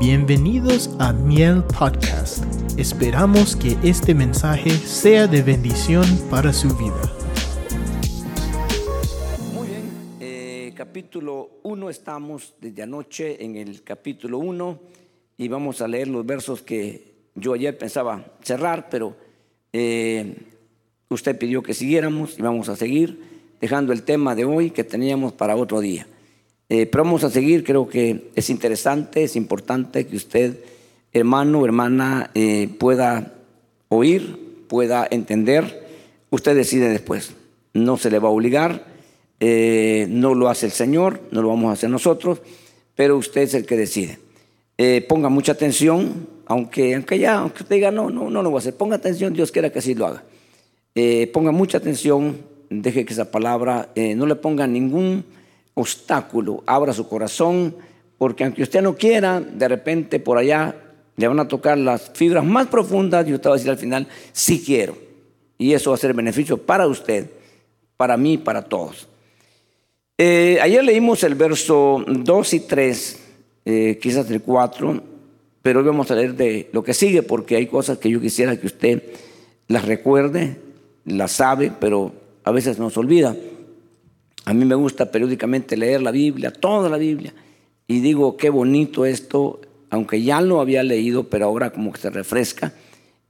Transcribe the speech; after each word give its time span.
Bienvenidos 0.00 0.96
a 0.98 1.12
Miel 1.12 1.62
Podcast. 1.78 2.42
Esperamos 2.78 3.54
que 3.54 3.76
este 3.82 4.14
mensaje 4.14 4.70
sea 4.70 5.26
de 5.26 5.42
bendición 5.42 6.06
para 6.30 6.54
su 6.54 6.68
vida. 6.68 7.02
Muy 9.52 9.68
bien, 9.68 9.82
eh, 10.18 10.72
capítulo 10.74 11.50
1 11.64 11.90
estamos 11.90 12.54
desde 12.62 12.82
anoche 12.82 13.44
en 13.44 13.56
el 13.56 13.82
capítulo 13.82 14.38
1 14.38 14.80
y 15.36 15.48
vamos 15.48 15.82
a 15.82 15.86
leer 15.86 16.08
los 16.08 16.24
versos 16.24 16.62
que 16.62 17.12
yo 17.34 17.52
ayer 17.52 17.76
pensaba 17.76 18.24
cerrar, 18.42 18.88
pero 18.88 19.14
eh, 19.70 20.34
usted 21.10 21.36
pidió 21.38 21.62
que 21.62 21.74
siguiéramos 21.74 22.38
y 22.38 22.42
vamos 22.42 22.70
a 22.70 22.76
seguir 22.76 23.22
dejando 23.60 23.92
el 23.92 24.04
tema 24.04 24.34
de 24.34 24.46
hoy 24.46 24.70
que 24.70 24.82
teníamos 24.82 25.34
para 25.34 25.56
otro 25.56 25.78
día. 25.78 26.06
Eh, 26.72 26.86
pero 26.86 27.02
vamos 27.02 27.24
a 27.24 27.30
seguir, 27.30 27.64
creo 27.64 27.88
que 27.88 28.30
es 28.36 28.48
interesante, 28.48 29.24
es 29.24 29.34
importante 29.34 30.06
que 30.06 30.14
usted, 30.14 30.54
hermano 31.12 31.64
hermana, 31.64 32.30
eh, 32.36 32.68
pueda 32.78 33.34
oír, 33.88 34.38
pueda 34.68 35.04
entender. 35.10 35.88
Usted 36.30 36.54
decide 36.54 36.88
después, 36.88 37.32
no 37.74 37.96
se 37.96 38.08
le 38.08 38.20
va 38.20 38.28
a 38.28 38.30
obligar, 38.30 38.86
eh, 39.40 40.06
no 40.10 40.36
lo 40.36 40.48
hace 40.48 40.66
el 40.66 40.72
Señor, 40.72 41.20
no 41.32 41.42
lo 41.42 41.48
vamos 41.48 41.70
a 41.70 41.72
hacer 41.72 41.90
nosotros, 41.90 42.40
pero 42.94 43.16
usted 43.16 43.40
es 43.40 43.54
el 43.54 43.66
que 43.66 43.76
decide. 43.76 44.20
ponga 45.08 45.28
mucha 45.28 45.52
atención, 45.52 46.28
aunque, 46.46 46.94
aunque 46.94 47.18
ya, 47.18 47.38
aunque 47.38 47.64
usted 47.64 47.74
diga, 47.74 47.90
no, 47.90 48.10
no, 48.10 48.30
no 48.30 48.44
lo 48.44 48.50
voy 48.50 48.58
a 48.58 48.60
hacer, 48.60 48.76
ponga 48.76 48.94
atención, 48.94 49.34
Dios 49.34 49.50
quiera 49.50 49.70
que 49.70 49.80
así 49.80 49.94
lo 49.96 50.06
haga. 50.06 50.22
ponga 51.32 51.50
mucha 51.50 51.78
atención, 51.78 52.38
deje 52.70 53.04
que 53.04 53.12
esa 53.12 53.32
palabra 53.32 53.88
no 54.14 54.24
le 54.24 54.36
ponga 54.36 54.68
ningún 54.68 55.24
obstáculo, 55.74 56.62
abra 56.66 56.92
su 56.92 57.08
corazón, 57.08 57.76
porque 58.18 58.44
aunque 58.44 58.62
usted 58.62 58.82
no 58.82 58.96
quiera, 58.96 59.40
de 59.40 59.68
repente 59.68 60.20
por 60.20 60.38
allá 60.38 60.74
le 61.16 61.28
van 61.28 61.40
a 61.40 61.48
tocar 61.48 61.76
las 61.78 62.10
fibras 62.14 62.44
más 62.44 62.68
profundas 62.68 63.26
y 63.28 63.34
usted 63.34 63.50
va 63.50 63.54
a 63.54 63.56
decir 63.56 63.70
al 63.70 63.78
final, 63.78 64.06
sí 64.32 64.62
quiero. 64.64 64.96
Y 65.58 65.74
eso 65.74 65.90
va 65.90 65.96
a 65.96 65.98
ser 65.98 66.14
beneficio 66.14 66.56
para 66.56 66.86
usted, 66.86 67.30
para 67.96 68.16
mí, 68.16 68.38
para 68.38 68.62
todos. 68.62 69.08
Eh, 70.16 70.58
ayer 70.60 70.84
leímos 70.84 71.22
el 71.24 71.34
verso 71.34 72.04
2 72.06 72.54
y 72.54 72.60
3, 72.60 73.18
eh, 73.64 73.98
quizás 74.00 74.30
el 74.30 74.42
4, 74.42 75.02
pero 75.62 75.80
hoy 75.80 75.86
vamos 75.86 76.10
a 76.10 76.14
leer 76.14 76.34
de 76.34 76.70
lo 76.72 76.82
que 76.82 76.94
sigue 76.94 77.22
porque 77.22 77.56
hay 77.56 77.66
cosas 77.66 77.98
que 77.98 78.10
yo 78.10 78.20
quisiera 78.20 78.58
que 78.58 78.66
usted 78.66 79.02
las 79.68 79.84
recuerde, 79.84 80.56
las 81.04 81.32
sabe, 81.32 81.72
pero 81.78 82.12
a 82.44 82.50
veces 82.50 82.78
nos 82.78 82.96
olvida. 82.96 83.36
A 84.50 84.52
mí 84.52 84.64
me 84.64 84.74
gusta 84.74 85.12
periódicamente 85.12 85.76
leer 85.76 86.02
la 86.02 86.10
Biblia, 86.10 86.50
toda 86.50 86.88
la 86.88 86.96
Biblia, 86.96 87.32
y 87.86 88.00
digo, 88.00 88.36
qué 88.36 88.50
bonito 88.50 89.06
esto, 89.06 89.60
aunque 89.90 90.24
ya 90.24 90.40
lo 90.40 90.60
había 90.60 90.82
leído, 90.82 91.28
pero 91.28 91.46
ahora 91.46 91.70
como 91.70 91.92
que 91.92 92.00
se 92.00 92.10
refresca, 92.10 92.72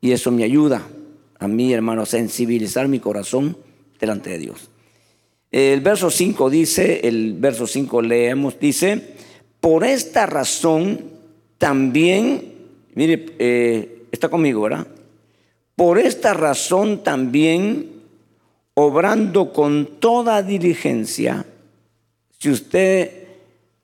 y 0.00 0.12
eso 0.12 0.30
me 0.30 0.44
ayuda 0.44 0.80
a 1.38 1.46
mí, 1.46 1.74
hermano, 1.74 2.00
a 2.00 2.06
sensibilizar 2.06 2.88
mi 2.88 3.00
corazón 3.00 3.58
delante 4.00 4.30
de 4.30 4.38
Dios. 4.38 4.70
El 5.50 5.82
verso 5.82 6.10
5 6.10 6.48
dice, 6.48 7.06
el 7.06 7.34
verso 7.34 7.66
5 7.66 8.00
leemos, 8.00 8.58
dice, 8.58 9.16
por 9.60 9.84
esta 9.84 10.24
razón 10.24 11.02
también, 11.58 12.54
mire, 12.94 13.26
eh, 13.38 14.04
está 14.10 14.30
conmigo, 14.30 14.62
¿verdad? 14.62 14.86
Por 15.76 15.98
esta 15.98 16.32
razón 16.32 17.04
también 17.04 17.99
obrando 18.82 19.52
con 19.52 19.86
toda 20.00 20.42
diligencia, 20.42 21.44
si 22.38 22.48
usted 22.48 23.26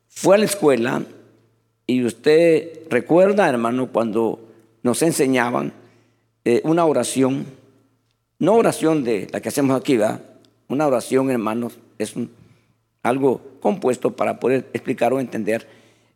fue 0.08 0.36
a 0.36 0.39
la 0.39 0.47
escuela 0.47 1.05
y 1.86 2.02
usted 2.02 2.89
recuerda, 2.89 3.47
hermano, 3.47 3.89
cuando 3.92 4.41
nos 4.83 5.02
enseñaban 5.02 5.74
eh, 6.47 6.62
una 6.64 6.86
oración, 6.86 7.45
no 8.39 8.55
oración 8.55 9.05
de 9.05 9.29
la 9.30 9.42
que 9.42 9.51
hacemos 9.51 9.79
aquí, 9.79 9.98
¿verdad? 9.98 10.23
Una 10.68 10.86
oración, 10.86 11.30
hermanos, 11.30 11.79
es 11.98 12.14
algo 13.02 13.42
compuesto 13.61 14.17
para 14.17 14.40
poder 14.40 14.67
explicar 14.73 15.12
o 15.12 15.20
entender. 15.20 15.68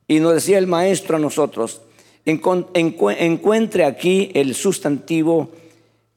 Y 0.09 0.21
nos 0.21 0.33
decía 0.33 0.57
el 0.57 0.67
maestro 0.67 1.17
a 1.17 1.21
nosotros, 1.21 1.83
encuentre 2.25 3.85
aquí 3.85 4.31
el 4.35 4.55
sustantivo 4.55 5.51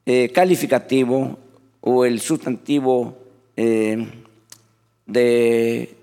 eh, 0.06 0.30
calificativo 0.32 1.43
o 1.86 2.06
el 2.06 2.20
sustantivo 2.20 3.14
eh, 3.56 4.08
de, 5.04 5.94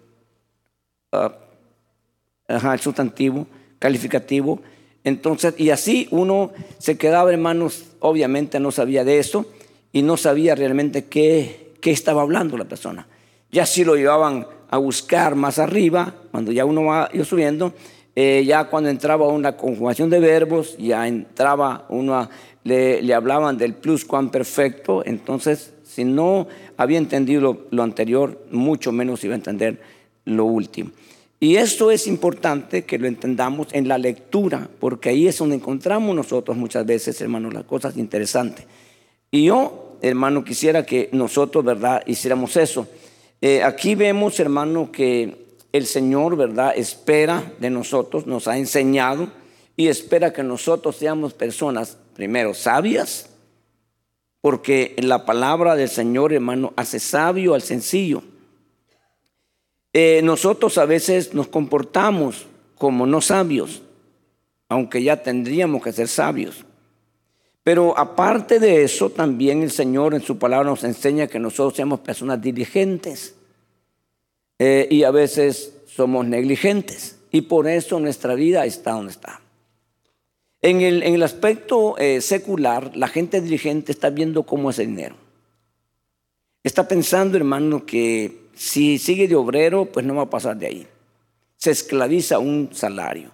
ah, 1.12 1.34
ajá, 2.48 2.74
el 2.76 2.80
sustantivo 2.80 3.48
calificativo. 3.80 4.62
Entonces, 5.04 5.56
y 5.58 5.72
así 5.72 6.08
uno 6.12 6.52
se 6.78 7.00
quedaba, 7.00 7.32
hermanos, 7.32 7.86
obviamente 8.00 8.60
no 8.60 8.72
sabía 8.72 9.04
de 9.04 9.18
eso 9.18 9.48
y 9.92 10.04
no 10.04 10.18
sabía 10.18 10.54
realmente 10.54 11.06
qué, 11.06 11.74
qué 11.82 11.90
estaba 11.90 12.22
hablando 12.22 12.58
la 12.58 12.66
persona. 12.66 13.08
Ya 13.52 13.66
si 13.66 13.84
lo 13.84 13.96
llevaban 13.96 14.46
a 14.70 14.78
buscar 14.78 15.34
más 15.34 15.58
arriba, 15.58 16.14
cuando 16.30 16.52
ya 16.52 16.64
uno 16.64 16.86
va 16.86 17.10
subiendo, 17.24 17.74
eh, 18.16 18.44
ya 18.46 18.66
cuando 18.66 18.92
entraba 18.92 19.28
una 19.28 19.58
conjugación 19.58 20.12
de 20.12 20.20
verbos, 20.20 20.78
ya 20.78 21.08
entraba 21.08 21.88
uno 21.90 22.16
a 22.16 22.30
le, 22.64 23.14
hablaban 23.14 23.58
del 23.58 23.74
plus 23.74 24.06
perfecto, 24.32 25.04
entonces 25.06 25.74
si 25.84 26.04
no 26.04 26.48
había 26.78 26.98
entendido 26.98 27.66
lo, 27.70 27.84
anterior, 27.84 28.46
mucho 28.52 28.92
menos 28.92 29.24
iba 29.24 29.34
a 29.34 29.38
entender 29.38 29.82
lo 30.26 30.46
último. 30.46 30.92
Y 31.40 31.56
esto 31.56 31.90
es 31.90 32.06
importante 32.06 32.84
que 32.84 33.00
lo 33.00 33.08
entendamos 33.08 33.68
en 33.72 33.88
la 33.88 33.98
lectura, 33.98 34.70
porque 34.80 35.10
ahí 35.10 35.28
es 35.28 35.40
donde 35.40 35.56
encontramos 35.56 36.16
nosotros 36.16 36.56
muchas 36.56 36.86
veces, 36.86 37.20
hermanos, 37.20 37.54
las 37.54 37.64
cosas 37.64 37.98
interesantes. 37.98 38.66
Y 39.32 39.46
yo, 39.46 39.98
hermano, 40.02 40.44
quisiera 40.44 40.86
que 40.86 41.10
nosotros, 41.14 41.66
¿verdad?, 41.66 42.04
hiciéramos 42.06 42.56
eso. 42.58 42.88
Eh, 43.42 43.64
aquí 43.64 43.96
vemos, 43.96 44.40
hermano, 44.40 44.92
que 44.92 45.58
el 45.72 45.88
Señor, 45.88 46.38
¿verdad?, 46.38 46.74
espera 46.76 47.52
de 47.60 47.72
nosotros, 47.72 48.28
nos 48.28 48.48
ha 48.48 48.58
enseñado 48.58 49.30
y 49.82 49.88
espera 49.88 50.32
que 50.32 50.44
nosotros 50.44 50.96
seamos 50.96 51.34
personas 51.34 51.98
primero, 52.14 52.54
sabias, 52.54 53.32
porque 54.40 54.96
la 55.00 55.26
palabra 55.26 55.76
del 55.76 55.90
Señor, 55.90 56.34
hermano, 56.34 56.72
hace 56.76 57.00
sabio 57.00 57.56
al 57.56 57.64
sencillo. 57.64 58.22
Eh, 59.92 60.22
nosotros 60.24 60.78
a 60.78 60.86
veces 60.86 61.34
nos 61.34 61.48
comportamos 61.48 62.46
como 62.78 63.08
no 63.08 63.22
sabios, 63.22 63.82
aunque 64.70 65.02
ya 65.02 65.24
tendríamos 65.24 65.82
que 65.82 65.94
ser 65.94 66.08
sabios. 66.08 66.64
Pero 67.64 67.98
aparte 67.98 68.60
de 68.60 68.84
eso, 68.84 69.10
también 69.10 69.64
el 69.64 69.72
Señor 69.72 70.14
en 70.14 70.22
su 70.22 70.38
palabra 70.38 70.70
nos 70.70 70.84
enseña 70.84 71.26
que 71.26 71.40
nosotros 71.40 71.76
seamos 71.76 72.02
personas 72.02 72.40
diligentes 72.40 73.34
eh, 74.60 74.88
y 74.92 75.02
a 75.06 75.10
veces 75.10 75.74
somos 75.88 76.28
negligentes. 76.28 77.18
Y 77.32 77.42
por 77.42 77.68
eso 77.68 78.00
nuestra 78.00 78.36
vida 78.36 78.64
está 78.64 78.92
donde 78.92 79.14
está. 79.14 79.42
En 80.62 80.82
el, 80.82 81.24
aspecto 81.24 81.98
eh, 81.98 82.22
secular, 82.22 82.96
la 82.96 83.08
gente 83.08 83.42
dirigente 83.42 83.92
está 83.92 84.12
viendo 84.12 84.44
cómo 84.44 84.70
es 84.70 84.78
el 84.78 84.88
dinero. 84.88 85.16
Está 86.64 86.88
pensando, 86.88 87.36
hermano, 87.36 87.84
que 87.84 88.42
si 88.54 89.00
sigue 89.00 89.28
de 89.28 89.36
obrero, 89.36 89.86
pues 89.86 90.06
no 90.06 90.16
va 90.16 90.24
a 90.24 90.30
pasar 90.30 90.58
de 90.58 90.68
ahí. 90.68 90.88
Se 91.58 91.72
esclaviza 91.72 92.38
un 92.38 92.70
salario. 92.74 93.32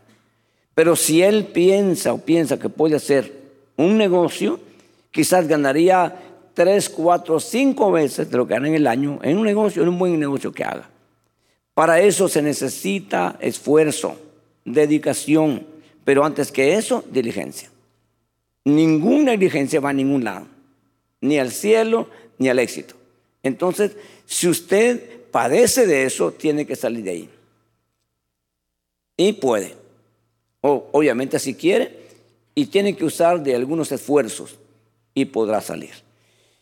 Pero 0.73 0.95
si 0.95 1.21
él 1.21 1.45
piensa 1.45 2.13
o 2.13 2.19
piensa 2.19 2.57
que 2.57 2.69
puede 2.69 2.95
hacer 2.95 3.33
un 3.75 3.97
negocio, 3.97 4.59
quizás 5.11 5.47
ganaría 5.47 6.15
tres, 6.53 6.89
cuatro, 6.89 7.41
cinco 7.41 7.91
veces 7.91 8.31
de 8.31 8.37
lo 8.37 8.47
que 8.47 8.53
gana 8.53 8.69
en 8.69 8.75
el 8.75 8.87
año 8.87 9.19
en 9.21 9.37
un 9.37 9.43
negocio, 9.43 9.83
en 9.83 9.89
un 9.89 9.99
buen 9.99 10.17
negocio 10.17 10.51
que 10.53 10.63
haga. 10.63 10.89
Para 11.73 11.99
eso 11.99 12.27
se 12.27 12.41
necesita 12.41 13.37
esfuerzo, 13.41 14.15
dedicación, 14.63 15.67
pero 16.07 16.23
antes 16.23 16.53
que 16.53 16.75
eso, 16.75 17.03
diligencia. 17.11 17.69
Ninguna 18.63 19.33
diligencia 19.33 19.81
va 19.81 19.89
a 19.89 19.93
ningún 19.93 20.23
lado, 20.23 20.47
ni 21.19 21.37
al 21.37 21.51
cielo, 21.51 22.07
ni 22.37 22.47
al 22.47 22.59
éxito. 22.59 22.95
Entonces, 23.43 23.91
si 24.25 24.47
usted 24.47 25.25
padece 25.31 25.85
de 25.85 26.05
eso, 26.05 26.31
tiene 26.31 26.65
que 26.65 26.77
salir 26.77 27.03
de 27.03 27.09
ahí. 27.09 27.29
Y 29.17 29.33
puede. 29.33 29.75
O, 30.61 30.87
obviamente 30.93 31.39
si 31.39 31.55
quiere, 31.55 31.97
y 32.55 32.67
tiene 32.67 32.95
que 32.95 33.03
usar 33.03 33.43
de 33.43 33.53
algunos 33.53 33.91
esfuerzos 33.91 34.57
y 35.13 35.25
podrá 35.25 35.59
salir. 35.59 35.91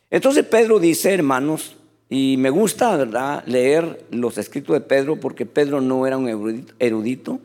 Entonces 0.10 0.44
Pedro 0.44 0.80
dice, 0.80 1.14
hermanos, 1.14 1.76
y 2.10 2.38
me 2.40 2.50
gusta, 2.50 2.98
¿verdad?, 2.98 3.44
leer 3.46 4.08
los 4.10 4.40
escritos 4.40 4.74
de 4.74 4.82
Pedro 4.82 5.20
porque 5.20 5.46
Pedro 5.46 5.82
no 5.82 6.08
era 6.08 6.18
un 6.18 6.66
erudito 6.80 7.40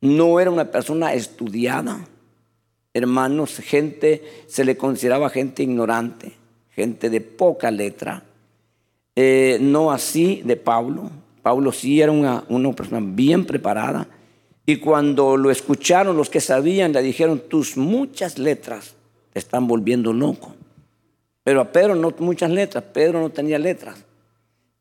no 0.00 0.40
era 0.40 0.50
una 0.50 0.70
persona 0.70 1.14
estudiada. 1.14 2.06
Hermanos, 2.94 3.56
gente, 3.58 4.22
se 4.46 4.64
le 4.64 4.76
consideraba 4.76 5.30
gente 5.30 5.62
ignorante, 5.62 6.32
gente 6.70 7.10
de 7.10 7.20
poca 7.20 7.70
letra. 7.70 8.22
Eh, 9.14 9.58
no 9.60 9.90
así 9.92 10.42
de 10.44 10.56
Pablo. 10.56 11.10
Pablo 11.42 11.72
sí 11.72 12.00
era 12.00 12.12
una, 12.12 12.44
una 12.48 12.72
persona 12.72 13.00
bien 13.02 13.44
preparada. 13.44 14.08
Y 14.66 14.76
cuando 14.76 15.36
lo 15.36 15.50
escucharon, 15.50 16.16
los 16.16 16.28
que 16.28 16.40
sabían 16.40 16.92
le 16.92 17.02
dijeron, 17.02 17.42
tus 17.48 17.76
muchas 17.76 18.38
letras 18.38 18.94
te 19.32 19.38
están 19.38 19.68
volviendo 19.68 20.12
loco. 20.12 20.54
Pero 21.44 21.60
a 21.60 21.70
Pedro 21.70 21.94
no 21.94 22.12
muchas 22.18 22.50
letras, 22.50 22.82
Pedro 22.92 23.20
no 23.20 23.30
tenía 23.30 23.58
letras. 23.58 23.96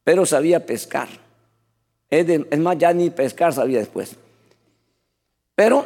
Pedro 0.03 0.25
sabía 0.25 0.65
pescar. 0.65 1.07
Es, 2.09 2.59
más, 2.59 2.77
ya 2.77 2.91
ni 2.91 3.11
pescar 3.11 3.53
sabía 3.53 3.77
después. 3.77 4.15
Pero 5.55 5.85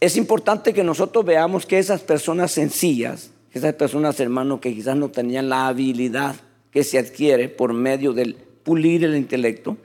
es 0.00 0.16
importante 0.16 0.74
que 0.74 0.84
nosotros 0.84 1.24
veamos 1.24 1.66
que 1.66 1.78
esas 1.78 2.02
personas 2.02 2.52
sencillas, 2.52 3.30
esas 3.52 3.74
personas, 3.74 4.18
hermanos, 4.20 4.60
que 4.60 4.74
quizás 4.74 4.96
no 4.96 5.08
tenían 5.08 5.48
la 5.48 5.68
habilidad 5.68 6.36
que 6.70 6.84
se 6.84 6.98
adquiere 6.98 7.48
por 7.48 7.72
medio 7.72 8.12
del 8.12 8.34
pulir 8.34 9.04
el 9.04 9.16
intelecto, 9.16 9.76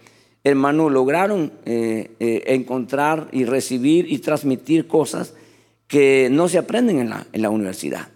hermanos, 0.44 0.92
lograron 0.92 1.54
eh, 1.66 2.12
eh, 2.20 2.44
encontrar 2.48 3.28
y 3.32 3.46
recibir 3.46 4.12
y 4.12 4.20
transmitir 4.20 4.88
cosas 4.88 5.36
que 5.88 6.30
no 6.32 6.48
se 6.48 6.58
aprenden 6.58 7.00
en 7.00 7.10
la, 7.10 7.28
en 7.32 7.46
universidad. 7.46 8.08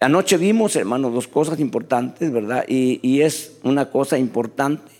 Anoche 0.00 0.36
vimos, 0.36 0.76
hermanos, 0.76 1.14
dos 1.14 1.28
cosas 1.28 1.60
importantes, 1.60 2.30
¿verdad? 2.30 2.64
Y, 2.68 3.00
y, 3.02 3.22
es 3.22 3.58
una 3.62 3.90
cosa 3.90 4.18
importante 4.18 4.92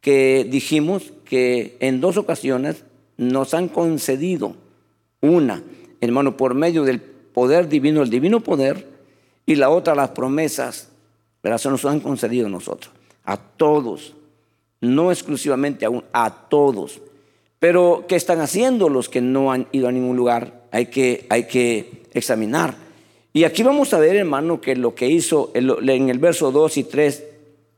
que 0.00 0.46
dijimos 0.48 1.12
que 1.24 1.76
en 1.80 2.00
dos 2.00 2.16
ocasiones 2.16 2.84
nos 3.18 3.52
han 3.52 3.68
concedido 3.68 4.56
una, 5.20 5.62
hermano, 6.00 6.36
por 6.36 6.54
medio 6.54 6.84
del 6.84 7.00
poder 7.00 7.68
divino, 7.68 8.02
el 8.02 8.10
divino 8.10 8.40
poder, 8.40 8.86
y 9.46 9.54
la 9.54 9.70
otra, 9.70 9.94
las 9.94 10.10
promesas, 10.10 10.90
¿verdad? 11.42 11.58
Se 11.58 11.70
nos 11.70 11.84
han 11.84 12.00
concedido 12.00 12.46
a 12.46 12.50
nosotros, 12.50 12.92
a 13.24 13.36
todos, 13.36 14.14
no 14.80 15.10
exclusivamente 15.10 15.86
a, 15.86 15.90
a 16.12 16.48
todos. 16.48 17.00
Pero, 17.58 18.04
¿qué 18.08 18.16
están 18.16 18.40
haciendo 18.40 18.88
los 18.88 19.08
que 19.08 19.20
no 19.20 19.50
han 19.50 19.66
ido 19.72 19.88
a 19.88 19.92
ningún 19.92 20.16
lugar? 20.16 20.68
Hay 20.70 20.86
que, 20.86 21.26
hay 21.28 21.44
que 21.44 22.04
examinar. 22.12 22.76
Y 23.32 23.44
aquí 23.44 23.62
vamos 23.62 23.92
a 23.94 23.98
ver, 23.98 24.16
hermano, 24.16 24.60
que 24.60 24.76
lo 24.76 24.94
que 24.94 25.08
hizo 25.08 25.50
en 25.54 26.08
el 26.08 26.18
verso 26.18 26.50
2 26.50 26.76
y 26.76 26.84
3 26.84 27.24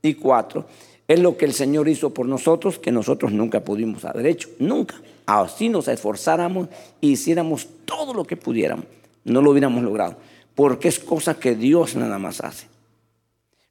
y 0.03 0.15
4 0.15 0.65
es 1.09 1.19
lo 1.19 1.37
que 1.37 1.45
el 1.45 1.53
Señor 1.53 1.89
hizo 1.89 2.15
por 2.15 2.27
nosotros 2.27 2.79
que 2.79 2.93
nosotros 2.93 3.33
nunca 3.33 3.61
pudimos 3.61 4.05
haber 4.05 4.27
hecho. 4.27 4.49
Nunca. 4.59 4.95
Así 5.39 5.69
nos 5.69 5.89
esforzáramos 5.89 6.69
e 7.01 7.09
hiciéramos 7.09 7.69
todo 7.85 8.15
lo 8.15 8.25
que 8.25 8.37
pudiéramos. 8.37 8.87
No 9.25 9.43
lo 9.43 9.51
hubiéramos 9.51 9.83
logrado. 9.83 10.17
Porque 10.55 10.89
es 10.89 10.99
cosa 10.99 11.39
que 11.39 11.55
Dios 11.55 11.95
nada 11.97 12.19
más 12.19 12.41
hace. 12.41 12.67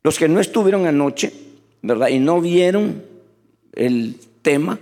Los 0.03 0.17
que 0.17 0.29
no 0.29 0.39
estuvieron 0.39 0.85
anoche, 0.85 1.33
¿verdad? 1.81 2.09
Y 2.09 2.19
no 2.19 2.39
vieron 2.39 3.03
el 3.73 4.15
tema, 4.41 4.79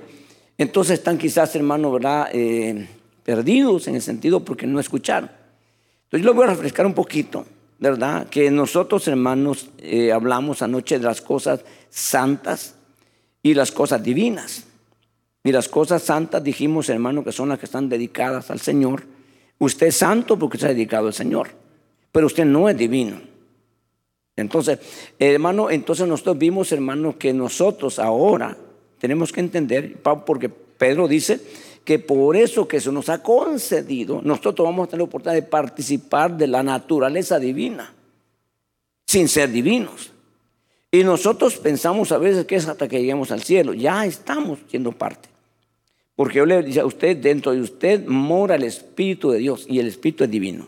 entonces 0.58 1.00
están 1.00 1.18
quizás, 1.18 1.56
hermano, 1.56 1.92
¿verdad? 1.92 2.30
Eh, 2.32 2.88
perdidos 3.24 3.88
en 3.88 3.96
el 3.96 4.02
sentido 4.02 4.46
porque 4.46 4.68
no 4.68 4.80
escucharon. 4.80 5.30
Entonces 6.04 6.26
yo 6.26 6.32
lo 6.32 6.34
voy 6.34 6.46
a 6.46 6.52
refrescar 6.52 6.86
un 6.86 6.94
poquito 6.94 7.46
¿verdad? 7.80 8.28
Que 8.28 8.50
nosotros, 8.50 9.08
hermanos, 9.08 9.70
eh, 9.78 10.12
hablamos 10.12 10.62
anoche 10.62 10.98
de 10.98 11.06
las 11.06 11.22
cosas 11.22 11.62
santas 11.90 12.76
y 13.44 13.54
las 13.54 13.72
cosas 13.72 14.02
divinas. 14.04 14.66
Y 15.48 15.54
las 15.54 15.70
cosas 15.70 16.04
santas 16.04 16.44
dijimos, 16.44 16.90
hermano, 16.90 17.24
que 17.24 17.32
son 17.32 17.48
las 17.48 17.58
que 17.58 17.68
están 17.68 17.88
dedicadas 17.88 18.52
al 18.52 18.60
Señor. 18.60 19.04
Usted 19.60 19.88
es 19.88 19.96
santo 19.96 20.38
porque 20.38 20.58
está 20.58 20.68
dedicado 20.68 21.08
al 21.08 21.14
Señor, 21.14 21.52
pero 22.12 22.28
usted 22.28 22.44
no 22.44 22.68
es 22.68 22.78
divino. 22.78 23.22
Entonces, 24.36 24.78
hermano, 25.18 25.72
entonces 25.72 26.06
nosotros 26.06 26.38
vimos, 26.38 26.74
hermano, 26.74 27.18
que 27.18 27.32
nosotros 27.32 27.98
ahora 27.98 28.58
tenemos 29.00 29.32
que 29.32 29.40
entender, 29.40 30.02
porque 30.26 30.50
Pedro 30.50 31.08
dice 31.08 31.40
que 31.86 31.98
por 31.98 32.36
eso 32.36 32.68
que 32.68 32.82
se 32.82 32.92
nos 32.92 33.08
ha 33.08 33.24
concedido, 33.24 34.22
nosotros 34.22 34.68
vamos 34.68 34.88
a 34.88 34.90
tener 34.90 35.00
la 35.00 35.06
oportunidad 35.06 35.42
de 35.42 35.48
participar 35.48 36.36
de 36.36 36.48
la 36.48 36.62
naturaleza 36.62 37.40
divina, 37.40 37.94
sin 39.06 39.30
ser 39.30 39.50
divinos. 39.50 40.12
Y 40.92 41.06
nosotros 41.06 41.56
pensamos 41.56 42.12
a 42.12 42.18
veces 42.18 42.46
que 42.46 42.58
es 42.58 42.68
hasta 42.68 42.90
que 42.90 43.00
lleguemos 43.00 43.32
al 43.32 43.44
cielo. 43.44 43.74
Ya 43.74 44.06
estamos 44.06 44.60
siendo 44.68 44.92
parte. 44.92 45.37
Porque 46.18 46.40
yo 46.40 46.48
le 46.48 46.64
digo 46.64 46.82
a 46.82 46.86
usted, 46.86 47.16
dentro 47.16 47.52
de 47.52 47.62
usted 47.62 48.08
mora 48.08 48.56
el 48.56 48.64
Espíritu 48.64 49.30
de 49.30 49.38
Dios 49.38 49.68
y 49.70 49.78
el 49.78 49.86
Espíritu 49.86 50.24
es 50.24 50.32
divino. 50.32 50.68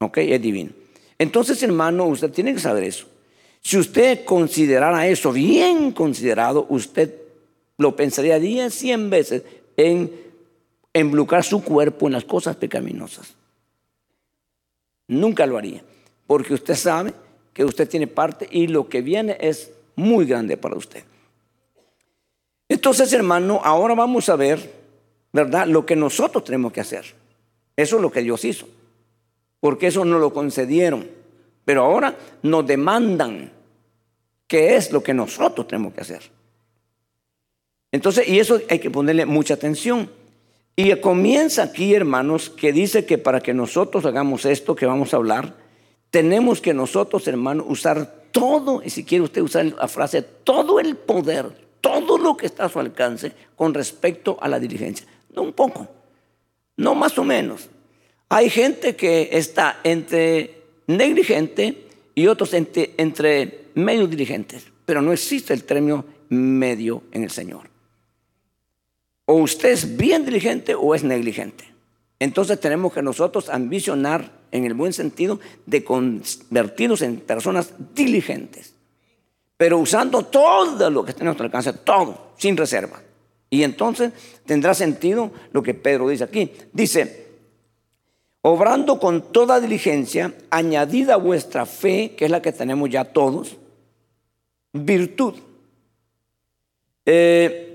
¿Ok? 0.00 0.18
Es 0.18 0.42
divino. 0.42 0.70
Entonces, 1.18 1.62
hermano, 1.62 2.04
usted 2.04 2.30
tiene 2.30 2.52
que 2.52 2.60
saber 2.60 2.84
eso. 2.84 3.06
Si 3.62 3.78
usted 3.78 4.26
considerara 4.26 5.08
eso 5.08 5.32
bien 5.32 5.92
considerado, 5.92 6.66
usted 6.68 7.14
lo 7.78 7.96
pensaría 7.96 8.38
10, 8.38 8.74
100 8.74 9.08
veces 9.08 9.42
en 9.78 10.12
emblucar 10.92 11.42
su 11.42 11.64
cuerpo 11.64 12.06
en 12.06 12.12
las 12.12 12.24
cosas 12.24 12.56
pecaminosas. 12.56 13.34
Nunca 15.08 15.46
lo 15.46 15.56
haría, 15.56 15.82
porque 16.26 16.52
usted 16.52 16.74
sabe 16.74 17.14
que 17.54 17.64
usted 17.64 17.88
tiene 17.88 18.08
parte 18.08 18.46
y 18.50 18.66
lo 18.66 18.90
que 18.90 19.00
viene 19.00 19.38
es 19.40 19.70
muy 19.96 20.26
grande 20.26 20.58
para 20.58 20.76
usted. 20.76 21.02
Entonces, 22.72 23.12
hermano, 23.12 23.60
ahora 23.62 23.94
vamos 23.94 24.30
a 24.30 24.36
ver, 24.36 24.72
¿verdad? 25.30 25.66
Lo 25.66 25.84
que 25.84 25.94
nosotros 25.94 26.42
tenemos 26.42 26.72
que 26.72 26.80
hacer. 26.80 27.04
Eso 27.76 27.96
es 27.96 28.02
lo 28.02 28.10
que 28.10 28.22
Dios 28.22 28.46
hizo, 28.46 28.66
porque 29.60 29.88
eso 29.88 30.06
no 30.06 30.18
lo 30.18 30.32
concedieron, 30.32 31.06
pero 31.66 31.84
ahora 31.84 32.16
nos 32.42 32.66
demandan 32.66 33.52
qué 34.46 34.76
es 34.76 34.90
lo 34.90 35.02
que 35.02 35.12
nosotros 35.12 35.68
tenemos 35.68 35.92
que 35.92 36.00
hacer. 36.00 36.22
Entonces, 37.92 38.26
y 38.26 38.38
eso 38.38 38.58
hay 38.70 38.78
que 38.78 38.90
ponerle 38.90 39.26
mucha 39.26 39.52
atención. 39.52 40.10
Y 40.74 40.96
comienza 40.96 41.64
aquí, 41.64 41.94
hermanos, 41.94 42.48
que 42.48 42.72
dice 42.72 43.04
que 43.04 43.18
para 43.18 43.42
que 43.42 43.52
nosotros 43.52 44.06
hagamos 44.06 44.46
esto 44.46 44.74
que 44.74 44.86
vamos 44.86 45.12
a 45.12 45.18
hablar, 45.18 45.56
tenemos 46.10 46.62
que 46.62 46.72
nosotros, 46.72 47.28
hermanos, 47.28 47.66
usar 47.68 48.24
todo, 48.32 48.82
y 48.82 48.88
si 48.88 49.04
quiere 49.04 49.24
usted 49.24 49.42
usar 49.42 49.66
la 49.66 49.88
frase, 49.88 50.22
todo 50.22 50.80
el 50.80 50.96
poder, 50.96 51.60
todo 51.82 52.16
lo 52.16 52.34
que 52.38 52.46
está 52.46 52.64
a 52.64 52.68
su 52.70 52.80
alcance 52.80 53.32
con 53.54 53.74
respecto 53.74 54.38
a 54.40 54.48
la 54.48 54.58
diligencia. 54.58 55.06
No 55.34 55.42
un 55.42 55.52
poco, 55.52 55.86
no 56.78 56.94
más 56.94 57.18
o 57.18 57.24
menos. 57.24 57.68
Hay 58.30 58.48
gente 58.48 58.96
que 58.96 59.28
está 59.32 59.80
entre 59.84 60.62
negligente 60.86 61.86
y 62.14 62.26
otros 62.28 62.54
entre, 62.54 62.94
entre 62.96 63.66
medio 63.74 64.06
diligentes, 64.06 64.64
pero 64.86 65.02
no 65.02 65.12
existe 65.12 65.52
el 65.52 65.64
término 65.64 66.06
medio 66.30 67.02
en 67.12 67.24
el 67.24 67.30
Señor. 67.30 67.68
O 69.26 69.34
usted 69.34 69.70
es 69.70 69.96
bien 69.96 70.24
diligente 70.24 70.74
o 70.74 70.94
es 70.94 71.04
negligente. 71.04 71.64
Entonces 72.18 72.60
tenemos 72.60 72.92
que 72.92 73.02
nosotros 73.02 73.48
ambicionar 73.48 74.30
en 74.52 74.64
el 74.64 74.74
buen 74.74 74.92
sentido 74.92 75.40
de 75.66 75.82
convertirnos 75.82 77.02
en 77.02 77.16
personas 77.16 77.74
diligentes, 77.94 78.74
pero 79.62 79.78
usando 79.78 80.24
todo 80.24 80.90
lo 80.90 81.04
que 81.04 81.12
está 81.12 81.22
a 81.22 81.26
nuestro 81.26 81.46
alcance, 81.46 81.72
todo, 81.72 82.32
sin 82.36 82.56
reserva. 82.56 83.00
Y 83.48 83.62
entonces 83.62 84.12
tendrá 84.44 84.74
sentido 84.74 85.30
lo 85.52 85.62
que 85.62 85.72
Pedro 85.72 86.08
dice 86.08 86.24
aquí. 86.24 86.50
Dice, 86.72 87.28
obrando 88.40 88.98
con 88.98 89.30
toda 89.30 89.60
diligencia, 89.60 90.34
añadida 90.50 91.14
a 91.14 91.16
vuestra 91.16 91.64
fe, 91.64 92.16
que 92.16 92.24
es 92.24 92.30
la 92.32 92.42
que 92.42 92.50
tenemos 92.50 92.90
ya 92.90 93.04
todos, 93.04 93.56
virtud. 94.72 95.34
Eh, 97.06 97.68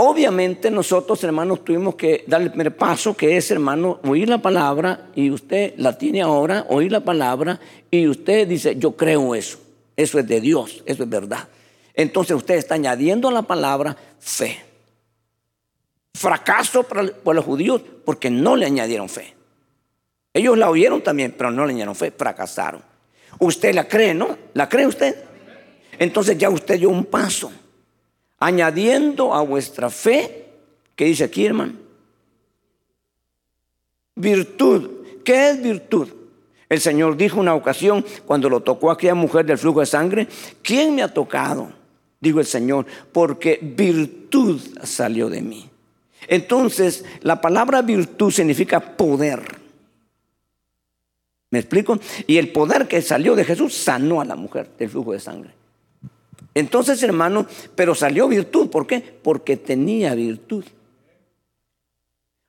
Obviamente 0.00 0.70
nosotros, 0.70 1.24
hermanos, 1.24 1.64
tuvimos 1.64 1.96
que 1.96 2.22
dar 2.26 2.40
el 2.40 2.50
primer 2.50 2.76
paso, 2.76 3.16
que 3.16 3.36
es, 3.36 3.50
hermano, 3.50 3.98
oír 4.04 4.28
la 4.28 4.38
palabra, 4.40 5.08
y 5.16 5.28
usted 5.28 5.74
la 5.76 5.98
tiene 5.98 6.22
ahora, 6.22 6.66
oír 6.68 6.92
la 6.92 7.00
palabra, 7.00 7.58
y 7.90 8.06
usted 8.06 8.46
dice, 8.46 8.76
yo 8.76 8.92
creo 8.92 9.34
eso, 9.34 9.58
eso 9.98 10.20
es 10.20 10.28
de 10.28 10.40
Dios, 10.40 10.84
eso 10.86 11.02
es 11.02 11.08
verdad. 11.08 11.48
Entonces 11.92 12.36
usted 12.36 12.54
está 12.54 12.76
añadiendo 12.76 13.28
a 13.28 13.32
la 13.32 13.42
palabra 13.42 13.96
fe. 14.20 14.64
Fracaso 16.14 16.84
para, 16.84 17.02
los 17.02 17.44
judíos 17.44 17.82
porque 18.04 18.30
no 18.30 18.54
le 18.54 18.64
añadieron 18.64 19.08
fe. 19.08 19.34
Ellos 20.32 20.56
la 20.56 20.70
oyeron 20.70 21.02
también, 21.02 21.34
pero 21.36 21.50
no 21.50 21.66
le 21.66 21.72
añadieron 21.72 21.96
fe, 21.96 22.12
fracasaron. 22.12 22.80
Usted 23.40 23.74
la 23.74 23.88
cree, 23.88 24.14
¿no? 24.14 24.38
¿La 24.54 24.68
cree 24.68 24.86
usted? 24.86 25.16
Entonces 25.98 26.38
ya 26.38 26.48
usted 26.48 26.78
dio 26.78 26.90
un 26.90 27.04
paso 27.04 27.50
añadiendo 28.38 29.34
a 29.34 29.42
vuestra 29.42 29.90
fe, 29.90 30.46
¿qué 30.94 31.06
dice 31.06 31.24
aquí, 31.24 31.44
hermano? 31.44 31.72
Virtud. 34.14 34.90
¿Qué 35.24 35.50
es 35.50 35.60
virtud? 35.60 36.08
El 36.68 36.80
Señor 36.80 37.16
dijo 37.16 37.40
una 37.40 37.54
ocasión 37.54 38.04
cuando 38.26 38.50
lo 38.50 38.60
tocó 38.60 38.90
a 38.90 38.94
aquella 38.94 39.14
mujer 39.14 39.46
del 39.46 39.58
flujo 39.58 39.80
de 39.80 39.86
sangre, 39.86 40.28
¿quién 40.62 40.94
me 40.94 41.02
ha 41.02 41.12
tocado? 41.12 41.72
Dijo 42.20 42.40
el 42.40 42.46
Señor, 42.46 42.84
porque 43.12 43.58
virtud 43.62 44.60
salió 44.82 45.30
de 45.30 45.40
mí. 45.40 45.70
Entonces, 46.26 47.04
la 47.22 47.40
palabra 47.40 47.80
virtud 47.80 48.30
significa 48.30 48.80
poder. 48.80 49.40
¿Me 51.50 51.60
explico? 51.60 51.98
Y 52.26 52.36
el 52.36 52.52
poder 52.52 52.86
que 52.86 53.00
salió 53.00 53.34
de 53.34 53.44
Jesús 53.44 53.74
sanó 53.74 54.20
a 54.20 54.26
la 54.26 54.36
mujer 54.36 54.68
del 54.78 54.90
flujo 54.90 55.12
de 55.12 55.20
sangre. 55.20 55.50
Entonces, 56.54 57.02
hermano, 57.02 57.46
pero 57.74 57.94
salió 57.94 58.28
virtud. 58.28 58.68
¿Por 58.68 58.86
qué? 58.86 59.00
Porque 59.00 59.56
tenía 59.56 60.14
virtud. 60.14 60.64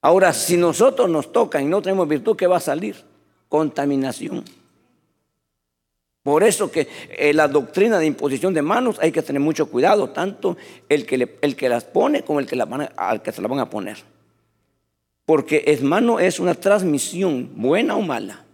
Ahora, 0.01 0.33
si 0.33 0.57
nosotros 0.57 1.09
nos 1.09 1.31
tocan 1.31 1.63
y 1.63 1.67
no 1.67 1.81
tenemos 1.81 2.07
virtud, 2.07 2.35
¿qué 2.35 2.47
va 2.47 2.57
a 2.57 2.61
salir? 2.61 3.08
Contaminación. 3.49 4.45
Por 6.23 6.43
eso 6.43 6.71
que 6.71 6.87
eh, 7.09 7.33
la 7.33 7.47
doctrina 7.47 7.97
de 7.97 8.05
imposición 8.05 8.53
de 8.53 8.61
manos 8.61 8.99
hay 9.01 9.11
que 9.11 9.21
tener 9.21 9.41
mucho 9.41 9.69
cuidado, 9.69 10.09
tanto 10.09 10.57
el 10.87 11.05
que, 11.05 11.37
el 11.41 11.55
que 11.55 11.69
las 11.69 11.85
pone 11.85 12.23
como 12.23 12.39
el 12.39 12.45
que, 12.45 12.61
al 12.97 13.21
que 13.21 13.31
se 13.31 13.41
la 13.41 13.47
van 13.47 13.59
a 13.59 13.69
poner. 13.69 13.97
Porque 15.25 15.63
es 15.67 15.81
mano 15.81 16.19
es 16.19 16.39
una 16.39 16.55
transmisión, 16.55 17.49
buena 17.55 17.95
o 17.95 18.01
mala. 18.01 18.45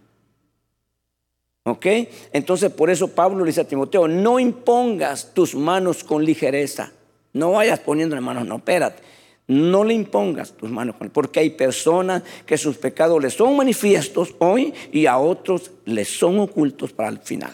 ¿Ok? 1.64 1.86
Entonces 2.32 2.70
por 2.70 2.90
eso 2.90 3.08
Pablo 3.08 3.40
le 3.40 3.50
dice 3.50 3.62
a 3.62 3.68
Timoteo, 3.68 4.06
no 4.06 4.38
impongas 4.38 5.34
tus 5.34 5.54
manos 5.54 6.04
con 6.04 6.24
ligereza. 6.24 6.92
No 7.32 7.52
vayas 7.52 7.80
poniendo 7.80 8.16
en 8.16 8.22
manos, 8.22 8.46
no, 8.46 8.56
espérate. 8.56 9.02
No 9.48 9.84
le 9.84 9.94
impongas 9.94 10.52
tus 10.52 10.70
manos, 10.70 10.96
porque 11.12 11.40
hay 11.40 11.50
personas 11.50 12.22
que 12.44 12.58
sus 12.58 12.76
pecados 12.76 13.22
les 13.22 13.34
son 13.34 13.56
manifiestos 13.56 14.34
hoy 14.38 14.74
y 14.92 15.06
a 15.06 15.18
otros 15.18 15.70
les 15.84 16.08
son 16.08 16.40
ocultos 16.40 16.92
para 16.92 17.10
el 17.10 17.18
final. 17.18 17.52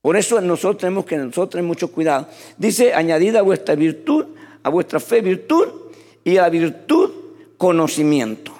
Por 0.00 0.16
eso 0.16 0.40
nosotros 0.40 0.78
tenemos 0.78 1.06
que 1.06 1.16
nosotros 1.16 1.50
tener 1.50 1.64
mucho 1.64 1.90
cuidado. 1.90 2.28
Dice, 2.58 2.92
añadida 2.92 3.40
a 3.40 3.42
vuestra 3.42 3.74
virtud, 3.74 4.26
a 4.62 4.68
vuestra 4.68 5.00
fe 5.00 5.22
virtud 5.22 5.66
y 6.22 6.36
a 6.36 6.48
virtud 6.48 7.10
conocimiento. 7.56 8.52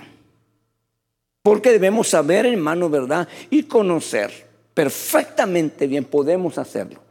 Porque 1.43 1.71
debemos 1.71 2.09
saber, 2.09 2.47
hermano, 2.47 2.89
¿verdad? 2.89 3.29
Y 3.51 3.65
conocer 3.65 4.33
perfectamente 4.73 5.87
bien, 5.87 6.05
podemos 6.05 6.57
hacerlo. 6.57 7.04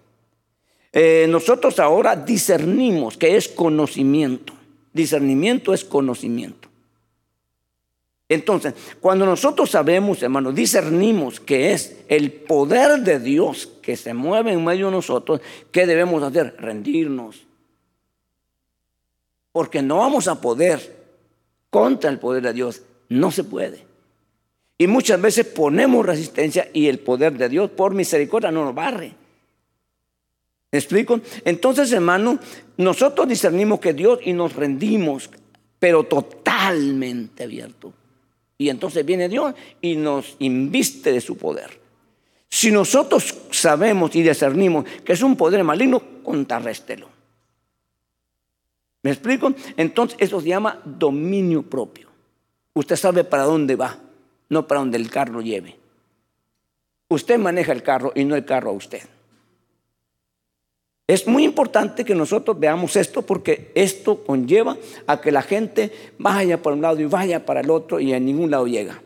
Eh, 0.93 1.25
nosotros 1.27 1.79
ahora 1.79 2.15
discernimos 2.15 3.17
que 3.17 3.35
es 3.35 3.49
conocimiento. 3.49 4.53
Discernimiento 4.93 5.73
es 5.73 5.83
conocimiento. 5.83 6.69
Entonces, 8.29 8.73
cuando 9.01 9.25
nosotros 9.25 9.71
sabemos, 9.71 10.21
hermano, 10.23 10.51
discernimos 10.51 11.39
que 11.39 11.73
es 11.73 11.97
el 12.07 12.31
poder 12.31 13.01
de 13.01 13.19
Dios 13.19 13.67
que 13.81 13.97
se 13.97 14.13
mueve 14.13 14.53
en 14.53 14.63
medio 14.63 14.85
de 14.85 14.93
nosotros, 14.93 15.41
¿qué 15.71 15.85
debemos 15.85 16.21
hacer? 16.23 16.55
Rendirnos. 16.57 17.43
Porque 19.51 19.81
no 19.81 19.97
vamos 19.97 20.27
a 20.27 20.39
poder 20.39 20.95
contra 21.69 22.09
el 22.09 22.19
poder 22.19 22.43
de 22.43 22.53
Dios. 22.53 22.83
No 23.09 23.31
se 23.31 23.43
puede. 23.43 23.85
Y 24.77 24.87
muchas 24.87 25.21
veces 25.21 25.45
ponemos 25.45 26.05
resistencia 26.05 26.69
y 26.73 26.87
el 26.87 26.99
poder 26.99 27.37
de 27.37 27.49
Dios 27.49 27.71
por 27.71 27.93
misericordia 27.93 28.51
no 28.51 28.65
nos 28.65 28.75
barre. 28.75 29.22
¿Me 30.73 30.79
explico? 30.79 31.21
Entonces, 31.45 31.91
hermano, 31.91 32.39
nosotros 32.77 33.27
discernimos 33.27 33.79
que 33.79 33.93
Dios 33.93 34.17
y 34.23 34.33
nos 34.33 34.55
rendimos, 34.55 35.29
pero 35.77 36.03
totalmente 36.05 37.43
abierto. 37.43 37.93
Y 38.57 38.69
entonces 38.69 39.05
viene 39.05 39.29
Dios 39.29 39.53
y 39.81 39.95
nos 39.95 40.35
inviste 40.39 41.11
de 41.11 41.21
su 41.21 41.37
poder. 41.37 41.79
Si 42.49 42.71
nosotros 42.71 43.35
sabemos 43.51 44.15
y 44.15 44.23
discernimos 44.23 44.85
que 45.05 45.13
es 45.13 45.21
un 45.21 45.35
poder 45.35 45.63
maligno, 45.63 46.01
contrarréstelo. 46.23 47.07
¿Me 49.03 49.11
explico? 49.11 49.53
Entonces 49.77 50.17
eso 50.19 50.41
se 50.41 50.47
llama 50.47 50.81
dominio 50.83 51.61
propio. 51.61 52.09
Usted 52.73 52.95
sabe 52.95 53.23
para 53.23 53.43
dónde 53.43 53.75
va, 53.75 53.99
no 54.49 54.65
para 54.65 54.79
donde 54.79 54.97
el 54.97 55.11
carro 55.11 55.39
lleve. 55.39 55.77
Usted 57.09 57.37
maneja 57.37 57.73
el 57.73 57.83
carro 57.83 58.11
y 58.15 58.25
no 58.25 58.35
el 58.35 58.43
carro 58.43 58.71
a 58.71 58.73
usted. 58.73 59.03
Es 61.05 61.27
muy 61.27 61.43
importante 61.43 62.05
que 62.05 62.15
nosotros 62.15 62.57
veamos 62.57 62.95
esto 62.95 63.23
porque 63.23 63.71
esto 63.75 64.23
conlleva 64.23 64.77
a 65.05 65.19
que 65.19 65.31
la 65.31 65.41
gente 65.41 65.91
vaya 66.17 66.61
por 66.61 66.73
un 66.73 66.81
lado 66.81 66.99
y 66.99 67.05
vaya 67.05 67.45
para 67.45 67.59
el 67.59 67.69
otro 67.69 67.99
y 67.99 68.13
a 68.13 68.19
ningún 68.19 68.49
lado 68.49 68.67
llega. 68.67 69.01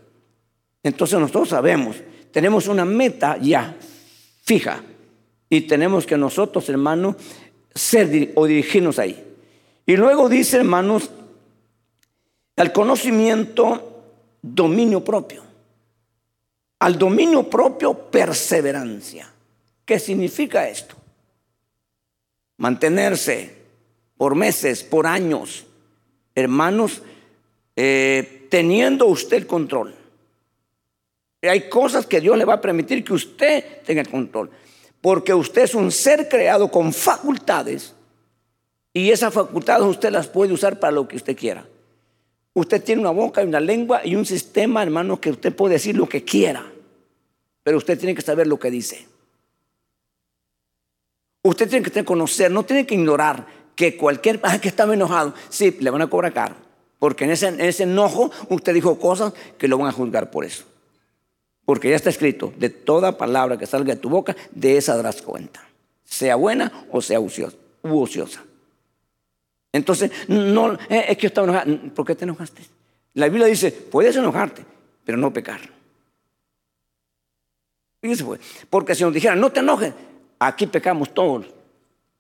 Entonces 0.84 1.20
nosotros 1.20 1.50
sabemos, 1.50 1.98
tenemos 2.32 2.68
una 2.68 2.86
meta 2.86 3.38
ya 3.42 3.76
fija 4.44 4.84
y 5.50 5.62
tenemos 5.62 6.06
que 6.06 6.18
nosotros, 6.18 6.70
hermanos, 6.70 7.16
ser 7.74 8.32
o 8.36 8.46
dirigirnos 8.46 9.00
ahí. 9.00 9.24
Y 9.86 9.98
luego 9.98 10.30
dice, 10.30 10.58
hermanos, 10.58 11.10
al 12.58 12.72
conocimiento, 12.72 14.04
dominio 14.42 15.04
propio. 15.04 15.44
Al 16.80 16.98
dominio 16.98 17.50
propio, 17.50 17.94
perseverancia. 17.94 19.32
¿Qué 19.84 19.98
significa 19.98 20.68
esto? 20.70 20.96
Mantenerse 22.58 23.56
por 24.18 24.36
meses, 24.36 24.84
por 24.84 25.08
años, 25.08 25.66
hermanos, 26.36 27.02
eh, 27.76 28.48
teniendo 28.50 29.06
usted 29.06 29.38
el 29.38 29.48
control. 29.48 29.96
Hay 31.44 31.70
cosas 31.70 32.06
que 32.06 32.20
Dios 32.20 32.38
le 32.38 32.46
va 32.46 32.56
a 32.56 32.62
permitir 32.62 33.04
que 33.04 33.14
usted 33.14 33.82
tenga 33.86 34.02
el 34.02 34.10
control, 34.10 34.50
porque 35.02 35.34
usted 35.34 35.64
es 35.64 35.76
un 35.76 35.92
ser 35.92 36.28
creado 36.28 36.70
con 36.70 36.92
facultades 36.92 37.94
y 38.94 39.12
esas 39.12 39.34
facultades 39.34 39.86
usted 39.86 40.10
las 40.12 40.28
puede 40.28 40.54
usar 40.54 40.80
para 40.80 40.92
lo 40.92 41.08
que 41.08 41.18
usted 41.18 41.38
quiera. 41.38 41.68
Usted 42.54 42.84
tiene 42.84 43.02
una 43.02 43.12
boca 43.12 43.44
y 43.44 43.46
una 43.46 43.60
lengua 43.60 44.02
y 44.04 44.16
un 44.16 44.26
sistema, 44.26 44.82
hermano, 44.82 45.22
que 45.22 45.30
usted 45.30 45.56
puede 45.56 45.76
decir 45.76 45.96
lo 45.96 46.10
que 46.10 46.24
quiera, 46.24 46.66
pero 47.62 47.78
usted 47.78 48.00
tiene 48.00 48.16
que 48.16 48.24
saber 48.24 48.48
lo 48.48 48.58
que 48.58 48.72
dice. 48.72 49.06
Usted 51.48 51.70
tiene 51.70 51.90
que 51.90 52.04
conocer, 52.04 52.52
no 52.52 52.64
tiene 52.64 52.86
que 52.86 52.96
ignorar 52.96 53.48
que 53.74 53.96
cualquier, 53.96 54.40
ah, 54.44 54.60
que 54.60 54.68
estaba 54.68 54.94
enojado, 54.94 55.34
sí, 55.50 55.78
le 55.80 55.90
van 55.90 56.02
a 56.02 56.08
cobrar 56.08 56.34
caro. 56.34 56.56
Porque 57.00 57.24
en 57.24 57.32
ese, 57.32 57.48
en 57.48 57.62
ese 57.62 57.84
enojo 57.84 58.32
usted 58.50 58.74
dijo 58.74 59.00
cosas 59.00 59.34
que 59.58 59.68
lo 59.68 59.78
van 59.78 59.88
a 59.88 59.92
juzgar 59.92 60.30
por 60.30 60.44
eso. 60.44 60.66
Porque 61.64 61.90
ya 61.90 61.96
está 61.96 62.10
escrito, 62.10 62.54
de 62.58 62.70
toda 62.70 63.18
palabra 63.18 63.58
que 63.58 63.66
salga 63.66 63.94
de 63.94 64.02
tu 64.02 64.10
boca, 64.10 64.36
de 64.52 64.78
esa 64.78 64.96
darás 64.98 65.22
cuenta. 65.22 65.64
Sea 66.04 66.36
buena 66.36 66.86
o 66.92 67.02
sea 67.02 67.20
ociosa. 67.20 68.44
Entonces, 69.72 70.12
no, 70.28 70.74
eh, 70.74 71.06
es 71.10 71.18
que 71.18 71.24
yo 71.24 71.28
estaba 71.28 71.48
enojado. 71.48 71.94
¿Por 71.94 72.06
qué 72.06 72.16
te 72.16 72.24
enojaste? 72.26 72.64
La 73.14 73.30
Biblia 73.30 73.48
dice, 73.48 73.72
puedes 73.72 74.16
enojarte, 74.16 74.66
pero 75.06 75.18
no 75.18 75.32
pecar. 75.32 75.62
Fíjese 78.02 78.24
pues, 78.24 78.42
porque 78.70 78.96
si 78.96 79.04
nos 79.04 79.14
dijeran, 79.14 79.40
no 79.40 79.52
te 79.52 79.60
enojes, 79.60 79.94
Aquí 80.40 80.68
pecamos 80.68 81.14
todos 81.14 81.46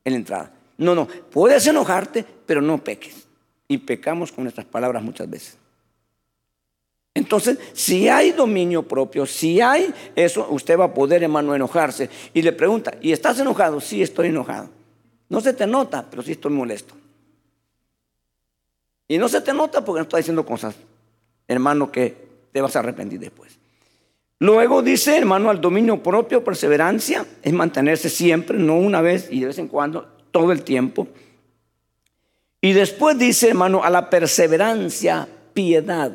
en 0.04 0.14
la 0.14 0.18
entrada. 0.18 0.52
No, 0.78 0.94
no, 0.96 1.08
puedes 1.08 1.66
enojarte, 1.68 2.26
pero 2.46 2.62
no 2.62 2.84
peques. 2.84 3.28
Y 3.68 3.80
pecamos 3.80 4.32
con 4.32 4.44
nuestras 4.44 4.66
palabras 4.66 5.04
muchas 5.04 5.30
veces. 5.30 5.58
Entonces, 7.14 7.58
si 7.74 8.08
hay 8.08 8.32
dominio 8.32 8.84
propio, 8.84 9.26
si 9.26 9.60
hay 9.60 9.92
eso, 10.16 10.48
usted 10.52 10.78
va 10.78 10.86
a 10.86 10.94
poder, 10.94 11.24
hermano, 11.24 11.56
enojarse. 11.56 12.10
Y 12.34 12.44
le 12.44 12.54
pregunta, 12.54 12.94
¿y 13.02 13.12
estás 13.12 13.40
enojado? 13.40 13.82
Sí, 13.82 14.04
estoy 14.04 14.28
enojado. 14.28 14.70
No 15.28 15.42
se 15.42 15.54
te 15.54 15.66
nota, 15.66 16.06
pero 16.10 16.22
sí 16.22 16.34
estoy 16.34 16.52
molesto. 16.52 16.94
Y 19.08 19.18
no 19.18 19.28
se 19.30 19.42
te 19.42 19.54
nota 19.54 19.84
porque 19.84 20.00
no 20.00 20.04
está 20.04 20.18
diciendo 20.18 20.46
cosas, 20.46 20.76
hermano, 21.48 21.92
que 21.92 22.16
te 22.52 22.62
vas 22.62 22.76
a 22.76 22.80
arrepentir 22.80 23.20
después. 23.20 23.58
Luego 24.39 24.84
dice, 24.84 25.17
hermano, 25.17 25.50
al 25.50 25.60
dominio 25.60 26.03
propio, 26.03 26.44
perseverancia, 26.44 27.25
es 27.41 27.53
mantenerse 27.53 28.10
siempre, 28.10 28.58
no 28.58 28.77
una 28.77 29.01
vez 29.01 29.29
y 29.32 29.39
de 29.39 29.48
vez 29.48 29.58
en 29.58 29.67
cuando, 29.67 30.08
todo 30.32 30.51
el 30.51 30.62
tiempo. 30.62 31.08
Y 32.62 32.74
después 32.74 33.17
dice, 33.17 33.50
hermano, 33.50 33.84
a 33.84 33.89
la 33.89 34.10
perseverancia, 34.10 35.27
piedad, 35.53 36.12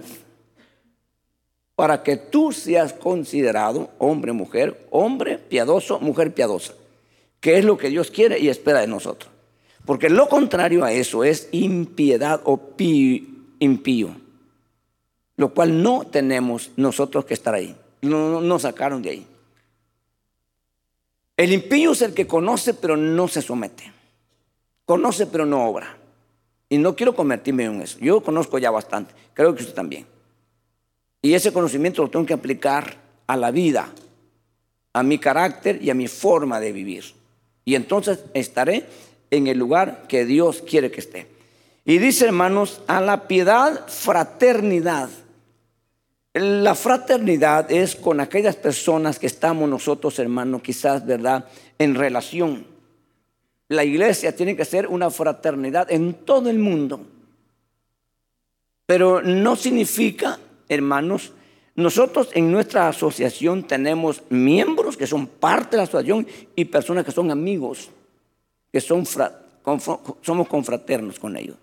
para 1.74 2.04
que 2.04 2.16
tú 2.16 2.52
seas 2.52 2.92
considerado 2.92 3.90
hombre, 3.98 4.32
mujer, 4.32 4.86
hombre 4.90 5.38
piadoso, 5.38 5.98
mujer 5.98 6.32
piadosa, 6.32 6.74
que 7.40 7.58
es 7.58 7.64
lo 7.64 7.76
que 7.76 7.88
Dios 7.88 8.12
quiere 8.12 8.38
y 8.38 8.48
espera 8.48 8.80
de 8.80 8.86
nosotros. 8.86 9.32
Porque 9.84 10.08
lo 10.08 10.28
contrario 10.28 10.84
a 10.84 10.92
eso 10.92 11.24
es 11.24 11.48
impiedad 11.50 12.40
o 12.44 12.60
impío, 13.58 14.14
lo 15.36 15.54
cual 15.54 15.82
no 15.82 16.06
tenemos 16.06 16.70
nosotros 16.76 17.24
que 17.24 17.34
estar 17.34 17.54
ahí 17.54 17.74
no 18.02 18.58
sacaron 18.58 19.02
de 19.02 19.10
ahí. 19.10 19.26
El 21.36 21.52
impío 21.52 21.92
es 21.92 22.02
el 22.02 22.14
que 22.14 22.26
conoce 22.26 22.74
pero 22.74 22.96
no 22.96 23.26
se 23.28 23.42
somete. 23.42 23.92
Conoce 24.84 25.26
pero 25.26 25.46
no 25.46 25.64
obra. 25.66 25.96
Y 26.68 26.78
no 26.78 26.94
quiero 26.96 27.14
convertirme 27.14 27.64
en 27.64 27.82
eso. 27.82 27.98
Yo 28.00 28.22
conozco 28.22 28.58
ya 28.58 28.70
bastante. 28.70 29.14
Creo 29.34 29.54
que 29.54 29.62
usted 29.62 29.74
también. 29.74 30.06
Y 31.20 31.34
ese 31.34 31.52
conocimiento 31.52 32.02
lo 32.02 32.10
tengo 32.10 32.26
que 32.26 32.34
aplicar 32.34 32.96
a 33.26 33.36
la 33.36 33.50
vida, 33.50 33.88
a 34.92 35.02
mi 35.02 35.18
carácter 35.18 35.82
y 35.82 35.90
a 35.90 35.94
mi 35.94 36.08
forma 36.08 36.60
de 36.60 36.72
vivir. 36.72 37.04
Y 37.64 37.74
entonces 37.74 38.24
estaré 38.34 38.86
en 39.30 39.46
el 39.46 39.58
lugar 39.58 40.06
que 40.08 40.24
Dios 40.24 40.62
quiere 40.62 40.90
que 40.90 41.00
esté. 41.00 41.26
Y 41.84 41.98
dice, 41.98 42.26
hermanos, 42.26 42.82
a 42.86 43.00
la 43.00 43.28
piedad, 43.28 43.86
fraternidad. 43.88 45.10
La 46.34 46.74
fraternidad 46.74 47.70
es 47.70 47.94
con 47.94 48.18
aquellas 48.18 48.56
personas 48.56 49.18
que 49.18 49.26
estamos 49.26 49.68
nosotros, 49.68 50.18
hermanos, 50.18 50.62
quizás, 50.62 51.04
¿verdad?, 51.04 51.44
en 51.78 51.94
relación. 51.94 52.66
La 53.68 53.84
iglesia 53.84 54.34
tiene 54.34 54.56
que 54.56 54.64
ser 54.64 54.86
una 54.86 55.10
fraternidad 55.10 55.90
en 55.92 56.14
todo 56.24 56.48
el 56.48 56.58
mundo. 56.58 57.04
Pero 58.86 59.20
no 59.20 59.56
significa, 59.56 60.38
hermanos, 60.68 61.32
nosotros 61.74 62.30
en 62.32 62.50
nuestra 62.50 62.88
asociación 62.88 63.66
tenemos 63.66 64.22
miembros 64.30 64.96
que 64.96 65.06
son 65.06 65.26
parte 65.26 65.72
de 65.72 65.76
la 65.78 65.82
asociación 65.84 66.26
y 66.56 66.64
personas 66.66 67.04
que 67.04 67.12
son 67.12 67.30
amigos, 67.30 67.90
que 68.70 68.80
son 68.80 69.04
somos 69.06 70.48
confraternos 70.48 71.18
con 71.18 71.36
ellos. 71.36 71.56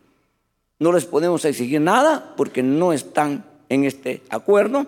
No 0.80 0.92
les 0.92 1.06
podemos 1.06 1.44
exigir 1.46 1.82
nada 1.82 2.34
porque 2.38 2.64
no 2.64 2.94
están 2.94 3.49
en 3.70 3.86
este 3.86 4.24
acuerdo, 4.30 4.88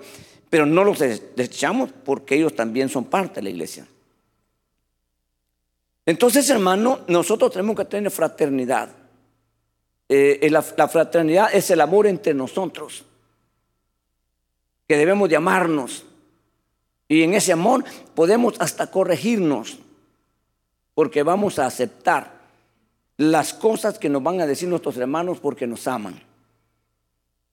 pero 0.50 0.66
no 0.66 0.84
los 0.84 1.00
desechamos 1.00 1.92
porque 2.04 2.36
ellos 2.36 2.56
también 2.56 2.90
son 2.90 3.06
parte 3.06 3.36
de 3.36 3.44
la 3.44 3.50
iglesia. 3.52 3.88
Entonces, 6.06 6.50
hermano, 6.50 7.00
nosotros 7.08 7.52
tenemos 7.52 7.76
que 7.76 7.86
tener 7.86 8.12
fraternidad. 8.12 8.90
Eh, 10.10 10.50
la, 10.50 10.62
fraternidad 10.62 11.54
es 11.54 11.70
el 11.72 11.80
amor 11.80 12.06
entre 12.06 12.34
nosotros 12.34 13.06
que 14.88 14.98
debemos 14.98 15.30
de 15.30 15.38
amarnos. 15.38 16.04
Y 17.08 17.24
en 17.24 17.34
ese 17.34 17.54
amor 17.54 17.86
podemos 18.14 18.56
hasta 18.60 18.88
corregirnos, 18.88 19.78
porque 20.96 21.24
vamos 21.24 21.60
a 21.60 21.66
aceptar 21.66 22.42
las 23.16 23.54
cosas 23.54 24.00
que 24.00 24.10
nos 24.10 24.24
van 24.24 24.42
a 24.42 24.48
decir 24.48 24.68
nuestros 24.68 24.98
hermanos 24.98 25.40
porque 25.40 25.68
nos 25.68 25.88
aman, 25.88 26.22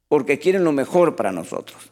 porque 0.08 0.38
quieren 0.38 0.64
lo 0.64 0.72
mejor 0.72 1.16
para 1.16 1.32
nosotros. 1.32 1.90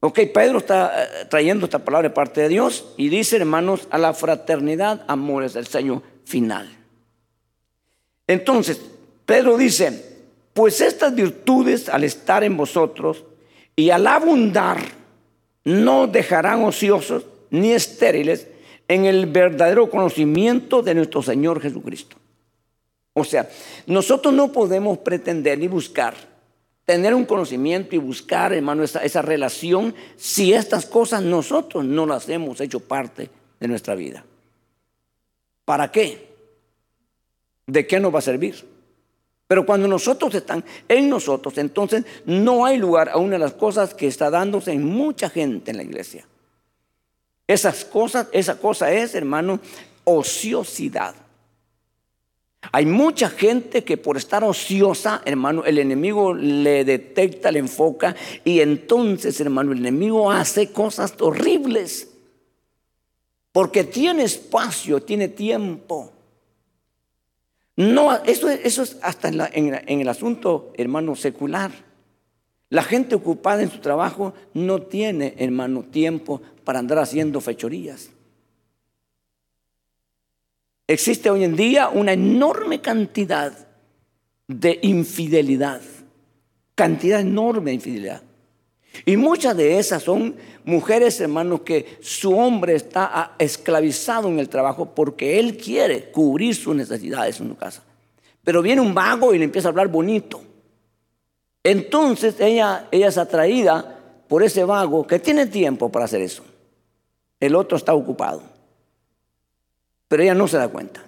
Ok, 0.00 0.18
Pedro 0.34 0.58
está 0.58 1.04
eh, 1.04 1.26
trayendo 1.30 1.66
esta 1.66 1.78
palabra 1.78 2.08
de 2.08 2.14
parte 2.14 2.40
de 2.40 2.48
Dios 2.48 2.92
y 2.96 3.08
dice, 3.08 3.36
hermanos, 3.36 3.86
a 3.90 3.98
la 3.98 4.12
fraternidad, 4.14 5.04
amores 5.06 5.52
del 5.52 5.66
Señor 5.66 6.02
final. 6.24 6.68
Entonces, 8.26 8.80
Pedro 9.24 9.56
dice, 9.56 10.16
pues 10.54 10.80
estas 10.80 11.14
virtudes 11.14 11.88
al 11.88 12.02
estar 12.02 12.42
en 12.42 12.56
vosotros 12.56 13.24
y 13.76 13.90
al 13.90 14.06
abundar 14.06 14.80
no 15.64 16.08
dejarán 16.08 16.64
ociosos 16.64 17.24
ni 17.50 17.72
estériles 17.72 18.48
en 18.88 19.04
el 19.04 19.26
verdadero 19.26 19.88
conocimiento 19.88 20.82
de 20.82 20.94
nuestro 20.94 21.22
Señor 21.22 21.60
Jesucristo. 21.60 22.16
O 23.14 23.24
sea, 23.24 23.48
nosotros 23.86 24.34
no 24.34 24.50
podemos 24.50 24.98
pretender 24.98 25.58
ni 25.58 25.68
buscar 25.68 26.31
tener 26.84 27.14
un 27.14 27.24
conocimiento 27.24 27.94
y 27.94 27.98
buscar, 27.98 28.52
hermano, 28.52 28.82
esa, 28.82 29.04
esa 29.04 29.22
relación 29.22 29.94
si 30.16 30.52
estas 30.52 30.86
cosas 30.86 31.22
nosotros 31.22 31.84
no 31.84 32.06
las 32.06 32.28
hemos 32.28 32.60
hecho 32.60 32.80
parte 32.80 33.30
de 33.60 33.68
nuestra 33.68 33.94
vida. 33.94 34.24
¿Para 35.64 35.90
qué? 35.90 36.28
¿De 37.66 37.86
qué 37.86 38.00
nos 38.00 38.12
va 38.14 38.18
a 38.18 38.22
servir? 38.22 38.72
Pero 39.46 39.66
cuando 39.66 39.86
nosotros 39.86 40.34
están 40.34 40.64
en 40.88 41.08
nosotros, 41.10 41.58
entonces 41.58 42.04
no 42.24 42.64
hay 42.64 42.78
lugar 42.78 43.10
a 43.10 43.18
una 43.18 43.32
de 43.32 43.38
las 43.38 43.52
cosas 43.52 43.94
que 43.94 44.06
está 44.06 44.30
dándose 44.30 44.72
en 44.72 44.82
mucha 44.82 45.28
gente 45.28 45.70
en 45.70 45.76
la 45.76 45.82
iglesia. 45.82 46.26
Esas 47.46 47.84
cosas, 47.84 48.28
esa 48.32 48.58
cosa 48.58 48.90
es, 48.92 49.14
hermano, 49.14 49.60
ociosidad. 50.04 51.14
Hay 52.70 52.86
mucha 52.86 53.28
gente 53.28 53.82
que 53.82 53.96
por 53.96 54.16
estar 54.16 54.44
ociosa, 54.44 55.20
hermano, 55.24 55.64
el 55.64 55.78
enemigo 55.78 56.32
le 56.32 56.84
detecta, 56.84 57.50
le 57.50 57.58
enfoca 57.58 58.14
y 58.44 58.60
entonces, 58.60 59.40
hermano, 59.40 59.72
el 59.72 59.78
enemigo 59.78 60.30
hace 60.30 60.70
cosas 60.70 61.14
horribles. 61.18 62.10
Porque 63.50 63.84
tiene 63.84 64.22
espacio, 64.22 65.02
tiene 65.02 65.28
tiempo. 65.28 66.12
No, 67.74 68.14
eso, 68.24 68.48
eso 68.48 68.82
es 68.82 68.96
hasta 69.02 69.28
en, 69.28 69.74
en 69.86 70.00
el 70.00 70.08
asunto, 70.08 70.72
hermano, 70.76 71.16
secular. 71.16 71.72
La 72.70 72.82
gente 72.82 73.16
ocupada 73.16 73.62
en 73.62 73.70
su 73.70 73.80
trabajo 73.80 74.34
no 74.54 74.82
tiene, 74.82 75.34
hermano, 75.36 75.82
tiempo 75.82 76.40
para 76.64 76.78
andar 76.78 77.00
haciendo 77.00 77.40
fechorías. 77.40 78.10
Existe 80.86 81.30
hoy 81.30 81.44
en 81.44 81.56
día 81.56 81.88
una 81.88 82.12
enorme 82.12 82.80
cantidad 82.80 83.52
de 84.48 84.78
infidelidad, 84.82 85.80
cantidad 86.74 87.20
enorme 87.20 87.70
de 87.70 87.74
infidelidad. 87.74 88.22
Y 89.06 89.16
muchas 89.16 89.56
de 89.56 89.78
esas 89.78 90.02
son 90.02 90.36
mujeres, 90.64 91.20
hermanos, 91.20 91.62
que 91.62 91.96
su 92.00 92.36
hombre 92.36 92.74
está 92.74 93.34
esclavizado 93.38 94.28
en 94.28 94.38
el 94.38 94.48
trabajo 94.48 94.94
porque 94.94 95.38
él 95.38 95.56
quiere 95.56 96.10
cubrir 96.10 96.54
sus 96.54 96.74
necesidades 96.74 97.40
en 97.40 97.48
su 97.48 97.56
casa. 97.56 97.82
Pero 98.44 98.60
viene 98.60 98.80
un 98.80 98.92
vago 98.92 99.32
y 99.32 99.38
le 99.38 99.44
empieza 99.44 99.68
a 99.68 99.70
hablar 99.70 99.88
bonito. 99.88 100.42
Entonces 101.64 102.38
ella, 102.40 102.88
ella 102.90 103.08
es 103.08 103.16
atraída 103.16 103.98
por 104.28 104.42
ese 104.42 104.64
vago 104.64 105.06
que 105.06 105.18
tiene 105.20 105.46
tiempo 105.46 105.90
para 105.90 106.04
hacer 106.04 106.20
eso. 106.20 106.44
El 107.38 107.54
otro 107.54 107.76
está 107.76 107.94
ocupado. 107.94 108.51
Pero 110.12 110.24
ella 110.24 110.34
no 110.34 110.46
se 110.46 110.58
da 110.58 110.68
cuenta. 110.68 111.02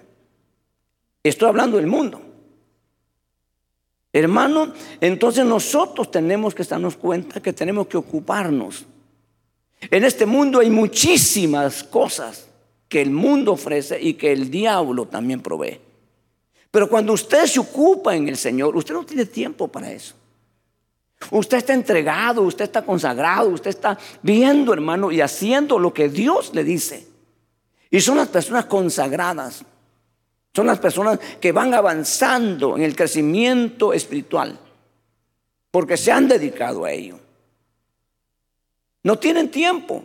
Estoy 1.21 1.47
hablando 1.47 1.77
del 1.77 1.85
mundo. 1.85 2.19
Hermano, 4.11 4.73
entonces 4.99 5.45
nosotros 5.45 6.09
tenemos 6.09 6.55
que 6.55 6.63
darnos 6.63 6.95
cuenta 6.95 7.39
que 7.39 7.53
tenemos 7.53 7.85
que 7.85 7.97
ocuparnos. 7.97 8.83
En 9.91 10.05
este 10.05 10.25
mundo 10.25 10.59
hay 10.59 10.71
muchísimas 10.71 11.83
cosas 11.83 12.47
que 12.89 12.99
el 12.99 13.11
mundo 13.11 13.51
ofrece 13.51 14.01
y 14.01 14.15
que 14.15 14.31
el 14.31 14.49
diablo 14.49 15.05
también 15.05 15.39
provee. 15.39 15.79
Pero 16.71 16.89
cuando 16.89 17.13
usted 17.13 17.45
se 17.45 17.59
ocupa 17.59 18.15
en 18.15 18.27
el 18.27 18.37
Señor, 18.37 18.75
usted 18.75 18.95
no 18.95 19.05
tiene 19.05 19.27
tiempo 19.27 19.67
para 19.67 19.91
eso. 19.91 20.15
Usted 21.29 21.57
está 21.57 21.75
entregado, 21.75 22.41
usted 22.41 22.65
está 22.65 22.83
consagrado, 22.83 23.49
usted 23.49 23.69
está 23.69 23.99
viendo, 24.23 24.73
hermano, 24.73 25.11
y 25.11 25.21
haciendo 25.21 25.77
lo 25.77 25.93
que 25.93 26.09
Dios 26.09 26.55
le 26.55 26.63
dice. 26.63 27.13
Y 27.95 28.01
son 28.01 28.17
las 28.17 28.27
personas 28.27 28.65
consagradas. 28.65 29.63
Son 30.53 30.67
las 30.67 30.79
personas 30.79 31.17
que 31.39 31.53
van 31.53 31.73
avanzando 31.73 32.75
en 32.75 32.83
el 32.83 32.93
crecimiento 32.93 33.93
espiritual 33.93 34.59
porque 35.71 35.95
se 35.95 36.11
han 36.11 36.27
dedicado 36.27 36.83
a 36.83 36.91
ello. 36.91 37.17
No 39.03 39.17
tienen 39.17 39.49
tiempo 39.49 40.03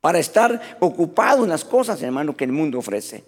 para 0.00 0.18
estar 0.18 0.78
ocupados 0.80 1.44
en 1.44 1.50
las 1.50 1.62
cosas, 1.62 2.00
hermano, 2.00 2.34
que 2.34 2.44
el 2.44 2.52
mundo 2.52 2.78
ofrece. 2.78 3.22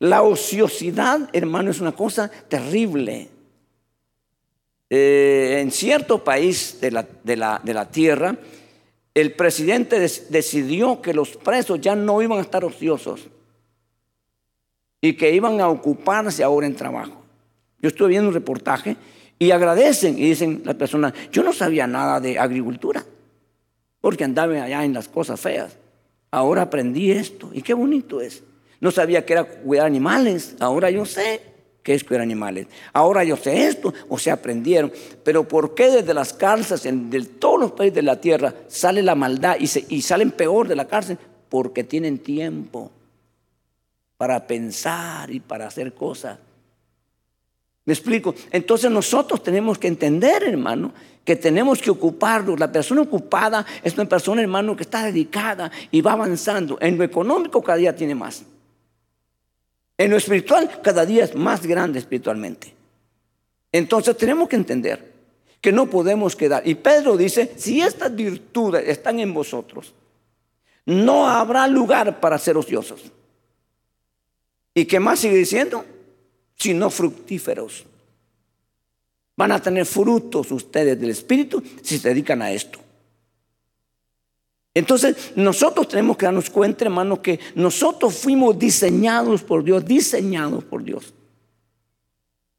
La 0.00 0.22
ociosidad, 0.22 1.30
hermano, 1.32 1.70
es 1.70 1.80
una 1.80 1.92
cosa 1.92 2.28
terrible. 2.28 3.28
Eh, 4.90 5.58
en 5.60 5.70
cierto 5.70 6.24
país 6.24 6.80
de 6.80 6.90
la, 6.90 7.06
de 7.22 7.36
la 7.72 7.88
tierra, 7.88 8.36
el 9.16 9.32
presidente 9.32 9.98
decidió 9.98 11.00
que 11.00 11.14
los 11.14 11.38
presos 11.38 11.80
ya 11.80 11.96
no 11.96 12.20
iban 12.20 12.38
a 12.38 12.42
estar 12.42 12.62
ociosos 12.66 13.28
y 15.00 15.14
que 15.14 15.34
iban 15.34 15.58
a 15.58 15.70
ocuparse 15.70 16.44
ahora 16.44 16.66
en 16.66 16.76
trabajo. 16.76 17.22
Yo 17.80 17.88
estuve 17.88 18.08
viendo 18.08 18.28
un 18.28 18.34
reportaje 18.34 18.94
y 19.38 19.52
agradecen 19.52 20.18
y 20.18 20.28
dicen 20.28 20.60
las 20.66 20.74
personas, 20.74 21.14
yo 21.32 21.42
no 21.42 21.54
sabía 21.54 21.86
nada 21.86 22.20
de 22.20 22.38
agricultura, 22.38 23.06
porque 24.02 24.22
andaba 24.22 24.62
allá 24.62 24.84
en 24.84 24.92
las 24.92 25.08
cosas 25.08 25.40
feas. 25.40 25.78
Ahora 26.30 26.60
aprendí 26.60 27.10
esto 27.10 27.48
y 27.54 27.62
qué 27.62 27.72
bonito 27.72 28.20
es. 28.20 28.42
No 28.82 28.90
sabía 28.90 29.24
que 29.24 29.32
era 29.32 29.44
cuidar 29.44 29.86
animales, 29.86 30.56
ahora 30.60 30.90
yo 30.90 31.06
sé 31.06 31.40
que 31.86 31.94
es 31.94 32.02
cuidar 32.02 32.22
animales. 32.22 32.66
Ahora 32.92 33.22
yo 33.22 33.36
sé 33.36 33.68
esto, 33.68 33.94
o 34.08 34.18
se 34.18 34.32
aprendieron. 34.32 34.92
Pero 35.22 35.46
¿por 35.46 35.76
qué 35.76 35.88
desde 35.88 36.14
las 36.14 36.32
cárceles, 36.32 36.82
de 36.82 37.22
todos 37.22 37.60
los 37.60 37.70
países 37.70 37.94
de 37.94 38.02
la 38.02 38.20
tierra, 38.20 38.52
sale 38.66 39.04
la 39.04 39.14
maldad 39.14 39.56
y, 39.60 39.70
y 39.94 40.02
salen 40.02 40.32
peor 40.32 40.66
de 40.66 40.74
la 40.74 40.88
cárcel? 40.88 41.16
Porque 41.48 41.84
tienen 41.84 42.18
tiempo 42.18 42.90
para 44.16 44.48
pensar 44.48 45.30
y 45.30 45.38
para 45.38 45.68
hacer 45.68 45.94
cosas. 45.94 46.40
¿Me 47.84 47.92
explico? 47.92 48.34
Entonces 48.50 48.90
nosotros 48.90 49.40
tenemos 49.44 49.78
que 49.78 49.86
entender, 49.86 50.42
hermano, 50.42 50.92
que 51.24 51.36
tenemos 51.36 51.80
que 51.80 51.92
ocuparnos. 51.92 52.58
La 52.58 52.72
persona 52.72 53.02
ocupada 53.02 53.64
es 53.84 53.94
una 53.94 54.08
persona, 54.08 54.42
hermano, 54.42 54.74
que 54.74 54.82
está 54.82 55.04
dedicada 55.04 55.70
y 55.92 56.00
va 56.00 56.14
avanzando. 56.14 56.78
En 56.80 56.98
lo 56.98 57.04
económico 57.04 57.62
cada 57.62 57.78
día 57.78 57.94
tiene 57.94 58.16
más. 58.16 58.44
En 59.98 60.10
lo 60.10 60.16
espiritual 60.16 60.80
cada 60.82 61.06
día 61.06 61.24
es 61.24 61.34
más 61.34 61.66
grande 61.66 61.98
espiritualmente. 61.98 62.74
Entonces 63.72 64.16
tenemos 64.16 64.48
que 64.48 64.56
entender 64.56 65.12
que 65.60 65.72
no 65.72 65.88
podemos 65.88 66.36
quedar. 66.36 66.66
Y 66.66 66.74
Pedro 66.74 67.16
dice, 67.16 67.52
si 67.56 67.80
estas 67.80 68.14
virtudes 68.14 68.88
están 68.88 69.20
en 69.20 69.32
vosotros, 69.32 69.94
no 70.84 71.26
habrá 71.26 71.66
lugar 71.66 72.20
para 72.20 72.38
ser 72.38 72.56
ociosos. 72.56 73.12
¿Y 74.74 74.84
qué 74.84 75.00
más 75.00 75.18
sigue 75.18 75.36
diciendo? 75.36 75.84
Sino 76.54 76.90
fructíferos. 76.90 77.84
Van 79.36 79.52
a 79.52 79.60
tener 79.60 79.84
frutos 79.84 80.50
ustedes 80.52 80.98
del 81.00 81.10
Espíritu 81.10 81.62
si 81.82 81.98
se 81.98 82.08
dedican 82.08 82.42
a 82.42 82.52
esto. 82.52 82.78
Entonces, 84.76 85.32
nosotros 85.36 85.88
tenemos 85.88 86.18
que 86.18 86.26
darnos 86.26 86.50
cuenta, 86.50 86.84
hermanos, 86.84 87.20
que 87.20 87.40
nosotros 87.54 88.14
fuimos 88.14 88.58
diseñados 88.58 89.42
por 89.42 89.64
Dios, 89.64 89.86
diseñados 89.86 90.64
por 90.64 90.84
Dios. 90.84 91.14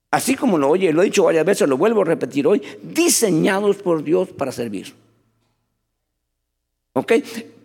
así 0.09 0.33
como 0.33 0.57
lo 0.57 0.67
oye, 0.67 0.91
lo 0.91 1.03
he 1.03 1.05
dicho 1.05 1.25
varias 1.25 1.45
veces, 1.45 1.69
lo 1.69 1.77
vuelvo 1.77 2.01
a 2.01 2.05
repetir 2.05 2.47
hoy, 2.47 2.59
diseñados 2.81 3.75
por 3.75 4.03
Dios 4.03 4.29
para 4.29 4.51
servir. 4.51 4.95
¿Ok? 6.93 7.13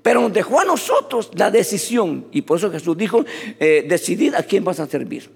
Pero 0.03 0.21
nos 0.21 0.35
dejó 0.35 0.61
a 0.61 0.67
nosotros 0.67 1.31
la 1.33 1.51
decisión. 1.51 2.27
Y 2.31 2.43
por 2.43 2.59
eso 2.59 2.71
Jesús 2.71 2.95
dijo, 2.95 3.25
eh, 3.59 3.87
decidid 3.89 4.35
a 4.35 4.43
quién 4.43 4.65
vas 4.65 4.81
a 4.81 4.87
servir. 4.87 5.31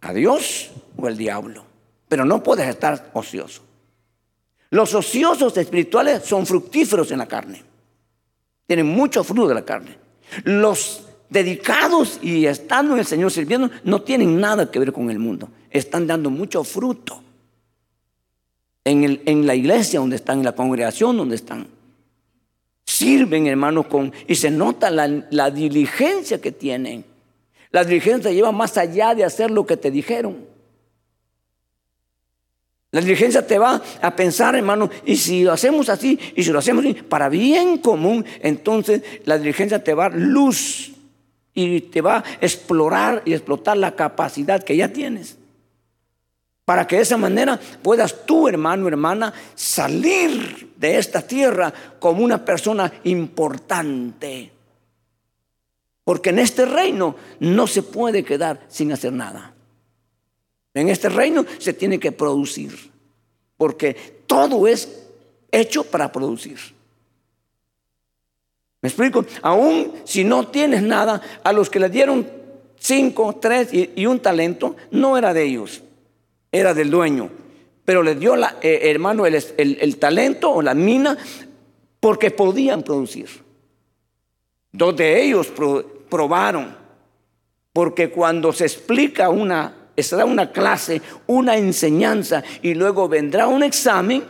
¿A 0.00 0.12
Dios 0.12 0.72
o 0.96 1.06
al 1.06 1.16
diablo? 1.16 1.64
Pero 2.08 2.24
no 2.24 2.42
puedes 2.42 2.66
estar 2.66 3.12
ocioso. 3.12 3.62
Los 4.70 4.92
ociosos 4.92 5.56
espirituales 5.56 6.24
son 6.24 6.44
fructíferos 6.44 7.12
en 7.12 7.18
la 7.18 7.28
carne. 7.28 7.73
Tienen 8.66 8.86
mucho 8.86 9.24
fruto 9.24 9.48
de 9.48 9.54
la 9.54 9.64
carne. 9.64 9.98
Los 10.44 11.04
dedicados 11.28 12.18
y 12.22 12.46
estando 12.46 12.94
en 12.94 13.00
el 13.00 13.06
Señor 13.06 13.30
sirviendo 13.30 13.70
no 13.84 14.02
tienen 14.02 14.40
nada 14.40 14.70
que 14.70 14.78
ver 14.78 14.92
con 14.92 15.10
el 15.10 15.18
mundo. 15.18 15.48
Están 15.70 16.06
dando 16.06 16.30
mucho 16.30 16.64
fruto. 16.64 17.22
En, 18.86 19.46
la 19.46 19.54
iglesia 19.54 20.00
donde 20.00 20.16
están, 20.16 20.38
en 20.38 20.44
la 20.44 20.52
congregación 20.52 21.16
donde 21.16 21.36
están. 21.36 21.66
Sirven, 22.84 23.46
hermanos, 23.46 23.86
y 24.28 24.34
se 24.34 24.50
nota 24.50 24.90
la 24.90 25.50
diligencia 25.50 26.40
que 26.40 26.52
tienen. 26.52 27.04
La 27.74 27.82
diligencia 27.82 28.30
lleva 28.30 28.52
más 28.52 28.78
allá 28.78 29.16
de 29.16 29.24
hacer 29.24 29.50
lo 29.50 29.66
que 29.66 29.76
te 29.76 29.90
dijeron. 29.90 30.53
La 32.94 33.00
diligencia 33.00 33.44
te 33.44 33.58
va 33.58 33.82
a 34.00 34.14
pensar, 34.14 34.54
hermano, 34.54 34.88
y 35.04 35.16
si 35.16 35.42
lo 35.42 35.50
hacemos 35.50 35.88
así, 35.88 36.16
y 36.36 36.44
si 36.44 36.52
lo 36.52 36.60
hacemos 36.60 36.84
así, 36.84 36.94
para 36.94 37.28
bien 37.28 37.78
común, 37.78 38.24
entonces 38.40 39.02
la 39.24 39.36
diligencia 39.36 39.82
te 39.82 39.94
va 39.94 40.04
a 40.04 40.10
dar 40.10 40.18
luz 40.20 40.92
y 41.54 41.80
te 41.80 42.00
va 42.00 42.18
a 42.18 42.24
explorar 42.40 43.22
y 43.24 43.32
explotar 43.32 43.78
la 43.78 43.96
capacidad 43.96 44.62
que 44.62 44.76
ya 44.76 44.92
tienes. 44.92 45.36
Para 46.64 46.86
que 46.86 46.94
de 46.94 47.02
esa 47.02 47.16
manera 47.16 47.58
puedas 47.82 48.24
tú, 48.26 48.46
hermano, 48.46 48.86
hermana, 48.86 49.34
salir 49.56 50.74
de 50.76 50.96
esta 50.96 51.20
tierra 51.20 51.74
como 51.98 52.22
una 52.22 52.44
persona 52.44 52.92
importante. 53.02 54.52
Porque 56.04 56.30
en 56.30 56.38
este 56.38 56.64
reino 56.64 57.16
no 57.40 57.66
se 57.66 57.82
puede 57.82 58.22
quedar 58.22 58.60
sin 58.68 58.92
hacer 58.92 59.12
nada. 59.12 59.53
En 60.74 60.88
este 60.88 61.08
reino 61.08 61.46
se 61.58 61.72
tiene 61.72 61.98
que 61.98 62.12
producir. 62.12 62.92
Porque 63.56 63.94
todo 64.26 64.66
es 64.66 64.88
hecho 65.50 65.84
para 65.84 66.10
producir. 66.10 66.58
¿Me 68.82 68.88
explico? 68.88 69.24
Aún 69.40 69.92
si 70.04 70.24
no 70.24 70.48
tienes 70.48 70.82
nada, 70.82 71.22
a 71.42 71.52
los 71.52 71.70
que 71.70 71.80
le 71.80 71.88
dieron 71.88 72.28
cinco, 72.76 73.38
tres 73.40 73.70
y, 73.72 74.04
un 74.04 74.20
talento, 74.20 74.76
no 74.90 75.16
era 75.16 75.32
de 75.32 75.44
ellos 75.44 75.82
era 76.54 76.72
del 76.72 76.88
dueño, 76.88 77.30
pero 77.84 78.02
le 78.04 78.14
dio, 78.14 78.36
la, 78.36 78.58
eh, 78.62 78.82
hermano, 78.84 79.26
el, 79.26 79.96
talento 79.98 80.52
o 80.52 80.62
la 80.62 80.72
mina 80.72 81.18
porque 81.98 82.30
podían 82.30 82.84
producir. 82.84 83.28
Dos 84.70 84.96
de 84.96 85.24
ellos 85.24 85.52
probaron, 86.08 86.76
porque 87.72 88.10
cuando 88.10 88.52
se 88.52 88.66
explica 88.66 89.30
una, 89.30 89.83
será 90.02 90.24
una 90.24 90.50
clase, 90.50 91.00
una 91.26 91.56
enseñanza 91.56 92.42
y 92.62 92.74
luego 92.74 93.08
vendrá 93.08 93.46
un 93.46 93.62
examen, 93.62 94.24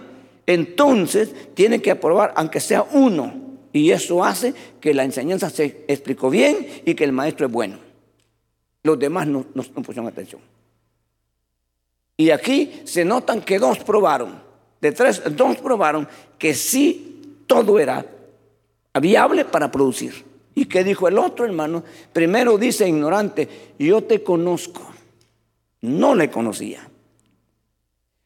entonces 0.47 1.55
tiene 1.55 1.81
que 1.81 1.91
aprobar 1.91 2.33
aunque 2.37 2.61
sea 2.61 2.83
uno. 2.83 3.45
Y 3.73 3.91
eso 3.91 4.23
hace 4.23 4.55
que 4.81 4.95
la 4.95 5.03
enseñanza 5.03 5.51
se 5.51 5.85
explicó 5.89 6.31
bien 6.31 6.67
y 6.85 6.95
que 6.95 7.05
el 7.05 7.13
maestro 7.13 7.47
es 7.47 7.53
bueno. 7.53 7.79
Los 8.85 8.99
demás 8.99 9.27
no, 9.27 9.47
no, 9.55 9.63
pusieron 9.83 10.07
atención. 10.07 10.41
Y 12.17 12.31
aquí 12.31 12.83
se 12.85 13.05
notan 13.05 13.41
que 13.41 13.59
dos 13.59 13.79
probaron, 13.79 14.41
de 14.81 14.93
tres, 14.93 15.23
dos 15.35 15.57
probaron 15.57 16.07
que 16.39 16.55
sí 16.55 17.43
todo 17.49 17.81
era 17.81 18.07
viable 19.01 19.45
para 19.45 19.73
producir. 19.73 20.25
¿Y 20.55 20.67
qué 20.67 20.85
dijo 20.85 21.09
el 21.09 21.19
otro 21.19 21.45
hermano? 21.45 21.83
Primero 22.13 22.57
dice 22.57 22.87
ignorante, 22.87 23.49
yo 23.79 24.05
te 24.05 24.23
conozco. 24.23 24.94
No 25.85 26.15
le 26.15 26.31
conocía. 26.31 26.89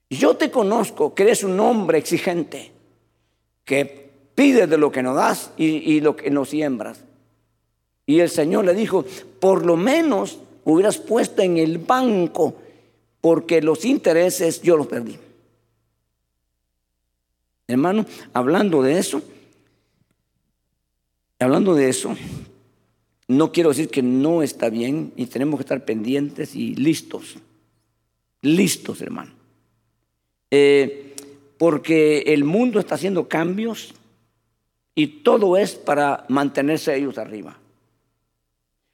Yo 0.08 0.36
te 0.36 0.48
conozco 0.48 1.12
que 1.12 1.24
eres 1.24 1.42
un 1.42 1.58
hombre 1.58 1.98
exigente, 1.98 2.70
que 3.64 4.10
pides 4.36 4.70
de 4.70 4.78
lo 4.78 4.92
que 4.92 5.02
no 5.02 5.12
das 5.12 5.50
y, 5.56 5.66
y 5.66 6.00
lo 6.00 6.14
que 6.14 6.30
no 6.30 6.44
siembras. 6.44 7.02
Y 8.06 8.20
el 8.20 8.30
Señor 8.30 8.64
le 8.64 8.74
dijo, 8.74 9.04
por 9.40 9.66
lo 9.66 9.76
menos 9.76 10.38
hubieras 10.64 10.98
puesto 10.98 11.42
en 11.42 11.58
el 11.58 11.78
banco 11.78 12.54
porque 13.20 13.60
los 13.60 13.84
intereses 13.84 14.62
yo 14.62 14.76
los 14.76 14.86
perdí. 14.86 15.18
Hermano, 17.66 18.06
hablando 18.34 18.82
de 18.82 19.00
eso, 19.00 19.20
hablando 21.40 21.74
de 21.74 21.88
eso, 21.88 22.16
no 23.28 23.52
quiero 23.52 23.70
decir 23.70 23.90
que 23.90 24.02
no 24.02 24.42
está 24.42 24.70
bien 24.70 25.12
y 25.16 25.26
tenemos 25.26 25.58
que 25.58 25.64
estar 25.64 25.84
pendientes 25.84 26.54
y 26.54 26.74
listos, 26.76 27.36
listos, 28.42 29.00
hermano. 29.02 29.32
Eh, 30.50 31.14
porque 31.58 32.20
el 32.28 32.44
mundo 32.44 32.78
está 32.78 32.94
haciendo 32.94 33.28
cambios 33.28 33.94
y 34.94 35.06
todo 35.22 35.56
es 35.56 35.74
para 35.74 36.24
mantenerse 36.28 36.96
ellos 36.96 37.18
arriba. 37.18 37.58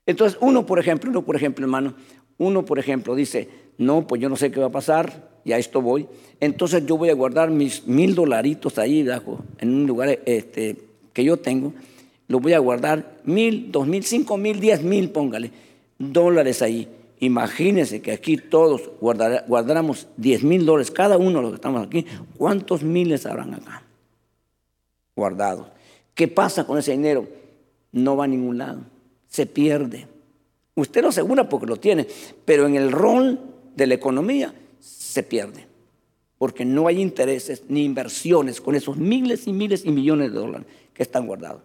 Entonces, 0.07 0.39
uno, 0.41 0.67
por 0.67 0.79
ejemplo, 0.79 1.11
uno, 1.11 1.23
por 1.23 1.37
ejemplo, 1.37 1.65
hermano, 1.65 1.95
uno, 2.39 2.65
por 2.65 2.79
ejemplo, 2.79 3.15
dice, 3.15 3.49
no, 3.79 4.07
pues 4.07 4.21
yo 4.21 4.29
no 4.29 4.37
sé 4.37 4.51
qué 4.51 4.61
va 4.61 4.67
a 4.67 4.73
pasar, 4.73 5.35
y 5.45 5.53
a 5.53 5.59
esto 5.59 5.83
voy. 5.83 6.07
Entonces 6.41 6.85
yo 6.87 6.97
voy 6.97 7.11
a 7.11 7.15
guardar 7.15 7.51
mis 7.51 7.87
mil 7.87 8.15
dolaritos 8.15 8.79
ahí 8.79 9.07
en 9.59 9.75
un 9.75 9.87
lugar 9.87 10.21
este, 10.25 10.77
que 11.13 11.25
yo 11.25 11.37
tengo. 11.37 11.73
Los 12.27 12.41
voy 12.41 12.55
a 12.55 12.59
guardar 12.59 13.21
mil, 13.25 13.71
dos 13.71 13.87
mil, 13.87 14.03
cinco 14.03 14.37
mil, 14.39 14.59
diez 14.59 14.83
mil, 14.83 15.11
póngale, 15.11 15.51
dólares 15.99 16.63
ahí. 16.63 16.89
Imagínense 17.21 18.03
que 18.03 18.13
aquí 18.13 18.37
todos 18.37 18.91
guardáramos 19.01 20.09
diez 20.17 20.43
mil 20.43 20.67
dólares, 20.67 20.91
cada 20.91 21.17
uno 21.17 21.39
de 21.39 21.43
los 21.43 21.51
que 21.53 21.57
estamos 21.57 21.87
aquí, 21.87 22.05
¿cuántos 22.37 22.83
miles 22.83 23.25
habrán 23.25 23.55
acá? 23.55 23.83
Guardados. 25.17 25.69
¿Qué 26.15 26.29
pasa 26.29 26.67
con 26.67 26.79
ese 26.79 26.93
dinero? 26.93 27.27
No 27.93 28.17
va 28.17 28.25
a 28.25 28.29
ningún 28.29 28.59
lado, 28.59 28.81
se 29.29 29.47
pierde. 29.47 30.09
Usted 30.75 31.03
lo 31.03 31.09
asegura 31.09 31.49
porque 31.49 31.67
lo 31.67 31.77
tiene, 31.77 32.07
pero 32.45 32.67
en 32.67 32.75
el 32.75 32.91
rol 32.91 33.39
de 33.77 33.87
la 33.87 33.95
economía 33.95 34.53
se 34.81 35.23
pierde, 35.23 35.67
porque 36.37 36.65
no 36.65 36.89
hay 36.89 37.01
intereses 37.01 37.63
ni 37.69 37.85
inversiones 37.85 38.61
con 38.61 38.75
esos 38.75 38.97
miles 38.97 39.47
y 39.47 39.53
miles 39.53 39.85
y 39.85 39.91
millones 39.91 40.33
de 40.33 40.39
dólares 40.39 40.67
que 40.93 41.05
están 41.05 41.27
guardados. 41.27 41.63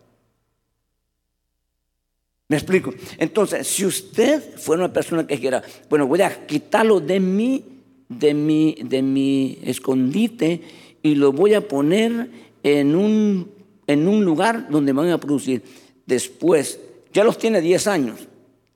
¿Me 2.49 2.57
explico? 2.57 2.91
Entonces, 3.19 3.67
si 3.67 3.85
usted 3.85 4.57
fuera 4.57 4.83
una 4.83 4.91
persona 4.91 5.25
que 5.25 5.39
quiera, 5.39 5.63
bueno, 5.87 6.07
voy 6.07 6.21
a 6.23 6.47
quitarlo 6.47 6.99
de 6.99 7.19
mi, 7.19 7.63
de 8.09 8.33
mi, 8.33 8.75
de 8.83 9.03
mi 9.03 9.59
escondite 9.63 10.59
y 11.03 11.13
lo 11.13 11.31
voy 11.31 11.53
a 11.53 11.67
poner 11.67 12.27
en 12.63 12.95
un, 12.95 13.51
en 13.85 14.07
un 14.07 14.25
lugar 14.25 14.67
donde 14.67 14.93
van 14.93 15.11
a 15.11 15.19
producir. 15.19 15.61
Después, 16.07 16.79
ya 17.13 17.23
los 17.23 17.37
tiene 17.37 17.61
10 17.61 17.85
años 17.85 18.27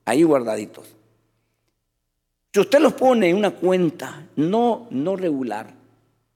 ahí 0.04 0.22
guardaditos. 0.22 0.86
Si 2.52 2.60
usted 2.60 2.78
los 2.78 2.92
pone 2.92 3.30
en 3.30 3.36
una 3.36 3.50
cuenta 3.50 4.28
no, 4.36 4.86
no 4.90 5.16
regular, 5.16 5.74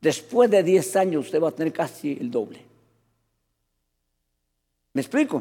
después 0.00 0.50
de 0.50 0.64
10 0.64 0.96
años 0.96 1.26
usted 1.26 1.40
va 1.40 1.50
a 1.50 1.52
tener 1.52 1.72
casi 1.72 2.18
el 2.20 2.32
doble. 2.32 2.60
¿Me 4.92 5.02
explico? 5.02 5.40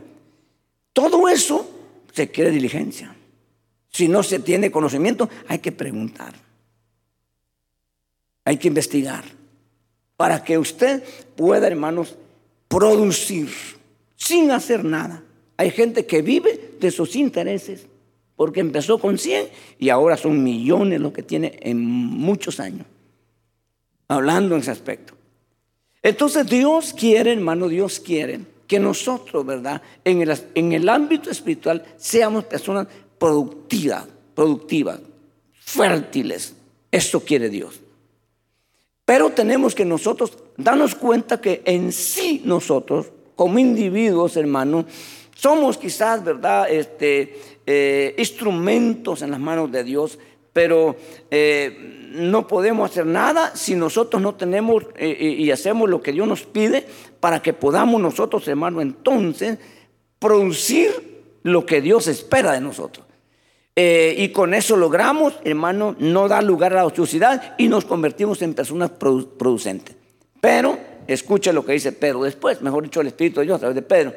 Todo 0.93 1.27
eso 1.27 1.73
se 2.17 2.31
quiere 2.31 2.49
diligencia. 2.49 3.15
Si 3.89 4.07
no 4.07 4.23
se 4.23 4.39
tiene 4.39 4.71
conocimiento, 4.71 5.29
hay 5.47 5.59
que 5.59 5.71
preguntar. 5.71 6.33
Hay 8.43 8.57
que 8.57 8.69
investigar. 8.69 9.23
Para 10.15 10.43
que 10.43 10.57
usted 10.57 11.03
pueda, 11.35 11.67
hermanos, 11.67 12.15
producir 12.67 13.49
sin 14.15 14.49
hacer 14.49 14.83
nada. 14.83 15.23
Hay 15.57 15.69
gente 15.69 16.07
que 16.07 16.23
vive 16.23 16.71
de 16.79 16.89
sus 16.89 17.15
intereses 17.15 17.85
porque 18.35 18.61
empezó 18.61 18.97
con 18.97 19.19
100 19.19 19.49
y 19.77 19.89
ahora 19.89 20.17
son 20.17 20.43
millones 20.43 20.99
lo 20.99 21.13
que 21.13 21.21
tiene 21.21 21.59
en 21.61 21.85
muchos 21.85 22.59
años. 22.59 22.87
Hablando 24.07 24.55
en 24.55 24.61
ese 24.61 24.71
aspecto. 24.71 25.13
Entonces 26.01 26.47
Dios 26.47 26.95
quiere, 26.97 27.33
hermano, 27.33 27.67
Dios 27.67 27.99
quiere 27.99 28.56
que 28.67 28.79
nosotros, 28.79 29.45
¿verdad? 29.45 29.81
En 30.03 30.21
el, 30.21 30.37
en 30.53 30.73
el 30.73 30.89
ámbito 30.89 31.31
espiritual 31.31 31.83
seamos 31.97 32.43
personas 32.43 32.87
productivas, 33.17 34.05
productivas, 34.35 34.99
fértiles. 35.53 36.53
Eso 36.91 37.21
quiere 37.21 37.49
Dios. 37.49 37.79
Pero 39.05 39.29
tenemos 39.29 39.73
que 39.73 39.85
nosotros 39.85 40.37
darnos 40.57 40.93
cuenta 40.93 41.39
que 41.39 41.61
en 41.65 41.93
sí 41.93 42.41
nosotros, 42.43 43.07
como 43.35 43.57
individuos, 43.57 44.35
hermano, 44.35 44.85
somos 45.33 45.77
quizás, 45.77 46.23
¿verdad? 46.23 46.69
Este, 46.69 47.39
eh, 47.65 48.15
instrumentos 48.17 49.21
en 49.21 49.31
las 49.31 49.39
manos 49.39 49.71
de 49.71 49.83
Dios, 49.83 50.19
pero 50.51 50.95
eh, 51.31 51.96
no 52.11 52.47
podemos 52.47 52.89
hacer 52.89 53.05
nada 53.05 53.55
si 53.55 53.75
nosotros 53.75 54.21
no 54.21 54.35
tenemos 54.35 54.83
eh, 54.97 55.35
y 55.37 55.51
hacemos 55.51 55.89
lo 55.89 56.01
que 56.01 56.11
Dios 56.11 56.27
nos 56.27 56.43
pide 56.43 56.85
para 57.19 57.41
que 57.41 57.53
podamos 57.53 58.01
nosotros, 58.01 58.47
hermano, 58.47 58.81
entonces 58.81 59.59
producir 60.19 60.89
lo 61.43 61.65
que 61.65 61.81
Dios 61.81 62.07
espera 62.07 62.51
de 62.53 62.61
nosotros. 62.61 63.05
Eh, 63.75 64.15
y 64.17 64.29
con 64.29 64.55
eso 64.55 64.75
logramos, 64.75 65.35
hermano, 65.43 65.95
no 65.99 66.27
dar 66.27 66.43
lugar 66.43 66.73
a 66.73 66.77
la 66.77 66.85
ociosidad 66.85 67.53
y 67.59 67.67
nos 67.67 67.85
convertimos 67.85 68.41
en 68.41 68.55
personas 68.55 68.89
producentes. 68.89 69.95
Pero, 70.41 70.79
escuche 71.05 71.53
lo 71.53 71.63
que 71.63 71.73
dice 71.73 71.91
Pedro 71.91 72.23
después, 72.23 72.61
mejor 72.61 72.83
dicho, 72.83 73.01
el 73.01 73.07
Espíritu 73.07 73.39
de 73.39 73.45
Dios 73.45 73.57
a 73.57 73.59
través 73.59 73.75
de 73.75 73.83
Pedro. 73.83 74.13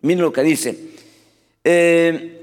Miren 0.00 0.22
lo 0.22 0.32
que 0.32 0.42
dice. 0.42 0.78
Eh, 1.62 2.41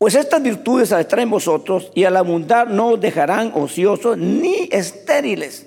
pues 0.00 0.14
estas 0.14 0.42
virtudes 0.42 0.92
al 0.92 1.02
estar 1.02 1.20
en 1.20 1.28
vosotros 1.28 1.92
y 1.94 2.04
al 2.04 2.16
abundar 2.16 2.70
no 2.70 2.92
os 2.92 3.00
dejarán 3.02 3.52
ociosos 3.54 4.16
ni 4.16 4.66
estériles 4.72 5.66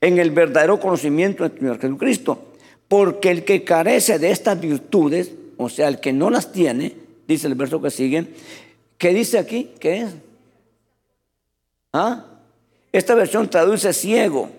en 0.00 0.20
el 0.20 0.30
verdadero 0.30 0.78
conocimiento 0.78 1.42
de 1.42 1.58
Señor 1.58 1.80
Jesucristo. 1.80 2.38
Porque 2.86 3.32
el 3.32 3.44
que 3.44 3.64
carece 3.64 4.20
de 4.20 4.30
estas 4.30 4.60
virtudes, 4.60 5.32
o 5.56 5.68
sea, 5.68 5.88
el 5.88 5.98
que 5.98 6.12
no 6.12 6.30
las 6.30 6.52
tiene, 6.52 6.94
dice 7.26 7.48
el 7.48 7.56
verso 7.56 7.82
que 7.82 7.90
sigue, 7.90 8.28
¿qué 8.96 9.12
dice 9.12 9.40
aquí? 9.40 9.72
¿Qué 9.80 10.02
es? 10.02 10.14
¿Ah? 11.92 12.26
Esta 12.92 13.16
versión 13.16 13.50
traduce 13.50 13.92
ciego, 13.92 14.50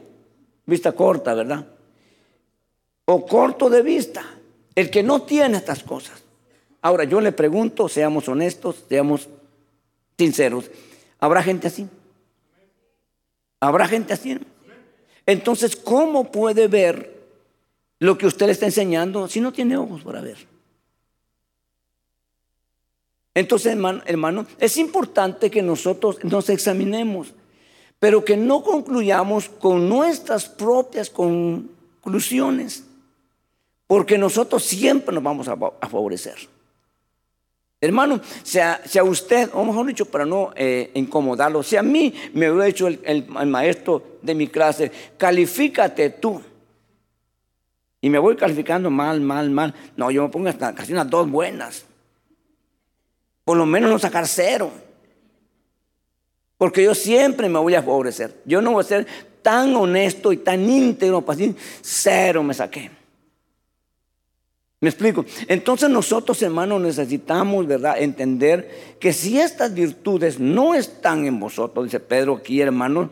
vista 0.66 0.92
corta, 0.92 1.34
¿verdad? 1.34 1.66
O 3.06 3.26
corto 3.26 3.70
de 3.70 3.82
vista, 3.82 4.26
el 4.76 4.90
que 4.90 5.04
no 5.04 5.22
tiene 5.22 5.56
estas 5.56 5.84
cosas. 5.84 6.25
Ahora 6.86 7.04
yo 7.04 7.20
le 7.20 7.32
pregunto, 7.32 7.90
seamos 7.90 8.30
honestos, 8.30 8.86
seamos 8.88 9.28
sinceros, 10.20 10.70
¿habrá 11.20 11.42
gente 11.42 11.66
así? 11.66 11.88
¿Habrá 13.60 13.88
gente 13.88 14.14
así? 14.14 14.38
Entonces, 15.26 15.76
¿cómo 15.76 16.32
puede 16.32 16.68
ver 16.68 17.26
lo 17.98 18.20
que 18.20 18.28
usted 18.28 18.46
le 18.46 18.52
está 18.52 18.68
enseñando 18.68 19.28
si 19.28 19.40
no 19.40 19.52
tiene 19.52 19.78
ojos 19.78 20.04
para 20.04 20.22
ver? 20.22 20.38
Entonces, 23.34 23.72
hermano, 23.72 24.04
hermano, 24.06 24.46
es 24.60 24.78
importante 24.78 25.50
que 25.50 25.64
nosotros 25.64 26.24
nos 26.24 26.52
examinemos, 26.52 27.34
pero 27.98 28.24
que 28.24 28.38
no 28.38 28.62
concluyamos 28.62 29.50
con 29.50 29.90
nuestras 29.90 30.48
propias 30.48 31.10
conclusiones, 31.10 32.84
porque 33.88 34.20
nosotros 34.20 34.64
siempre 34.64 35.16
nos 35.16 35.24
vamos 35.24 35.48
a, 35.48 35.58
favorecer. 35.90 36.54
Hermano, 37.82 38.22
sea, 38.44 38.82
sea 38.86 39.04
usted, 39.04 39.50
o 39.54 39.64
mejor 39.64 39.86
dicho, 39.86 40.06
para 40.06 40.26
no 40.26 40.52
eh, 40.56 40.92
incomodarlo, 40.94 41.62
si 41.62 41.76
a 41.76 41.84
mí 41.84 42.14
me 42.34 42.50
hubiera 42.50 42.66
dicho 42.66 42.88
el, 42.88 43.28
maestro 43.28 44.18
de 44.22 44.34
mi 44.34 44.48
clase, 44.48 44.92
califícate 45.18 46.10
tú. 46.10 46.42
Y 48.02 48.10
me 48.10 48.20
voy 48.20 48.36
calificando 48.36 48.90
mal, 48.90 49.20
mal, 49.20 49.50
mal. 49.50 49.74
No, 49.98 50.12
yo 50.12 50.24
me 50.24 50.30
pongo 50.30 50.48
hasta 50.48 50.74
casi 50.74 50.94
unas 50.94 51.10
dos 51.10 51.30
buenas. 51.30 51.86
Por 53.44 53.58
lo 53.58 53.66
menos 53.66 53.90
no 53.90 54.00
sacar 54.00 54.28
cero. 54.28 54.72
Porque 56.58 56.84
yo 56.84 56.96
siempre 56.96 57.50
me 57.50 57.60
voy 57.60 57.76
a 57.76 57.82
favorecer. 57.82 58.42
Yo 58.46 58.62
no 58.62 58.72
voy 58.72 58.82
a 58.82 58.88
ser 58.88 59.08
tan 59.42 59.76
honesto 59.76 60.32
y 60.32 60.38
tan 60.38 60.70
íntegro 60.70 61.22
para 61.22 61.38
decir, 61.38 61.56
cero 61.82 62.44
me 62.44 62.54
saqué. 62.54 62.92
¿Me 64.86 64.90
explico? 64.90 65.26
Entonces 65.48 65.90
nosotros, 65.90 66.40
hermanos, 66.44 66.80
necesitamos, 66.80 67.66
¿verdad?, 67.66 67.96
entender 67.98 68.98
que 69.00 69.14
si 69.14 69.40
estas 69.40 69.74
virtudes 69.74 70.40
no 70.40 70.76
están 70.76 71.26
en 71.26 71.40
vosotros, 71.40 71.86
dice 71.86 72.00
Pedro 72.00 72.36
aquí, 72.36 72.62
hermanos, 72.62 73.10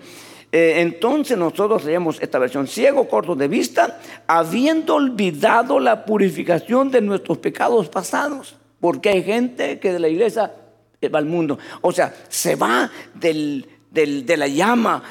eh, 0.52 0.82
entonces 0.82 1.36
nosotros 1.36 1.84
leemos 1.84 2.22
esta 2.22 2.38
versión, 2.38 2.68
ciego, 2.68 3.08
corto 3.08 3.34
de 3.34 3.48
vista, 3.48 4.00
habiendo 4.28 4.94
olvidado 4.94 5.80
la 5.80 6.06
purificación 6.06 6.92
de 6.92 7.02
nuestros 7.02 7.40
pecados 7.40 7.90
pasados. 7.90 8.56
Porque 8.80 9.10
hay 9.10 9.24
gente 9.24 9.80
que 9.80 9.94
de 9.94 10.00
la 10.00 10.10
iglesia 10.10 10.54
va 11.12 11.18
al 11.18 11.26
mundo. 11.26 11.58
O 11.82 11.92
sea, 11.92 12.14
se 12.30 12.56
va 12.56 12.92
del, 13.16 13.68
de 13.90 14.38
la 14.38 14.48
llama 14.48 15.02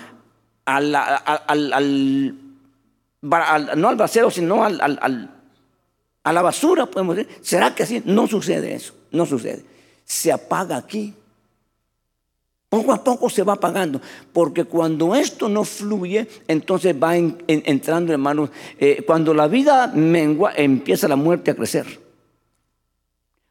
al, 0.65 0.95
al, 0.95 2.37
no 3.21 3.89
al 3.89 3.97
vacío, 3.97 4.31
sino 4.31 4.65
al, 4.65 5.42
a 6.25 6.33
la 6.33 6.43
basura, 6.43 6.87
podemos 6.87 7.17
decir. 7.17 7.39
¿Será 7.43 7.75
que 7.75 7.83
así? 7.83 8.03
No 8.05 8.27
sucede 8.27 8.75
eso, 8.75 8.95
no 9.11 9.27
sucede. 9.27 9.65
Se 10.05 10.33
apaga 10.33 10.77
aquí. 10.77 11.15
Poco 12.69 12.93
a 12.93 13.05
poco 13.05 13.29
se 13.29 13.43
va 13.43 13.53
apagando, 13.53 14.01
porque 14.33 14.65
cuando 14.65 15.15
esto 15.15 15.47
no 15.47 15.63
fluye, 15.63 16.27
entonces 16.49 16.97
va 17.01 17.15
entrando, 17.17 18.15
hermanos, 18.15 18.49
eh, 18.79 19.03
cuando 19.07 19.35
la 19.35 19.47
vida 19.47 19.89
mengua, 19.89 20.55
empieza 20.57 21.07
la 21.07 21.17
muerte 21.17 21.51
a 21.51 21.55
crecer. 21.55 22.01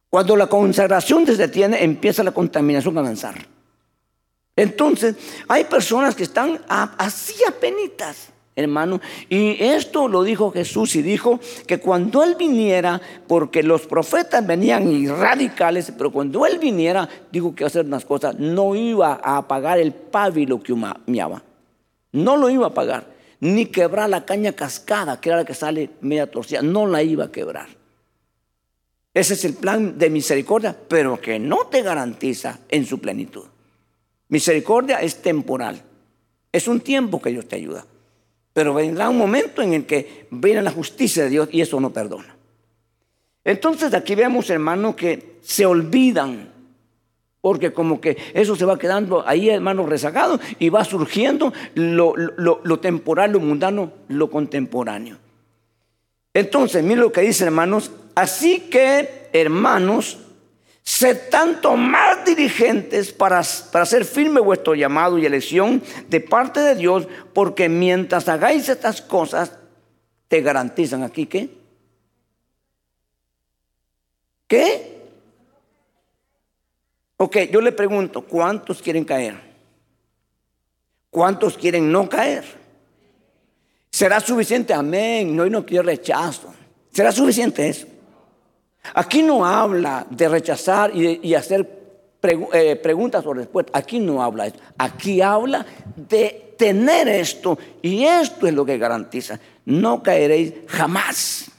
Cuando 0.09 0.35
la 0.35 0.47
consagración 0.47 1.27
se 1.27 1.35
detiene, 1.35 1.83
empieza 1.83 2.23
la 2.23 2.31
contaminación 2.31 2.97
a 2.97 3.01
avanzar. 3.01 3.47
Entonces, 4.55 5.15
hay 5.47 5.65
personas 5.65 6.15
que 6.15 6.23
están 6.23 6.59
así 6.67 7.35
apenitas, 7.47 8.29
hermano. 8.55 8.99
Y 9.29 9.57
esto 9.63 10.07
lo 10.07 10.23
dijo 10.23 10.51
Jesús 10.51 10.95
y 10.95 11.01
dijo 11.01 11.39
que 11.67 11.79
cuando 11.79 12.23
Él 12.23 12.35
viniera, 12.37 13.01
porque 13.27 13.63
los 13.63 13.87
profetas 13.87 14.45
venían 14.45 15.07
radicales, 15.07 15.91
pero 15.97 16.11
cuando 16.11 16.45
Él 16.45 16.59
viniera, 16.59 17.07
dijo 17.31 17.55
que 17.55 17.63
iba 17.63 17.67
a 17.67 17.69
hacer 17.69 17.85
unas 17.85 18.05
cosas, 18.05 18.37
no 18.39 18.75
iba 18.75 19.19
a 19.23 19.37
apagar 19.37 19.79
el 19.79 19.93
pábilo 19.93 20.61
que 20.61 20.73
humeaba. 20.73 21.43
No 22.11 22.37
lo 22.37 22.49
iba 22.49 22.65
a 22.65 22.69
apagar. 22.69 23.05
Ni 23.39 23.65
quebrar 23.65 24.09
la 24.09 24.25
caña 24.25 24.53
cascada, 24.53 25.19
que 25.19 25.29
era 25.29 25.39
la 25.39 25.45
que 25.45 25.53
sale 25.53 25.89
media 26.01 26.29
torcida, 26.29 26.61
no 26.61 26.85
la 26.85 27.01
iba 27.01 27.25
a 27.25 27.31
quebrar. 27.31 27.69
Ese 29.13 29.33
es 29.33 29.43
el 29.45 29.55
plan 29.55 29.97
de 29.97 30.09
misericordia, 30.09 30.75
pero 30.87 31.19
que 31.19 31.39
no 31.39 31.65
te 31.65 31.81
garantiza 31.81 32.59
en 32.69 32.85
su 32.85 32.99
plenitud. 32.99 33.45
Misericordia 34.29 35.01
es 35.01 35.21
temporal. 35.21 35.81
Es 36.51 36.67
un 36.67 36.79
tiempo 36.79 37.21
que 37.21 37.31
Dios 37.31 37.47
te 37.47 37.57
ayuda. 37.57 37.85
Pero 38.53 38.73
vendrá 38.73 39.09
un 39.09 39.17
momento 39.17 39.61
en 39.61 39.73
el 39.73 39.85
que 39.85 40.27
viene 40.31 40.61
la 40.61 40.71
justicia 40.71 41.23
de 41.23 41.29
Dios 41.29 41.49
y 41.51 41.61
eso 41.61 41.79
no 41.79 41.91
perdona. 41.91 42.35
Entonces 43.43 43.93
aquí 43.93 44.15
vemos, 44.15 44.49
hermano, 44.49 44.95
que 44.95 45.37
se 45.41 45.65
olvidan. 45.65 46.51
Porque 47.39 47.73
como 47.73 47.99
que 47.99 48.17
eso 48.35 48.55
se 48.55 48.65
va 48.65 48.77
quedando 48.77 49.27
ahí, 49.27 49.49
hermano, 49.49 49.87
rezagado 49.87 50.39
y 50.59 50.69
va 50.69 50.83
surgiendo 50.83 51.51
lo, 51.73 52.13
lo 52.15 52.79
temporal, 52.79 53.31
lo 53.31 53.39
mundano, 53.39 53.91
lo 54.09 54.29
contemporáneo. 54.29 55.17
Entonces, 56.33 56.83
miren 56.83 56.99
lo 56.99 57.11
que 57.11 57.21
dice, 57.21 57.45
hermanos. 57.45 57.91
Así 58.13 58.59
que, 58.69 59.29
hermanos, 59.33 60.19
sed 60.83 61.29
tanto 61.29 61.75
más 61.75 62.25
dirigentes 62.25 63.11
para, 63.11 63.41
para 63.71 63.83
hacer 63.83 64.05
firme 64.05 64.39
vuestro 64.39 64.75
llamado 64.75 65.17
y 65.17 65.25
elección 65.25 65.81
de 66.09 66.19
parte 66.19 66.59
de 66.59 66.75
Dios, 66.75 67.07
porque 67.33 67.69
mientras 67.69 68.27
hagáis 68.27 68.69
estas 68.69 69.01
cosas, 69.01 69.57
te 70.27 70.41
garantizan 70.41 71.03
aquí 71.03 71.25
que. 71.25 71.49
¿Qué? 74.47 75.01
Ok, 77.17 77.37
yo 77.51 77.61
le 77.61 77.71
pregunto, 77.71 78.21
¿cuántos 78.23 78.81
quieren 78.81 79.05
caer? 79.05 79.35
¿Cuántos 81.09 81.57
quieren 81.57 81.91
no 81.91 82.09
caer? 82.09 82.43
¿Será 83.91 84.19
suficiente? 84.19 84.73
Amén. 84.73 85.35
No, 85.35 85.45
no 85.45 85.65
quiero 85.65 85.83
rechazo. 85.83 86.53
¿Será 86.91 87.11
suficiente 87.11 87.67
eso? 87.67 87.85
Aquí 88.93 89.21
no 89.21 89.45
habla 89.45 90.05
de 90.09 90.27
rechazar 90.27 90.95
y, 90.95 91.33
hacer 91.33 91.67
eh, 92.53 92.75
preguntas 92.75 93.25
o 93.25 93.33
respuestas. 93.33 93.75
Aquí 93.75 93.99
no 93.99 94.21
habla 94.21 94.47
eso. 94.47 94.57
Aquí 94.77 95.21
habla 95.21 95.65
de 95.95 96.55
tener 96.57 97.07
esto. 97.07 97.57
Y 97.81 98.03
esto 98.03 98.47
es 98.47 98.53
lo 98.53 98.65
que 98.65 98.77
garantiza. 98.77 99.39
No 99.65 100.03
caeréis 100.03 100.53
jamás. 100.67 101.51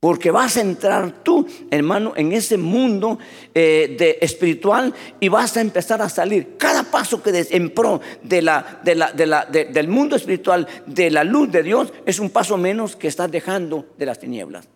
Porque 0.00 0.32
vas 0.32 0.56
a 0.56 0.62
entrar 0.62 1.22
tú, 1.22 1.46
hermano, 1.70 2.14
en 2.16 2.32
ese 2.32 2.56
mundo 2.56 3.20
eh, 3.54 3.94
de 3.96 4.18
espiritual 4.20 4.92
y 5.20 5.28
vas 5.28 5.56
a 5.56 5.60
empezar 5.60 6.02
a 6.02 6.08
salir. 6.08 6.56
Cada 6.56 6.82
paso 6.82 7.22
que 7.22 7.30
des 7.30 7.52
en 7.52 7.70
pro 7.70 8.00
de 8.20 8.42
la, 8.42 8.80
de 8.82 8.96
la, 8.96 9.12
del 9.46 9.86
mundo 9.86 10.16
espiritual, 10.16 10.66
de 10.86 11.08
la 11.10 11.22
luz 11.22 11.52
de 11.52 11.62
Dios, 11.62 11.92
es 12.04 12.18
un 12.18 12.30
paso 12.30 12.56
menos 12.56 12.96
que 12.96 13.06
estás 13.06 13.30
dejando 13.30 13.86
de 13.96 14.06
las 14.06 14.18
tinieblas. 14.18 14.66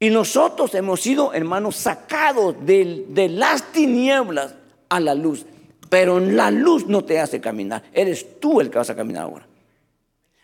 Y 0.00 0.10
nosotros 0.10 0.74
hemos 0.74 1.00
sido, 1.00 1.32
hermanos, 1.32 1.76
sacados 1.76 2.54
de, 2.64 3.28
las 3.30 3.72
tinieblas 3.72 4.54
a 4.88 5.00
la 5.00 5.14
luz. 5.14 5.44
Pero 5.90 6.20
la 6.20 6.50
luz 6.50 6.86
no 6.86 7.04
te 7.04 7.18
hace 7.18 7.40
caminar. 7.40 7.82
Eres 7.92 8.38
tú 8.38 8.60
el 8.60 8.70
que 8.70 8.78
vas 8.78 8.90
a 8.90 8.96
caminar 8.96 9.24
ahora. 9.24 9.46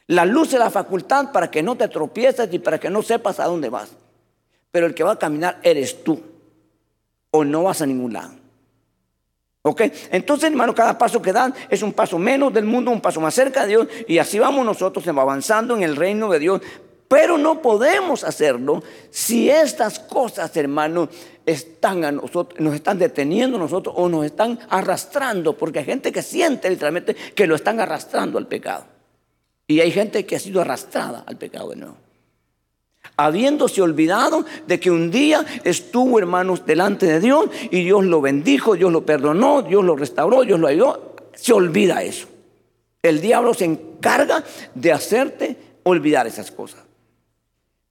La 0.06 0.24
luz 0.24 0.52
es 0.52 0.58
la 0.58 0.70
facultad 0.70 1.32
para 1.32 1.50
que 1.50 1.62
no 1.62 1.76
te 1.76 1.88
tropieces 1.88 2.48
y 2.52 2.58
para 2.58 2.78
que 2.78 2.90
no 2.90 3.02
sepas 3.02 3.38
a 3.40 3.44
dónde 3.44 3.68
vas. 3.68 3.90
Pero 4.70 4.86
el 4.86 4.94
que 4.94 5.04
va 5.04 5.12
a 5.12 5.18
caminar 5.18 5.60
eres 5.62 6.02
tú. 6.02 6.20
o 7.30 7.44
no 7.44 7.64
vas 7.64 7.82
a 7.82 7.86
ningún 7.86 8.12
lado. 8.12 8.32
¿Ok? 9.62 9.82
Entonces, 10.10 10.50
hermano, 10.50 10.74
cada 10.74 10.98
paso 10.98 11.22
que 11.22 11.32
dan 11.32 11.54
es 11.68 11.82
un 11.82 11.92
paso 11.92 12.18
menos 12.18 12.52
del 12.52 12.64
mundo, 12.64 12.90
un 12.90 13.00
paso 13.00 13.20
más 13.20 13.34
cerca 13.34 13.62
de 13.62 13.68
Dios. 13.68 13.88
Y 14.06 14.18
así 14.18 14.38
vamos 14.38 14.64
nosotros 14.64 15.06
avanzando 15.08 15.74
en 15.76 15.82
el 15.82 15.96
reino 15.96 16.28
de 16.28 16.38
Dios. 16.38 16.60
Pero 17.14 17.38
no 17.38 17.62
podemos 17.62 18.24
hacerlo 18.24 18.82
si 19.08 19.48
estas 19.48 20.00
cosas, 20.00 20.56
hermano, 20.56 21.08
están 21.46 22.04
a 22.04 22.10
nosotros, 22.10 22.58
nos 22.58 22.74
están 22.74 22.98
deteniendo 22.98 23.56
nosotros 23.56 23.94
o 23.96 24.08
nos 24.08 24.26
están 24.26 24.58
arrastrando. 24.68 25.56
Porque 25.56 25.78
hay 25.78 25.84
gente 25.84 26.10
que 26.10 26.22
siente 26.22 26.68
literalmente 26.68 27.14
que 27.14 27.46
lo 27.46 27.54
están 27.54 27.78
arrastrando 27.78 28.36
al 28.36 28.48
pecado. 28.48 28.86
Y 29.68 29.78
hay 29.78 29.92
gente 29.92 30.26
que 30.26 30.34
ha 30.34 30.40
sido 30.40 30.60
arrastrada 30.60 31.22
al 31.24 31.36
pecado 31.36 31.70
de 31.70 31.76
nuevo 31.76 31.96
habiéndose 33.16 33.80
olvidado 33.80 34.44
de 34.66 34.80
que 34.80 34.90
un 34.90 35.12
día 35.12 35.44
estuvo, 35.62 36.18
hermanos, 36.18 36.66
delante 36.66 37.06
de 37.06 37.20
Dios 37.20 37.48
y 37.70 37.84
Dios 37.84 38.02
lo 38.04 38.20
bendijo, 38.20 38.74
Dios 38.74 38.90
lo 38.90 39.06
perdonó, 39.06 39.62
Dios 39.62 39.84
lo 39.84 39.94
restauró, 39.94 40.42
Dios 40.42 40.58
lo 40.58 40.66
ayudó. 40.66 41.14
Se 41.32 41.52
olvida 41.52 42.02
eso. 42.02 42.26
El 43.02 43.20
diablo 43.20 43.54
se 43.54 43.66
encarga 43.66 44.42
de 44.74 44.90
hacerte 44.90 45.56
olvidar 45.84 46.26
esas 46.26 46.50
cosas. 46.50 46.83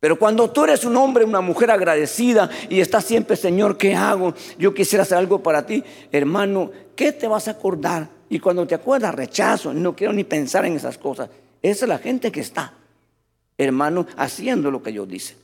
Pero 0.04 0.20
cuando 0.20 0.52
tú 0.52 0.66
eres 0.66 0.84
un 0.84 0.98
hombre, 0.98 1.24
una 1.24 1.40
mujer 1.40 1.72
agradecida 1.72 2.50
y 2.68 2.82
estás 2.82 3.06
siempre, 3.06 3.38
Señor, 3.38 3.78
¿qué 3.78 3.96
hago? 3.96 4.34
Yo 4.60 4.74
quisiera 4.74 5.04
hacer 5.04 5.18
algo 5.18 5.42
para 5.42 5.66
ti, 5.66 5.82
hermano, 6.12 6.72
¿qué 6.94 7.14
te 7.14 7.26
vas 7.26 7.48
a 7.48 7.52
acordar? 7.52 8.10
Y 8.30 8.40
cuando 8.40 8.68
te 8.68 8.76
acuerdas, 8.76 9.16
rechazo, 9.16 9.74
no 9.74 9.96
quiero 9.96 10.12
ni 10.12 10.26
pensar 10.26 10.66
en 10.66 10.76
esas 10.76 10.98
cosas. 10.98 11.30
Esa 11.62 11.86
es 11.86 11.90
la 11.90 12.00
gente 12.00 12.34
que 12.34 12.42
está 12.42 12.74
hermano, 13.58 14.06
haciendo 14.18 14.72
lo 14.72 14.82
que 14.82 14.92
Dios 14.92 15.08
dice. 15.08 15.38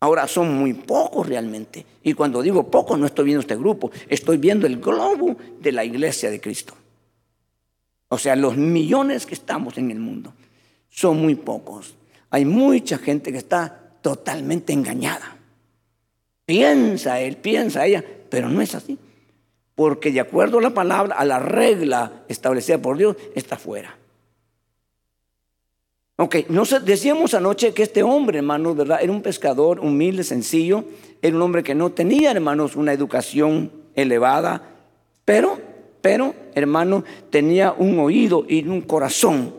Ahora 0.00 0.26
son 0.26 0.52
muy 0.52 0.72
pocos 0.72 1.28
realmente. 1.28 1.86
Y 2.02 2.14
cuando 2.14 2.42
digo 2.42 2.70
pocos, 2.70 2.98
no 2.98 3.06
estoy 3.06 3.26
viendo 3.26 3.40
este 3.40 3.56
grupo, 3.56 3.92
estoy 4.08 4.38
viendo 4.38 4.66
el 4.66 4.80
globo 4.80 5.36
de 5.60 5.70
la 5.70 5.84
iglesia 5.84 6.28
de 6.28 6.40
Cristo. 6.40 6.74
O 8.08 8.18
sea, 8.18 8.34
los 8.34 8.56
millones 8.56 9.26
que 9.26 9.34
estamos 9.34 9.78
en 9.78 9.90
el 9.90 10.00
mundo 10.00 10.32
son 10.88 11.20
muy 11.20 11.34
pocos. 11.34 11.94
Hay 12.30 12.44
mucha 12.44 12.98
gente 12.98 13.32
que 13.32 13.38
está 13.38 13.92
totalmente 14.02 14.72
engañada. 14.72 15.36
Piensa 16.46 17.20
él, 17.20 17.36
piensa 17.36 17.86
ella, 17.86 18.04
pero 18.28 18.48
no 18.48 18.60
es 18.60 18.74
así. 18.74 18.98
Porque 19.74 20.12
de 20.12 20.20
acuerdo 20.20 20.58
a 20.58 20.62
la 20.62 20.74
palabra, 20.74 21.16
a 21.16 21.24
la 21.24 21.38
regla 21.38 22.24
establecida 22.28 22.78
por 22.78 22.96
Dios, 22.96 23.16
está 23.34 23.56
fuera. 23.56 23.96
Ok, 26.16 26.36
decíamos 26.84 27.32
anoche 27.32 27.72
que 27.72 27.82
este 27.82 28.02
hombre, 28.02 28.38
hermanos, 28.38 28.76
¿verdad? 28.76 28.98
Era 29.02 29.10
un 29.10 29.22
pescador 29.22 29.80
humilde, 29.80 30.22
sencillo. 30.22 30.84
Era 31.22 31.34
un 31.34 31.40
hombre 31.40 31.62
que 31.62 31.74
no 31.74 31.92
tenía, 31.92 32.30
hermanos, 32.30 32.76
una 32.76 32.92
educación 32.92 33.72
elevada. 33.94 34.62
Pero, 35.24 35.58
pero, 36.02 36.34
hermano, 36.54 37.04
tenía 37.30 37.72
un 37.72 37.98
oído 37.98 38.44
y 38.46 38.66
un 38.68 38.82
corazón 38.82 39.54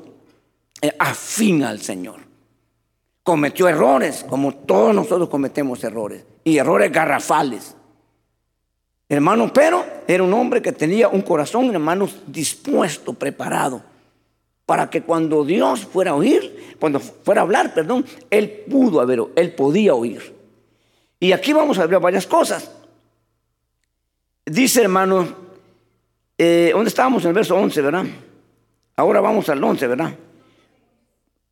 eh, 0.82 0.94
afín 1.00 1.64
al 1.64 1.82
Señor. 1.82 2.31
Cometió 3.24 3.68
errores, 3.68 4.26
como 4.28 4.54
todos 4.54 4.96
nosotros 4.96 5.30
cometemos 5.30 5.84
errores. 5.84 6.26
Y 6.44 6.58
errores 6.58 6.92
garrafales. 6.92 7.76
Hermano, 9.08 9.52
pero 9.54 9.86
era 10.08 10.24
un 10.24 10.34
hombre 10.34 10.62
que 10.62 10.72
tenía 10.72 11.08
un 11.08 11.22
corazón, 11.22 11.70
hermanos, 11.70 12.22
dispuesto, 12.28 13.14
preparado 13.14 13.84
para 14.72 14.90
que 14.90 15.02
cuando 15.02 15.44
Dios 15.44 15.86
fuera 15.86 16.12
a 16.12 16.16
oír, 16.16 16.78
cuando 16.80 17.02
fuera 17.02 17.42
a 17.42 17.44
hablar, 17.44 17.74
perdón, 17.74 18.06
él 18.30 18.64
pudo 18.70 19.02
haber, 19.02 19.22
él 19.36 19.54
podía 19.54 19.94
oír. 19.94 20.34
Y 21.20 21.34
aquí 21.34 21.52
vamos 21.52 21.78
a 21.78 21.86
ver 21.86 22.00
varias 22.00 22.26
cosas. 22.26 22.72
Dice 24.46 24.82
hermano, 24.82 25.28
eh, 26.38 26.72
¿dónde 26.74 26.88
estábamos? 26.88 27.22
En 27.24 27.30
el 27.32 27.34
verso 27.34 27.58
11, 27.58 27.82
¿verdad? 27.82 28.06
Ahora 28.96 29.20
vamos 29.20 29.50
al 29.50 29.62
11, 29.62 29.88
¿verdad? 29.88 30.16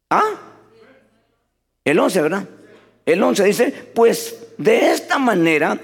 ¿Ah? 0.09 0.48
El 1.89 1.97
11, 1.97 2.21
¿verdad? 2.21 2.47
El 3.03 3.23
11 3.23 3.43
dice, 3.43 3.91
pues 3.95 4.53
de 4.59 4.91
esta 4.91 5.17
manera 5.17 5.75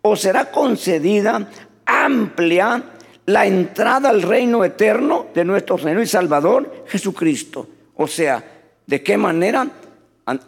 os 0.00 0.20
será 0.20 0.50
concedida 0.50 1.48
amplia 1.86 2.82
la 3.26 3.46
entrada 3.46 4.10
al 4.10 4.22
reino 4.22 4.64
eterno 4.64 5.26
de 5.32 5.44
nuestro 5.44 5.78
Señor 5.78 6.02
y 6.02 6.06
Salvador 6.06 6.84
Jesucristo. 6.88 7.68
O 7.94 8.08
sea, 8.08 8.42
¿de 8.84 9.02
qué 9.04 9.16
manera 9.16 9.68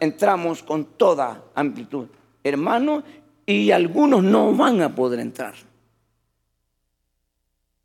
entramos 0.00 0.64
con 0.64 0.96
toda 0.96 1.44
amplitud? 1.54 2.06
Hermano, 2.42 3.04
y 3.46 3.70
algunos 3.70 4.24
no 4.24 4.52
van 4.52 4.82
a 4.82 4.96
poder 4.96 5.20
entrar. 5.20 5.54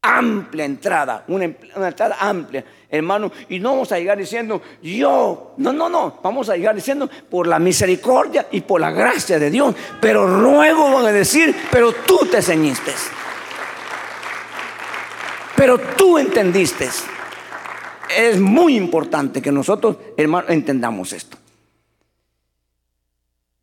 Amplia 0.02 0.64
entrada, 0.64 1.26
una, 1.28 1.44
entrada 1.44 2.18
amplia, 2.22 2.64
hermano, 2.90 3.30
y 3.50 3.60
no 3.60 3.72
vamos 3.72 3.92
a 3.92 4.00
llegar 4.00 4.18
diciendo, 4.18 4.62
yo, 4.82 5.56
no, 5.58 5.74
no, 5.74 5.90
no, 5.90 6.20
vamos 6.24 6.48
a 6.50 6.56
llegar 6.56 6.74
diciendo 6.74 7.10
por 7.30 7.48
la 7.48 7.60
misericordia 7.60 8.48
y 8.50 8.62
por 8.62 8.80
la 8.80 8.92
gracia 8.92 9.38
de 9.38 9.50
Dios, 9.50 9.76
pero 10.00 10.26
luego 10.26 10.94
van 10.94 11.08
a 11.08 11.12
decir, 11.12 11.54
pero 11.70 11.92
tú 11.92 12.20
te 12.32 12.42
ceñiste. 12.42 12.94
Pero 15.58 15.78
tú 15.78 16.18
entendiste. 16.18 16.90
Es 18.18 18.40
muy 18.40 18.78
importante 18.78 19.42
que 19.42 19.52
nosotros, 19.52 19.98
hermanos, 20.16 20.50
entendamos 20.52 21.12
esto. 21.12 21.38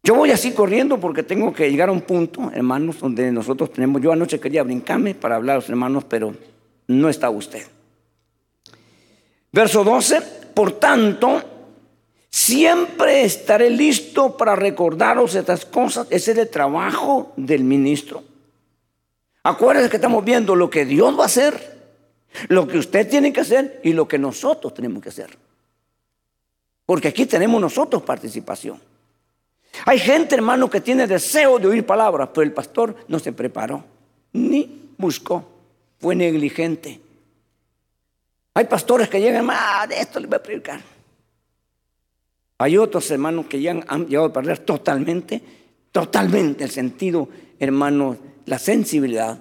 Yo 0.06 0.14
voy 0.14 0.30
así 0.30 0.52
corriendo 0.52 1.00
porque 1.00 1.24
tengo 1.24 1.52
que 1.52 1.68
llegar 1.68 1.88
a 1.88 1.92
un 1.92 2.02
punto, 2.02 2.52
hermanos, 2.54 3.00
donde 3.00 3.32
nosotros 3.32 3.72
tenemos, 3.72 4.00
yo 4.00 4.12
anoche 4.12 4.38
quería 4.38 4.62
brincarme 4.62 5.16
para 5.16 5.34
hablar 5.34 5.54
a 5.54 5.58
los 5.58 5.68
hermanos, 5.68 6.04
pero 6.04 6.32
no 6.86 7.08
está 7.08 7.28
usted. 7.28 7.66
Verso 9.50 9.82
12, 9.82 10.22
por 10.54 10.78
tanto, 10.78 11.42
siempre 12.30 13.24
estaré 13.24 13.68
listo 13.68 14.36
para 14.36 14.54
recordaros 14.54 15.34
estas 15.34 15.64
cosas. 15.64 16.06
Ese 16.10 16.30
es 16.30 16.38
el 16.38 16.50
trabajo 16.50 17.32
del 17.36 17.64
ministro. 17.64 18.22
Acuérdense 19.42 19.90
que 19.90 19.96
estamos 19.96 20.24
viendo 20.24 20.54
lo 20.54 20.70
que 20.70 20.84
Dios 20.84 21.18
va 21.18 21.24
a 21.24 21.26
hacer 21.26 21.76
lo 22.48 22.66
que 22.66 22.78
usted 22.78 23.08
tiene 23.08 23.32
que 23.32 23.40
hacer 23.40 23.80
y 23.82 23.92
lo 23.92 24.06
que 24.06 24.18
nosotros 24.18 24.74
tenemos 24.74 25.02
que 25.02 25.08
hacer. 25.08 25.36
Porque 26.84 27.08
aquí 27.08 27.26
tenemos 27.26 27.60
nosotros 27.60 28.02
participación. 28.02 28.80
Hay 29.84 29.98
gente, 29.98 30.34
hermano, 30.34 30.70
que 30.70 30.80
tiene 30.80 31.06
deseo 31.06 31.58
de 31.58 31.68
oír 31.68 31.84
palabras, 31.84 32.30
pero 32.32 32.42
el 32.44 32.52
pastor 32.52 32.96
no 33.08 33.18
se 33.18 33.32
preparó, 33.32 33.84
ni 34.32 34.90
buscó, 34.96 35.44
fue 35.98 36.14
negligente. 36.14 37.00
Hay 38.54 38.64
pastores 38.64 39.08
que 39.08 39.20
llegan, 39.20 39.48
ah, 39.50 39.86
de 39.86 40.00
esto 40.00 40.18
les 40.18 40.28
voy 40.28 40.36
a 40.36 40.42
predicar. 40.42 40.80
Hay 42.58 42.78
otros 42.78 43.10
hermanos 43.10 43.46
que 43.46 43.60
ya 43.60 43.72
han 43.86 44.06
llegado 44.06 44.26
a 44.26 44.32
perder 44.32 44.60
totalmente, 44.60 45.42
totalmente 45.92 46.64
el 46.64 46.70
sentido, 46.70 47.28
hermano, 47.58 48.16
la 48.46 48.58
sensibilidad 48.58 49.38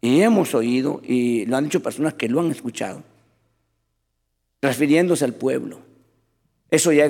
y 0.00 0.20
hemos 0.22 0.54
oído, 0.54 1.00
y 1.04 1.44
lo 1.46 1.56
han 1.56 1.64
dicho 1.64 1.82
personas 1.82 2.14
que 2.14 2.28
lo 2.28 2.40
han 2.40 2.50
escuchado, 2.50 3.02
refiriéndose 4.62 5.24
al 5.24 5.34
pueblo. 5.34 5.80
Eso 6.70 6.92
ya, 6.92 7.08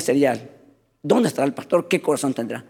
sería, 0.00 0.55
¿dónde 1.06 1.28
estará 1.28 1.46
el 1.46 1.54
pastor? 1.54 1.88
¿Qué 1.88 2.02
corazón 2.02 2.34
tendrá? 2.34 2.64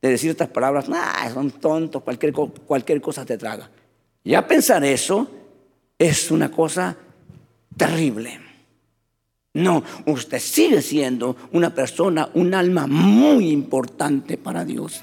De 0.00 0.08
decir 0.08 0.30
estas 0.30 0.48
palabras, 0.48 0.86
ah, 0.92 1.30
son 1.32 1.50
tontos, 1.52 2.02
cualquier, 2.02 2.32
cualquier 2.32 3.00
cosa 3.00 3.24
te 3.24 3.38
traga. 3.38 3.70
Ya 4.24 4.46
pensar 4.46 4.84
eso 4.84 5.28
es 5.98 6.30
una 6.30 6.50
cosa 6.50 6.96
terrible. 7.76 8.40
No, 9.54 9.82
usted 10.06 10.38
sigue 10.38 10.82
siendo 10.82 11.36
una 11.52 11.74
persona, 11.74 12.30
un 12.34 12.54
alma 12.54 12.86
muy 12.86 13.50
importante 13.50 14.36
para 14.38 14.64
Dios. 14.64 15.02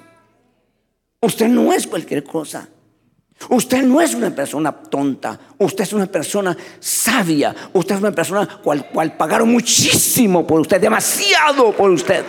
Usted 1.21 1.47
no 1.47 1.71
es 1.73 1.87
cualquier 1.87 2.23
cosa. 2.23 2.67
Usted 3.47 3.83
no 3.83 4.01
es 4.01 4.13
una 4.13 4.31
persona 4.31 4.71
tonta, 4.71 5.39
usted 5.57 5.83
es 5.83 5.93
una 5.93 6.07
persona 6.07 6.55
sabia, 6.79 7.55
usted 7.71 7.95
es 7.95 8.01
una 8.01 8.11
persona 8.11 8.59
cual, 8.61 8.89
cual 8.89 9.15
pagaron 9.15 9.49
muchísimo 9.49 10.45
por 10.45 10.59
usted, 10.59 10.81
demasiado 10.81 11.71
por 11.71 11.89
usted. 11.89 12.25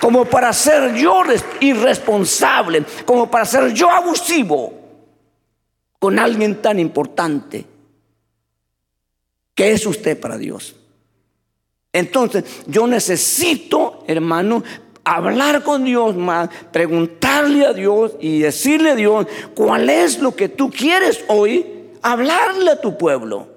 Como 0.00 0.24
para 0.24 0.50
ser 0.54 0.94
yo 0.94 1.22
irresponsable, 1.60 2.84
como 3.04 3.30
para 3.30 3.44
ser 3.44 3.74
yo 3.74 3.90
abusivo 3.90 4.72
con 5.98 6.18
alguien 6.18 6.62
tan 6.62 6.78
importante 6.78 7.66
que 9.54 9.72
es 9.72 9.84
usted 9.84 10.18
para 10.18 10.38
Dios. 10.38 10.74
Entonces, 11.92 12.44
yo 12.66 12.86
necesito, 12.86 14.04
hermano, 14.06 14.62
hablar 15.04 15.62
con 15.62 15.84
Dios 15.84 16.16
más, 16.16 16.48
a 17.30 17.72
Dios 17.72 18.12
y 18.20 18.40
decirle 18.40 18.90
a 18.90 18.94
Dios 18.94 19.26
cuál 19.54 19.88
es 19.88 20.18
lo 20.18 20.34
que 20.34 20.48
tú 20.48 20.70
quieres 20.70 21.24
hoy, 21.28 21.90
hablarle 22.02 22.72
a 22.72 22.80
tu 22.80 22.96
pueblo. 22.96 23.48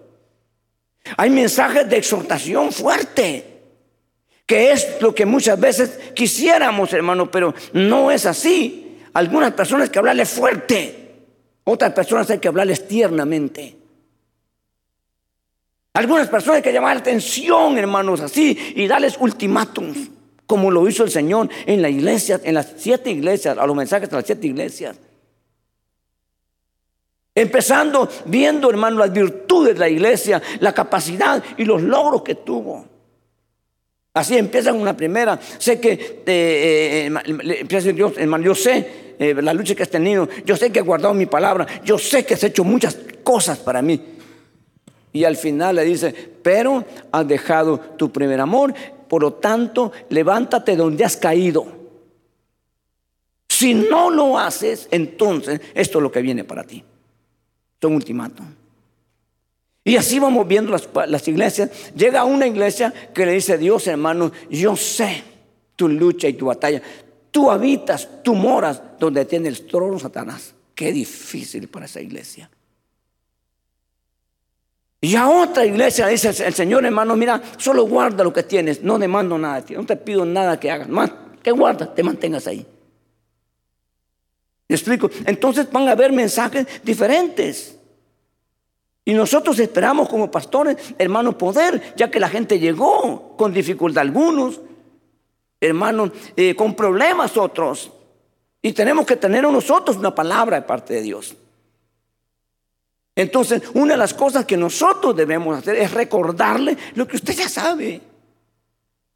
Hay 1.18 1.30
mensajes 1.30 1.90
de 1.90 1.98
exhortación 1.98 2.72
fuerte, 2.72 3.50
Que 4.46 4.72
es 4.72 5.02
lo 5.02 5.16
que 5.16 5.26
muchas 5.26 5.58
veces 5.60 6.00
quisiéramos, 6.14 6.92
hermano, 6.92 7.32
pero 7.32 7.54
no 7.72 8.12
es 8.12 8.26
así. 8.26 9.00
Algunas 9.14 9.54
personas 9.54 9.86
hay 9.86 9.92
que 9.92 10.00
hablarles 10.00 10.30
fuerte, 10.30 11.16
otras 11.64 11.94
personas 11.94 12.30
hay 12.30 12.40
que 12.40 12.50
hablarles 12.50 12.88
tiernamente. 12.88 13.78
Algunas 15.94 16.28
personas 16.28 16.58
hay 16.58 16.64
que 16.64 16.74
llamar 16.74 16.96
la 16.96 17.02
atención, 17.02 17.78
hermanos, 17.78 18.20
así, 18.20 18.74
y 18.76 18.88
darles 18.88 19.16
ultimátums, 19.20 20.10
como 20.46 20.72
lo 20.72 20.88
hizo 20.88 21.04
el 21.04 21.12
Señor 21.12 21.50
en 21.66 21.82
la 21.82 21.89
iglesia, 21.89 22.39
en 22.44 22.56
las 22.56 22.74
siete 22.78 23.10
iglesias, 23.12 23.58
a 23.58 23.66
los 23.66 23.76
mensajes 23.76 24.10
de 24.10 24.16
las 24.16 24.26
siete 24.26 24.48
iglesias. 24.48 24.98
Empezando 27.36 28.08
viendo, 28.26 28.70
hermano, 28.70 29.00
las 29.00 29.12
virtudes 29.12 29.74
de 29.74 29.80
la 29.80 29.89
iglesia, 29.89 30.41
la 30.60 30.74
capacidad 30.74 31.44
y 31.58 31.66
los 31.66 31.82
logros 31.82 32.22
que 32.22 32.36
tuvo. 32.36 32.86
Así 34.14 34.38
empiezan 34.38 34.80
una 34.80 34.96
primera. 34.96 35.39
Sé 35.58 35.80
que, 35.80 36.22
eh, 36.26 37.10
eh, 37.10 37.94
Dios, 37.94 38.14
hermano, 38.18 38.44
yo 38.44 38.54
sé 38.54 39.16
eh, 39.18 39.34
la 39.41 39.54
lucha 39.54 39.74
que 39.74 39.82
has 39.82 39.89
tenido. 39.89 40.30
Yo 40.46 40.56
sé 40.56 40.72
que 40.72 40.80
has 40.80 40.86
guardado 40.86 41.16
mi 41.16 41.26
palabra. 41.26 41.66
Yo 41.84 41.98
sé 41.98 42.24
que 42.24 42.36
has 42.36 42.44
hecho 42.44 42.64
muchas 42.64 42.96
cosas 43.24 43.58
para 43.58 43.82
mí. 43.82 44.00
Y 45.12 45.24
al 45.24 45.36
final 45.36 45.78
le 45.78 45.86
dice, 45.86 46.14
pero 46.44 46.86
has 47.12 47.28
dejado 47.28 47.80
tu 47.80 48.12
primer 48.12 48.39
amor. 48.39 48.74
Por 49.08 49.22
lo 49.22 49.34
tanto, 49.34 49.91
levántate 50.10 50.76
donde 50.76 51.06
has 51.06 51.18
caído. 51.18 51.66
Si 53.49 53.74
no 53.74 54.10
lo 54.10 54.38
haces, 54.38 54.88
entonces 54.91 55.62
esto 55.74 55.99
es 55.99 56.04
lo 56.04 56.12
que 56.12 56.22
viene 56.22 56.43
para 56.43 56.64
ti 56.64 56.84
un 57.88 57.95
ultimátum. 57.95 58.45
Y 59.86 59.97
así 59.97 60.20
vamos 60.20 60.47
viendo 60.47 60.72
las, 60.72 60.88
las, 61.08 61.28
iglesias. 61.28 61.70
Llega 61.93 62.24
una 62.24 62.47
iglesia 62.47 62.93
que 63.14 63.26
le 63.26 63.34
dice, 63.34 63.58
Dios 63.58 63.86
hermano, 63.88 64.32
yo 64.49 64.76
sé 64.78 65.24
tu 65.76 65.89
lucha 65.89 66.28
y 66.28 66.34
tu 66.34 66.45
batalla. 66.45 66.82
Tú 67.32 67.51
habitas, 67.51 68.24
tú 68.24 68.34
moras 68.34 68.82
donde 68.97 69.26
tiene 69.26 69.49
el 69.49 69.66
trono 69.66 69.99
Satanás. 69.99 70.54
Qué 70.74 70.91
difícil 70.93 71.68
para 71.68 71.86
esa 71.86 71.99
iglesia. 71.99 72.49
Y 75.04 75.18
a 75.18 75.28
otra 75.28 75.66
iglesia 75.66 76.08
dice 76.08 76.30
el 76.45 76.54
Señor, 76.54 76.86
hermano, 76.86 77.18
mira, 77.18 77.41
solo 77.58 77.86
guarda 77.86 78.24
lo 78.24 78.32
que 78.32 78.43
tienes, 78.43 78.84
no 78.84 78.97
demando 78.97 79.38
nada 79.38 79.56
de 79.56 79.62
ti, 79.64 79.74
no 79.74 79.86
te 79.86 79.97
pido 79.97 80.24
nada 80.24 80.58
que 80.58 80.72
hagas, 80.72 80.88
más 80.88 81.12
que 81.43 81.51
guarda, 81.51 81.93
te 81.93 82.01
mantengas 82.04 82.47
ahí. 82.47 82.66
¿Me 84.70 84.74
explico? 84.78 85.12
Entonces 85.26 85.70
van 85.70 85.89
a 85.89 85.91
haber 85.91 86.14
mensajes 86.14 86.66
diferentes. 86.86 87.78
Y 89.04 89.14
nosotros 89.14 89.60
esperamos 89.60 90.08
como 90.08 90.32
pastores, 90.32 90.78
hermanos, 90.97 91.36
poder, 91.36 91.93
ya 91.97 92.10
que 92.10 92.22
la 92.22 92.30
gente 92.30 92.58
llegó 92.58 93.36
con 93.36 93.54
dificultad 93.54 94.04
algunos, 94.04 94.62
hermanos, 95.60 96.12
eh, 96.38 96.56
con 96.56 96.76
problemas 96.76 97.36
otros. 97.36 97.91
Y 98.62 98.72
tenemos 98.72 99.06
que 99.06 99.18
tener 99.18 99.43
nosotros 99.43 99.97
una 99.97 100.16
palabra 100.16 100.62
de 100.62 100.66
parte 100.66 100.93
de 100.93 101.01
Dios. 101.01 101.36
Entonces, 103.16 103.61
una 103.74 103.93
de 103.93 103.97
las 103.97 104.14
cosas 104.14 104.45
que 104.45 104.57
nosotros 104.57 105.16
debemos 105.16 105.57
hacer 105.57 105.76
es 105.76 105.91
recordarle 105.91 106.78
lo 106.95 107.07
que 107.07 107.18
usted 107.18 107.34
ya 107.34 107.47
sabe. 107.47 108.01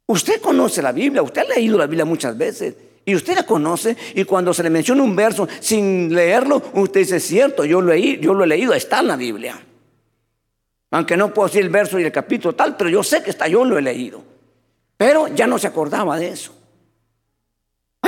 Usted 0.06 0.40
conoce 0.40 0.80
la 0.80 0.92
Biblia, 0.92 1.22
usted 1.22 1.42
ha 1.42 1.54
leído 1.54 1.76
la 1.76 1.86
Biblia 1.86 2.04
muchas 2.04 2.36
veces. 2.36 2.74
Y 3.04 3.14
usted 3.14 3.34
la 3.34 3.44
conoce 3.44 3.96
y 4.14 4.24
cuando 4.24 4.52
se 4.52 4.62
le 4.62 4.70
menciona 4.70 5.02
un 5.02 5.16
verso 5.16 5.48
sin 5.60 6.14
leerlo, 6.14 6.62
usted 6.74 7.00
dice, 7.00 7.20
cierto, 7.20 7.64
yo 7.64 7.80
lo, 7.80 7.92
he, 7.92 8.18
yo 8.18 8.34
lo 8.34 8.44
he 8.44 8.46
leído, 8.46 8.74
está 8.74 9.00
en 9.00 9.08
la 9.08 9.16
Biblia. 9.16 9.58
Aunque 10.90 11.16
no 11.16 11.32
puedo 11.32 11.48
decir 11.48 11.62
el 11.62 11.70
verso 11.70 11.98
y 11.98 12.04
el 12.04 12.12
capítulo 12.12 12.54
tal, 12.54 12.76
pero 12.76 12.90
yo 12.90 13.02
sé 13.02 13.22
que 13.22 13.30
está, 13.30 13.48
yo 13.48 13.64
lo 13.64 13.78
he 13.78 13.82
leído. 13.82 14.22
Pero 14.96 15.28
ya 15.28 15.46
no 15.46 15.58
se 15.58 15.66
acordaba 15.66 16.18
de 16.18 16.28
eso. 16.28 16.57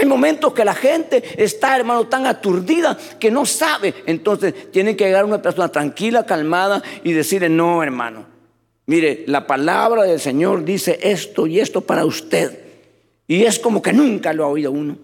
Hay 0.01 0.07
momentos 0.07 0.55
que 0.55 0.65
la 0.65 0.75
gente 0.75 1.23
está, 1.45 1.77
hermano, 1.77 2.07
tan 2.07 2.27
aturdida 2.27 2.97
que 3.19 3.31
no 3.31 3.45
sabe. 3.45 3.93
Entonces 4.07 4.73
tiene 4.73 4.97
que 4.97 5.05
llegar 5.05 5.27
una 5.27 5.43
persona 5.43 5.69
tranquila, 5.69 6.25
calmada 6.25 6.83
y 7.05 7.13
decirle, 7.13 7.51
no, 7.51 7.83
hermano. 7.83 8.25
Mire, 8.87 9.25
la 9.27 9.47
palabra 9.47 10.05
del 10.05 10.19
Señor 10.19 10.65
dice 10.65 10.99
esto 11.03 11.47
y 11.47 11.61
esto 11.61 11.83
para 11.83 12.07
usted. 12.07 12.59
Y 13.27 13.45
es 13.45 13.59
como 13.59 13.83
que 13.83 13.93
nunca 13.93 14.33
lo 14.33 14.45
ha 14.45 14.49
oído 14.49 14.73
uno. 14.73 14.97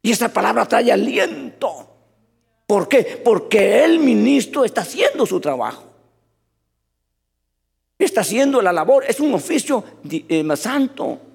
Y 0.00 0.12
esa 0.12 0.32
palabra 0.32 0.64
trae 0.64 0.90
aliento. 0.90 1.86
¿Por 2.66 2.88
qué? 2.88 3.20
Porque 3.22 3.84
el 3.84 3.98
ministro 3.98 4.64
está 4.64 4.80
haciendo 4.80 5.26
su 5.26 5.38
trabajo. 5.38 5.84
Está 7.98 8.22
haciendo 8.22 8.62
la 8.62 8.72
labor. 8.72 9.04
Es 9.06 9.20
un 9.20 9.34
oficio 9.34 9.84
eh, 10.10 10.56
santo. 10.56 11.27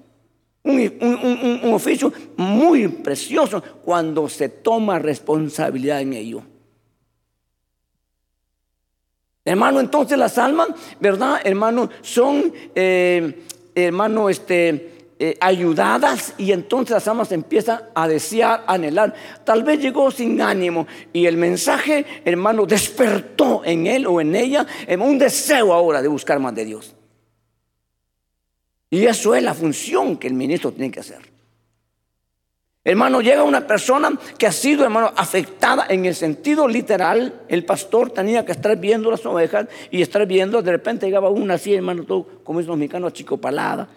Un, 0.66 1.60
un, 1.62 1.74
oficio 1.74 2.10
muy 2.38 2.88
precioso 2.88 3.62
cuando 3.84 4.30
se 4.30 4.48
toma 4.48 4.98
responsabilidad 4.98 6.00
en 6.00 6.14
ello. 6.14 6.42
Hermano, 9.44 9.80
entonces 9.80 10.16
las 10.16 10.38
almas, 10.38 10.68
¿verdad? 11.00 11.38
Hermano, 11.44 11.90
son, 12.00 12.50
eh, 12.74 13.44
hermano, 13.74 14.30
este, 14.30 14.94
eh, 15.18 15.36
ayudadas 15.38 16.32
y 16.38 16.50
entonces 16.50 16.94
las 16.94 17.08
almas 17.08 17.30
empiezan 17.30 17.82
a 17.94 18.08
desear, 18.08 18.64
anhelar. 18.66 19.14
Tal 19.44 19.64
vez 19.64 19.80
llegó 19.80 20.10
sin 20.10 20.40
ánimo 20.40 20.86
y 21.12 21.26
el 21.26 21.36
mensaje, 21.36 22.06
hermano, 22.24 22.64
despertó 22.64 23.62
en 23.66 23.86
él 23.86 24.06
o 24.06 24.18
en 24.22 24.34
ella 24.34 24.66
un 24.98 25.18
deseo 25.18 25.74
ahora 25.74 26.00
de 26.00 26.08
buscar 26.08 26.38
más 26.40 26.54
de 26.54 26.64
Dios. 26.64 26.94
Y 28.90 29.06
eso 29.06 29.34
es 29.34 29.42
la 29.42 29.54
función 29.54 30.16
que 30.16 30.28
el 30.28 30.34
ministro 30.34 30.72
tiene 30.72 30.90
que 30.90 31.00
hacer. 31.00 31.34
Hermano, 32.86 33.22
llega 33.22 33.42
una 33.42 33.66
persona 33.66 34.12
que 34.38 34.46
ha 34.46 34.52
sido, 34.52 34.84
hermano, 34.84 35.10
afectada 35.16 35.86
en 35.88 36.04
el 36.04 36.14
sentido 36.14 36.68
literal. 36.68 37.42
El 37.48 37.64
pastor 37.64 38.10
tenía 38.10 38.44
que 38.44 38.52
estar 38.52 38.76
viendo 38.76 39.10
las 39.10 39.24
ovejas 39.24 39.68
y 39.90 40.02
estar 40.02 40.26
viendo, 40.26 40.60
de 40.60 40.72
repente 40.72 41.06
llegaba 41.06 41.30
una 41.30 41.54
así, 41.54 41.74
hermano, 41.74 42.04
todo 42.04 42.26
como 42.44 42.60
es 42.60 42.66
los 42.66 42.76
mexicanos, 42.76 43.14
palada 43.40 43.88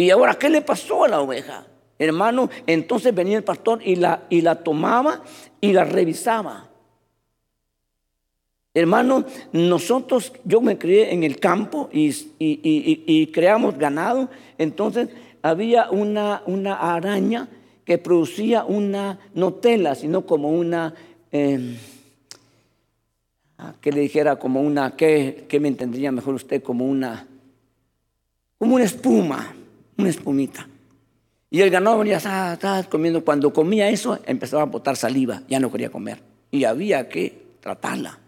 y 0.00 0.08
ahora, 0.08 0.34
¿qué 0.34 0.48
le 0.48 0.62
pasó 0.62 1.04
a 1.04 1.08
la 1.08 1.20
oveja? 1.20 1.66
Hermano, 1.98 2.48
entonces 2.66 3.14
venía 3.14 3.36
el 3.36 3.44
pastor 3.44 3.80
y 3.84 3.96
la, 3.96 4.22
y 4.30 4.40
la 4.40 4.62
tomaba 4.62 5.22
y 5.60 5.74
la 5.74 5.84
revisaba. 5.84 6.69
Hermano, 8.72 9.24
nosotros, 9.52 10.32
yo 10.44 10.60
me 10.60 10.78
crié 10.78 11.12
en 11.12 11.24
el 11.24 11.40
campo 11.40 11.90
y, 11.92 13.26
creamos 13.32 13.76
ganado, 13.76 14.30
entonces 14.58 15.08
había 15.42 15.90
una, 15.90 16.42
una, 16.46 16.94
araña 16.94 17.48
que 17.84 17.98
producía 17.98 18.64
una, 18.64 19.18
no 19.34 19.54
tela, 19.54 19.96
sino 19.96 20.24
como 20.24 20.50
una, 20.50 20.94
em, 21.32 21.76
ah, 23.58 23.74
que 23.80 23.90
le 23.90 24.02
dijera 24.02 24.36
como 24.36 24.60
una, 24.60 24.94
¿qué, 24.94 25.46
me 25.60 25.68
entendería 25.68 26.12
mejor 26.12 26.34
usted? 26.34 26.62
Como 26.62 26.86
una, 26.86 27.26
como 28.58 28.76
una 28.76 28.84
espuma 28.84 29.54
una 30.00 30.10
espumita. 30.10 30.66
Y 31.50 31.60
el 31.60 31.70
ganado 31.70 31.98
venía, 31.98 32.16
estaba 32.16 32.82
comiendo. 32.84 33.24
Cuando 33.24 33.52
comía 33.52 33.88
eso, 33.88 34.18
empezaba 34.24 34.62
a 34.62 34.66
botar 34.66 34.96
saliva, 34.96 35.42
ya 35.48 35.60
no 35.60 35.70
quería 35.70 35.90
comer. 35.90 36.22
Y 36.50 36.64
había 36.64 37.08
que 37.08 37.42
tratarla. 37.60 38.18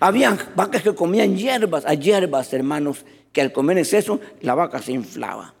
Había 0.00 0.36
vacas 0.54 0.82
que 0.82 0.94
comían 0.94 1.36
hierbas, 1.36 1.84
a 1.86 1.94
hierbas, 1.94 2.52
hermanos, 2.52 3.04
que 3.32 3.40
al 3.40 3.52
comer 3.52 3.78
exceso, 3.78 4.20
la 4.40 4.54
vaca 4.54 4.80
se 4.80 4.92
inflaba. 4.92 5.54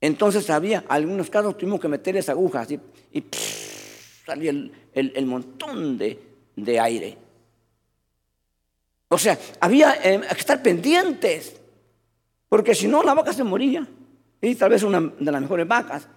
Entonces 0.00 0.48
había, 0.50 0.84
algunos 0.88 1.28
casos 1.30 1.56
tuvimos 1.56 1.80
que 1.80 1.88
meterles 1.88 2.28
agujas 2.28 2.70
y, 2.70 2.80
y 3.12 3.24
salía 4.24 4.52
el, 4.92 5.26
montón 5.26 5.98
de, 5.98 6.20
de, 6.54 6.80
aire. 6.80 7.18
O 9.08 9.18
sea, 9.18 9.38
había 9.60 9.94
eh, 10.04 10.20
que 10.20 10.38
estar 10.38 10.62
pendientes. 10.62 11.60
Porque 12.48 12.74
si 12.74 12.86
no, 12.86 13.02
la 13.02 13.14
vaca 13.14 13.32
se 13.32 13.44
moría. 13.44 13.86
Y 14.40 14.54
tal 14.54 14.70
vez 14.70 14.82
una 14.82 15.00
de 15.00 15.32
las 15.32 15.40
mejores 15.40 15.66
vacas. 15.66 16.08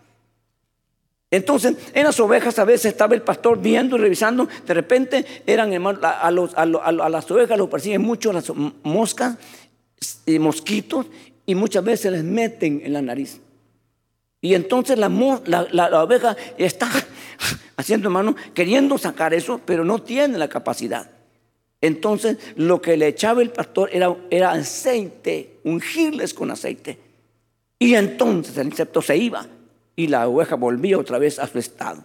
Entonces, 1.32 1.78
en 1.94 2.04
las 2.04 2.20
ovejas 2.20 2.60
a 2.60 2.66
veces 2.66 2.92
estaba 2.92 3.16
el 3.16 3.22
pastor 3.22 3.62
viendo 3.62 3.96
y 3.96 4.00
revisando. 4.00 4.50
De 4.68 4.74
repente 4.74 5.26
eran 5.48 5.72
a, 6.04 6.30
las 6.30 7.32
ovejas 7.32 7.58
los 7.58 7.70
persiguen 7.70 8.02
mucho 8.02 8.34
las 8.34 8.52
moscas 8.84 9.38
y 10.26 10.38
mosquitos 10.40 11.06
y 11.46 11.56
muchas 11.56 11.86
veces 11.86 12.12
les 12.12 12.26
meten 12.26 12.82
en 12.84 12.92
la 12.92 13.02
nariz. 13.02 13.40
Y 14.42 14.56
entonces 14.56 14.98
la, 14.98 15.08
la, 15.48 16.04
oveja 16.04 16.36
está 16.58 16.92
haciendo 17.78 18.10
hermano, 18.10 18.36
queriendo 18.54 18.98
sacar 18.98 19.34
eso, 19.34 19.62
pero 19.64 19.86
no 19.86 20.02
tiene 20.02 20.38
la 20.38 20.50
capacidad. 20.50 21.12
Entonces 21.80 22.40
lo 22.58 22.82
que 22.82 22.98
le 22.98 23.08
echaba 23.08 23.42
el 23.42 23.52
pastor 23.52 23.90
era, 23.94 24.14
era 24.30 24.52
aceite, 24.52 25.60
ungirles 25.64 26.34
con 26.34 26.52
aceite. 26.52 27.00
Y 27.80 27.96
entonces 27.96 28.58
el 28.58 28.68
insecto 28.68 29.02
se 29.02 29.16
iba 29.16 29.48
y 30.02 30.08
la 30.08 30.28
oveja 30.28 30.56
volvía 30.56 30.98
otra 30.98 31.20
vez 31.20 31.38
a 31.38 31.48
su 31.48 31.60
estado. 31.60 32.04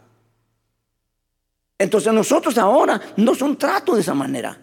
Entonces 1.79 2.13
nosotros 2.13 2.57
ahora 2.59 3.01
no 3.17 3.35
son 3.35 3.57
tratos 3.57 3.97
de 3.97 4.03
esa 4.03 4.15
manera. 4.15 4.59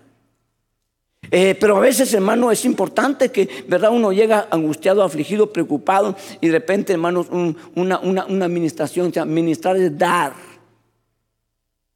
Eh, 1.31 1.55
pero 1.59 1.77
a 1.77 1.79
veces, 1.79 2.13
hermano, 2.13 2.51
es 2.51 2.63
importante 2.65 3.31
que, 3.31 3.65
¿verdad? 3.67 3.91
Uno 3.91 4.11
llega 4.11 4.47
angustiado, 4.51 5.01
afligido, 5.01 5.51
preocupado 5.51 6.15
y 6.41 6.47
de 6.47 6.53
repente, 6.53 6.93
hermanos, 6.93 7.27
una, 7.31 7.99
una, 7.99 8.25
una 8.25 8.45
administración, 8.45 9.07
o 9.07 9.13
sea, 9.13 9.25
ministrar 9.25 9.77
es 9.77 9.97
dar. 9.97 10.33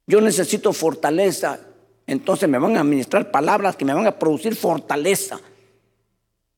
Yo 0.06 0.20
necesito 0.20 0.72
fortaleza. 0.72 1.60
Entonces 2.06 2.48
me 2.48 2.58
van 2.58 2.76
a 2.76 2.80
administrar 2.80 3.30
palabras 3.30 3.76
que 3.76 3.84
me 3.84 3.94
van 3.94 4.06
a 4.06 4.18
producir 4.18 4.56
fortaleza. 4.56 5.38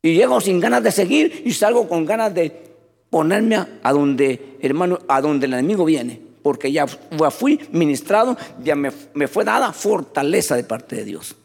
Y 0.01 0.15
llego 0.15 0.41
sin 0.41 0.61
ganas 0.61 0.83
de 0.83 0.93
seguir 0.93 1.43
y 1.45 1.53
salgo 1.53 1.87
con 1.87 2.07
ganas 2.07 2.33
de 2.33 2.70
ponerme 3.11 3.57
a, 3.83 3.93
donde, 3.93 4.57
hermano, 4.63 5.01
a 5.09 5.21
donde 5.21 5.47
el 5.47 5.55
enemigo 5.55 5.85
viene. 5.85 6.21
Porque 6.43 6.73
ya 6.73 6.87
fui 6.87 7.61
ministrado, 7.73 8.37
ya 8.63 8.75
me, 8.75 8.91
fue 9.29 9.45
dada 9.45 9.73
fortaleza 9.75 10.57
de 10.57 10.65
parte 10.65 10.97
de 10.97 11.05
Dios. 11.05 11.37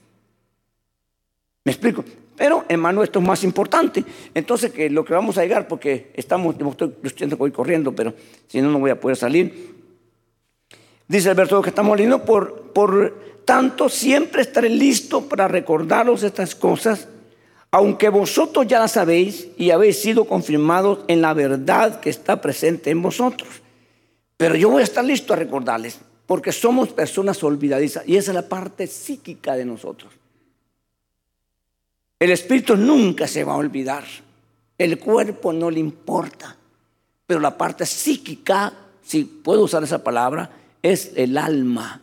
¿Me 1.66 1.74
explico? 1.74 2.06
Pero, 2.38 2.64
hermano, 2.70 3.04
esto 3.04 3.20
es 3.20 3.26
más 3.26 3.44
importante. 3.44 4.06
Entonces, 4.34 4.72
que 4.72 4.90
lo 4.90 5.04
que 5.04 5.14
vamos 5.14 5.38
a 5.38 5.42
llegar, 5.42 5.68
porque 5.68 6.12
estamos, 6.14 6.56
estoy, 7.04 7.52
corriendo, 7.52 7.94
pero 7.94 8.14
si 8.48 8.62
no, 8.62 8.72
no 8.72 8.80
voy 8.80 8.92
a 8.92 9.00
poder 9.00 9.18
salir. 9.18 9.76
Dice 11.08 11.30
el 11.30 11.36
verso 11.36 11.62
que 11.62 11.70
estamos 11.70 11.98
leyendo, 11.98 12.24
por, 12.24 12.72
por 12.74 13.42
tanto, 13.44 13.90
siempre 13.90 14.42
estaré 14.42 14.70
listo 14.70 15.28
para 15.28 15.48
recordaros 15.48 16.24
estas 16.24 16.56
cosas, 16.56 17.08
aunque 17.76 18.08
vosotros 18.08 18.66
ya 18.68 18.80
las 18.80 18.94
sabéis 18.94 19.50
y 19.58 19.72
habéis 19.72 20.02
sido 20.02 20.24
confirmados 20.24 21.00
en 21.10 21.22
la 21.22 21.34
verdad 21.34 22.00
que 22.00 22.10
está 22.10 22.40
presente 22.40 22.90
en 22.90 23.02
vosotros. 23.02 23.50
Pero 24.38 24.56
yo 24.56 24.70
voy 24.70 24.80
a 24.80 24.86
estar 24.86 25.04
listo 25.04 25.34
a 25.34 25.36
recordarles, 25.36 26.00
porque 26.26 26.54
somos 26.54 26.94
personas 26.94 27.44
olvidadizas 27.44 28.08
y 28.08 28.16
esa 28.16 28.32
es 28.32 28.36
la 28.36 28.48
parte 28.48 28.88
psíquica 28.88 29.58
de 29.58 29.66
nosotros. 29.66 30.14
El 32.18 32.32
espíritu 32.32 32.78
nunca 32.78 33.28
se 33.28 33.44
va 33.44 33.56
a 33.56 33.58
olvidar. 33.58 34.06
El 34.78 34.98
cuerpo 34.98 35.52
no 35.52 35.70
le 35.70 35.82
importa. 35.82 36.56
Pero 37.28 37.42
la 37.42 37.58
parte 37.58 37.86
psíquica, 37.86 38.72
si 39.04 39.26
puedo 39.26 39.64
usar 39.64 39.84
esa 39.84 40.02
palabra, 40.02 40.50
es 40.82 41.12
el 41.18 41.38
alma. 41.38 42.02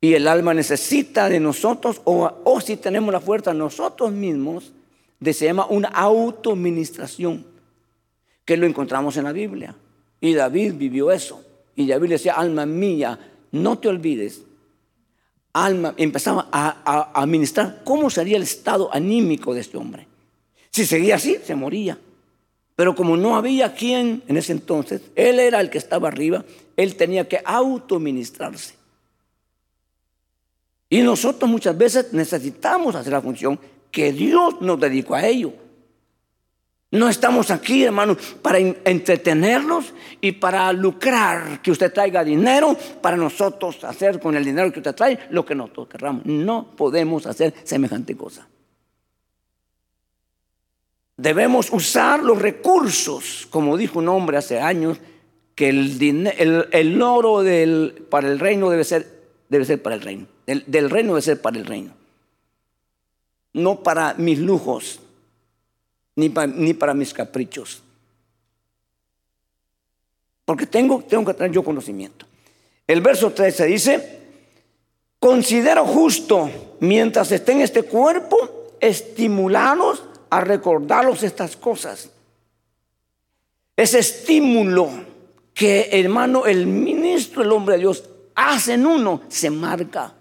Y 0.00 0.14
el 0.14 0.26
alma 0.28 0.54
necesita 0.54 1.28
de 1.28 1.40
nosotros, 1.40 2.00
o, 2.04 2.60
si 2.60 2.76
tenemos 2.76 3.12
la 3.12 3.20
fuerza 3.20 3.52
nosotros 3.52 4.12
mismos, 4.12 4.72
de 5.18 5.34
se 5.34 5.44
llama 5.44 5.66
una 5.66 5.88
autoministración, 5.88 7.44
que 8.44 8.56
lo 8.56 8.66
encontramos 8.66 9.16
en 9.16 9.24
la 9.24 9.32
Biblia. 9.32 9.74
Y 10.20 10.32
David 10.32 10.74
vivió 10.74 11.10
eso. 11.10 11.44
Y 11.76 11.86
David 11.86 12.10
decía, 12.10 12.34
alma 12.34 12.64
mía, 12.64 13.18
no 13.52 13.78
te 13.78 13.88
olvides 13.88 14.42
alma, 15.52 15.94
empezaba 15.96 16.48
a, 16.52 17.20
administrar 17.20 17.82
cómo 17.84 18.10
sería 18.10 18.36
el 18.36 18.44
estado 18.44 18.92
anímico 18.92 19.54
de 19.54 19.60
este 19.60 19.76
hombre. 19.76 20.06
Si 20.70 20.86
seguía 20.86 21.16
así, 21.16 21.38
se 21.44 21.54
moría. 21.54 21.98
Pero 22.76 22.94
como 22.94 23.16
no 23.16 23.36
había 23.36 23.74
quien 23.74 24.22
en 24.26 24.36
ese 24.36 24.52
entonces, 24.52 25.02
él 25.14 25.38
era 25.38 25.60
el 25.60 25.68
que 25.68 25.78
estaba 25.78 26.08
arriba, 26.08 26.44
él 26.76 26.96
tenía 26.96 27.28
que 27.28 27.40
autoministrarse. 27.44 28.74
Y 30.92 31.02
nosotros 31.02 31.48
muchas 31.48 31.78
veces 31.78 32.12
necesitamos 32.12 32.96
hacer 32.96 33.12
la 33.12 33.22
función 33.22 33.58
que 33.92 34.12
Dios 34.12 34.60
nos 34.60 34.78
dedicó 34.78 35.14
a 35.14 35.24
ello. 35.24 35.52
No 36.90 37.08
estamos 37.08 37.52
aquí, 37.52 37.84
hermano, 37.84 38.16
para 38.42 38.58
entretenerlos 38.58 39.94
y 40.20 40.32
para 40.32 40.72
lucrar, 40.72 41.62
que 41.62 41.70
usted 41.70 41.92
traiga 41.92 42.24
dinero 42.24 42.76
para 43.00 43.16
nosotros 43.16 43.84
hacer 43.84 44.18
con 44.18 44.36
el 44.36 44.44
dinero 44.44 44.72
que 44.72 44.80
usted 44.80 44.94
trae 44.96 45.16
lo 45.30 45.46
que 45.46 45.54
nosotros 45.54 45.86
querramos. 45.86 46.26
No 46.26 46.72
podemos 46.76 47.26
hacer 47.26 47.54
semejante 47.62 48.16
cosa. 48.16 48.48
Debemos 51.16 51.70
usar 51.70 52.24
los 52.24 52.42
recursos, 52.42 53.46
como 53.50 53.76
dijo 53.76 54.00
un 54.00 54.08
hombre 54.08 54.38
hace 54.38 54.58
años, 54.58 54.98
que 55.54 55.68
el, 55.68 57.02
oro 57.02 57.44
para 58.08 58.28
el 58.28 58.40
reino 58.40 58.70
debe 58.70 58.82
ser, 58.82 59.19
debe 59.50 59.66
ser 59.66 59.82
para 59.82 59.96
el 59.96 60.00
reino. 60.00 60.26
del 60.46 60.88
reino 60.88 61.10
debe 61.10 61.22
ser 61.22 61.42
para 61.42 61.58
el 61.58 61.66
reino. 61.66 61.92
No 63.52 63.82
para 63.82 64.14
mis 64.14 64.38
lujos 64.38 65.00
ni 66.16 66.28
para, 66.28 66.94
mis 66.94 67.12
caprichos. 67.12 67.82
Porque 70.44 70.66
tengo, 70.66 71.02
tengo 71.02 71.24
que 71.24 71.34
tener 71.34 71.52
yo 71.52 71.64
conocimiento. 71.64 72.26
El 72.86 73.00
verso 73.00 73.32
13 73.32 73.66
dice, 73.66 74.20
considero 75.18 75.84
justo 75.84 76.50
mientras 76.80 77.32
esté 77.32 77.52
en 77.52 77.60
este 77.62 77.82
cuerpo, 77.84 78.76
estimularos 78.80 80.04
a 80.28 80.40
recordaros 80.40 81.22
estas 81.22 81.56
cosas. 81.56 82.10
Ese 83.76 83.98
estímulo 83.98 84.90
que 85.54 85.88
hermano, 85.92 86.46
el 86.46 86.66
ministro, 86.66 87.42
el 87.42 87.52
hombre 87.52 87.76
de 87.76 87.80
Dios, 87.80 88.04
hace 88.48 88.74
en 88.74 88.86
uno, 88.86 89.22
se 89.28 89.50
marca. 89.50 90.14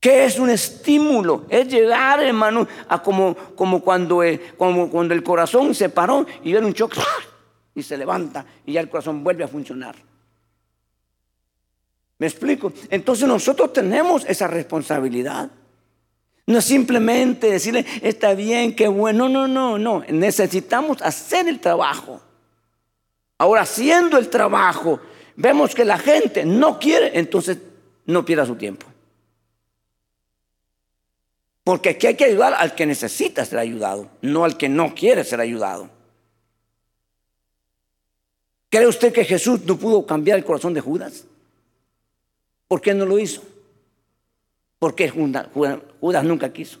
¿Qué 0.00 0.26
es 0.26 0.38
un 0.38 0.50
estímulo? 0.50 1.46
Es 1.48 1.66
llegar, 1.66 2.22
hermano, 2.22 2.68
a 2.88 3.02
como, 3.02 3.34
como, 3.34 3.80
cuando, 3.80 4.22
eh, 4.22 4.52
como 4.58 4.90
cuando 4.90 5.14
el 5.14 5.22
corazón 5.22 5.74
se 5.74 5.88
paró 5.88 6.26
y 6.42 6.52
viene 6.52 6.66
un 6.66 6.74
choque 6.74 7.00
y 7.74 7.82
se 7.82 7.96
levanta 7.96 8.44
y 8.66 8.74
ya 8.74 8.80
el 8.80 8.90
corazón 8.90 9.24
vuelve 9.24 9.44
a 9.44 9.48
funcionar. 9.48 9.96
¿Me 12.18 12.26
explico? 12.26 12.72
Entonces 12.90 13.26
nosotros 13.26 13.72
tenemos 13.72 14.24
esa 14.26 14.46
responsabilidad. 14.46 15.50
No 16.46 16.58
es 16.58 16.64
simplemente 16.64 17.50
decirle, 17.50 17.86
está 18.02 18.34
bien, 18.34 18.76
qué 18.76 18.88
bueno. 18.88 19.28
No, 19.28 19.48
no, 19.48 19.78
no, 19.78 19.78
no. 19.78 20.04
Necesitamos 20.10 21.00
hacer 21.00 21.48
el 21.48 21.58
trabajo. 21.60 22.20
Ahora, 23.38 23.62
haciendo 23.62 24.18
el 24.18 24.28
trabajo, 24.28 25.00
vemos 25.36 25.74
que 25.74 25.84
la 25.84 25.98
gente 25.98 26.44
no 26.44 26.78
quiere, 26.78 27.18
entonces 27.18 27.58
no 28.06 28.24
pierda 28.24 28.46
su 28.46 28.56
tiempo. 28.56 28.86
Porque 31.64 31.90
aquí 31.90 32.06
hay 32.06 32.14
que 32.14 32.26
ayudar 32.26 32.54
al 32.54 32.74
que 32.74 32.84
necesita 32.84 33.44
ser 33.44 33.58
ayudado, 33.58 34.10
no 34.20 34.44
al 34.44 34.58
que 34.58 34.68
no 34.68 34.94
quiere 34.94 35.24
ser 35.24 35.40
ayudado. 35.40 35.88
¿Cree 38.68 38.86
usted 38.86 39.12
que 39.12 39.24
Jesús 39.24 39.64
no 39.64 39.78
pudo 39.78 40.04
cambiar 40.04 40.36
el 40.36 40.44
corazón 40.44 40.74
de 40.74 40.80
Judas? 40.80 41.24
¿Por 42.68 42.80
qué 42.80 42.92
no 42.92 43.06
lo 43.06 43.18
hizo? 43.18 43.42
Porque 44.78 45.08
Judas, 45.08 45.46
Judas 46.00 46.24
nunca 46.24 46.52
quiso. 46.52 46.80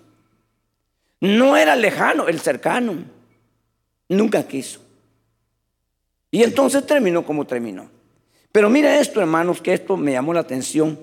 No 1.20 1.56
era 1.56 1.74
lejano, 1.76 2.28
el 2.28 2.40
cercano. 2.40 3.04
Nunca 4.08 4.46
quiso. 4.46 4.80
Y 6.30 6.42
entonces 6.42 6.84
terminó 6.84 7.24
como 7.24 7.46
terminó. 7.46 7.88
Pero 8.54 8.70
mire 8.70 9.00
esto, 9.00 9.20
hermanos, 9.20 9.60
que 9.60 9.74
esto 9.74 9.96
me 9.96 10.12
llamó 10.12 10.32
la 10.32 10.38
atención. 10.38 10.96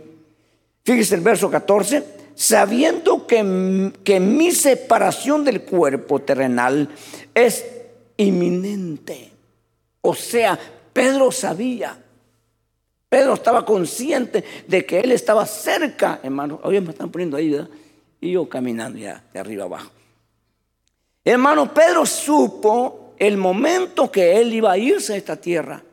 Fíjese 0.85 1.15
el 1.15 1.21
verso 1.21 1.51
14 1.51 2.01
sabiendo 2.33 3.27
que, 3.27 3.91
que 4.05 4.21
mi 4.21 4.51
separación 4.51 5.43
del 5.43 5.63
cuerpo 5.63 6.19
terrenal 6.19 6.87
es 7.35 7.65
inminente. 8.15 9.33
O 9.99 10.15
sea, 10.15 10.57
Pedro 10.93 11.29
sabía, 11.29 12.01
Pedro 13.09 13.33
estaba 13.33 13.65
consciente 13.65 14.45
de 14.65 14.85
que 14.85 15.01
él 15.01 15.11
estaba 15.11 15.45
cerca, 15.45 16.21
hermano. 16.23 16.61
Hoy 16.63 16.79
me 16.79 16.91
están 16.91 17.11
poniendo 17.11 17.35
ahí, 17.35 17.49
¿verdad? 17.49 17.69
Y 18.21 18.31
yo 18.31 18.47
caminando 18.47 18.97
ya 18.97 19.25
de 19.33 19.39
arriba 19.41 19.65
abajo. 19.65 19.91
Hermano, 21.25 21.73
Pedro 21.73 22.05
supo 22.05 23.13
el 23.19 23.35
momento 23.35 24.09
que 24.09 24.39
él 24.39 24.53
iba 24.53 24.71
a 24.71 24.77
irse 24.77 25.15
a 25.15 25.17
esta 25.17 25.35
tierra. 25.35 25.83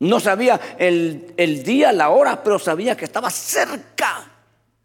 No 0.00 0.18
sabía 0.18 0.58
el, 0.78 1.62
día, 1.62 1.92
la 1.92 2.08
hora, 2.08 2.42
pero 2.42 2.58
sabía 2.58 2.96
que 2.96 3.04
estaba 3.04 3.30
cerca 3.30 4.30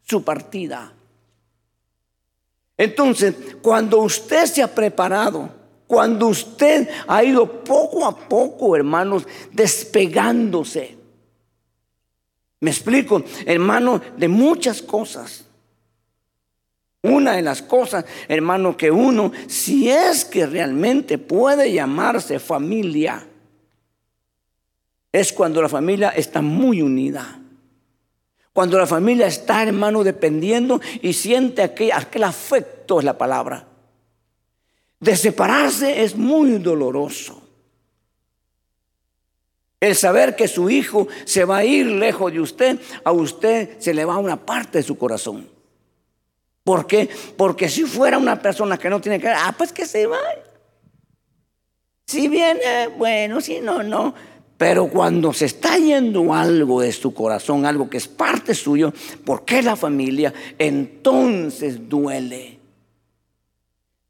su 0.04 0.24
partida. 0.24 0.92
Entonces, 2.78 3.34
cuando 3.62 4.00
usted 4.00 4.46
se 4.46 4.62
ha 4.62 4.76
preparado, 4.76 5.50
cuando 5.88 6.28
usted 6.28 6.90
ha 7.08 7.24
ido 7.24 7.64
poco 7.64 8.06
a 8.06 8.14
poco, 8.28 8.76
hermanos, 8.76 9.26
despegándose, 9.54 10.98
me 12.60 12.72
explico, 12.72 13.24
hermano, 13.46 14.02
de 14.18 14.28
muchas 14.28 14.82
cosas. 14.82 15.46
Una 17.04 17.34
de 17.34 17.42
las 17.42 17.62
cosas, 17.62 18.04
hermano, 18.28 18.76
que 18.76 18.92
uno, 18.92 19.32
si 19.48 19.90
es 19.90 20.26
que 20.26 20.46
realmente 20.46 21.18
puede 21.18 21.72
llamarse 21.72 22.40
familia, 22.40 23.26
es 25.16 25.32
cuando 25.32 25.62
la 25.62 25.70
familia 25.70 26.10
está 26.10 26.42
muy 26.42 26.82
unida. 26.82 27.40
Cuando 28.52 28.78
la 28.78 28.86
familia 28.86 29.28
está, 29.28 29.64
hermano, 29.64 30.04
dependiendo 30.04 30.82
y 31.02 31.14
siente 31.14 31.62
aquel, 31.62 32.24
afecto, 32.24 33.00
es 33.00 33.06
la 33.06 33.18
palabra. 33.18 33.66
De 35.00 35.16
separarse 35.16 36.04
es 36.04 36.18
muy 36.18 36.58
doloroso. 36.58 37.42
El 39.80 39.96
saber 39.96 40.36
que 40.36 40.50
su 40.50 40.70
hijo 40.70 41.08
se 41.24 41.46
va 41.46 41.58
a 41.58 41.66
ir 41.66 41.86
lejos 41.86 42.34
de 42.34 42.42
usted, 42.42 42.80
a 43.06 43.14
usted 43.14 43.80
se 43.80 43.94
le 43.94 44.04
va 44.04 44.18
una 44.18 44.46
parte 44.46 44.80
de 44.80 44.84
su 44.84 44.98
corazón. 44.98 45.48
¿Por 46.66 46.88
qué? 46.88 47.10
Porque 47.38 47.70
si 47.70 47.84
fuera 47.84 48.18
una 48.18 48.42
persona 48.42 48.78
que 48.78 48.90
no 48.90 49.00
tiene 49.00 49.22
que 49.22 49.30
ah, 49.30 49.56
pues 49.58 49.72
que 49.72 49.86
se 49.86 50.08
vaya. 50.08 50.44
Si 52.06 52.28
viene, 52.28 52.88
bueno, 52.98 53.40
si 53.40 53.62
no, 53.62 53.82
no. 53.82 54.14
Pero 54.58 54.88
cuando 54.88 55.34
se 55.34 55.46
está 55.46 55.78
yendo 55.78 56.34
algo 56.34 56.82
de 56.82 56.92
su 56.94 57.14
corazón, 57.14 57.66
algo 57.66 57.90
que 57.90 57.98
es 57.98 58.08
parte 58.08 58.56
suyo, 58.56 58.94
porque 59.26 59.62
la 59.62 59.76
familia, 59.76 60.34
entonces 60.58 61.90
duele. 61.90 62.60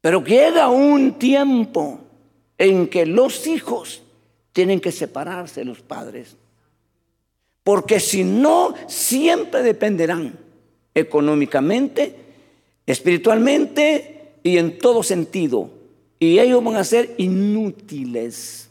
Pero 0.00 0.22
llega 0.22 0.68
un 0.68 1.14
tiempo 1.14 1.98
en 2.58 2.86
que 2.86 3.06
los 3.06 3.46
hijos 3.46 4.02
tienen 4.52 4.80
que 4.80 4.92
separarse 4.92 5.60
de 5.60 5.66
los 5.66 5.80
padres. 5.80 6.36
Porque 7.64 7.98
si 7.98 8.22
no, 8.22 8.74
siempre 8.86 9.62
dependerán 9.64 10.38
económicamente, 10.94 12.14
espiritualmente 12.86 14.34
y 14.44 14.58
en 14.58 14.78
todo 14.78 15.02
sentido. 15.02 15.70
Y 16.20 16.38
ellos 16.38 16.62
van 16.62 16.76
a 16.76 16.84
ser 16.84 17.14
inútiles. 17.18 18.65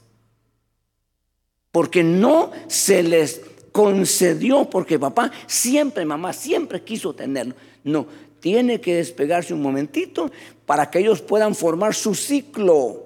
Porque 1.75 2.05
no 2.05 2.51
se 2.67 3.03
les 3.03 3.41
concedió, 3.73 4.69
porque 4.69 4.97
papá 4.97 5.29
siempre, 5.45 6.05
mamá 6.05 6.31
siempre 6.31 6.85
quiso 6.85 7.13
tenerlo. 7.13 7.53
No, 7.83 8.07
tiene 8.39 8.79
que 8.79 8.95
despegarse 8.95 9.53
un 9.53 9.61
momentito 9.61 10.31
para 10.65 10.89
que 10.89 10.99
ellos 10.99 11.21
puedan 11.21 11.53
formar 11.53 11.93
su 11.93 12.15
ciclo 12.15 13.03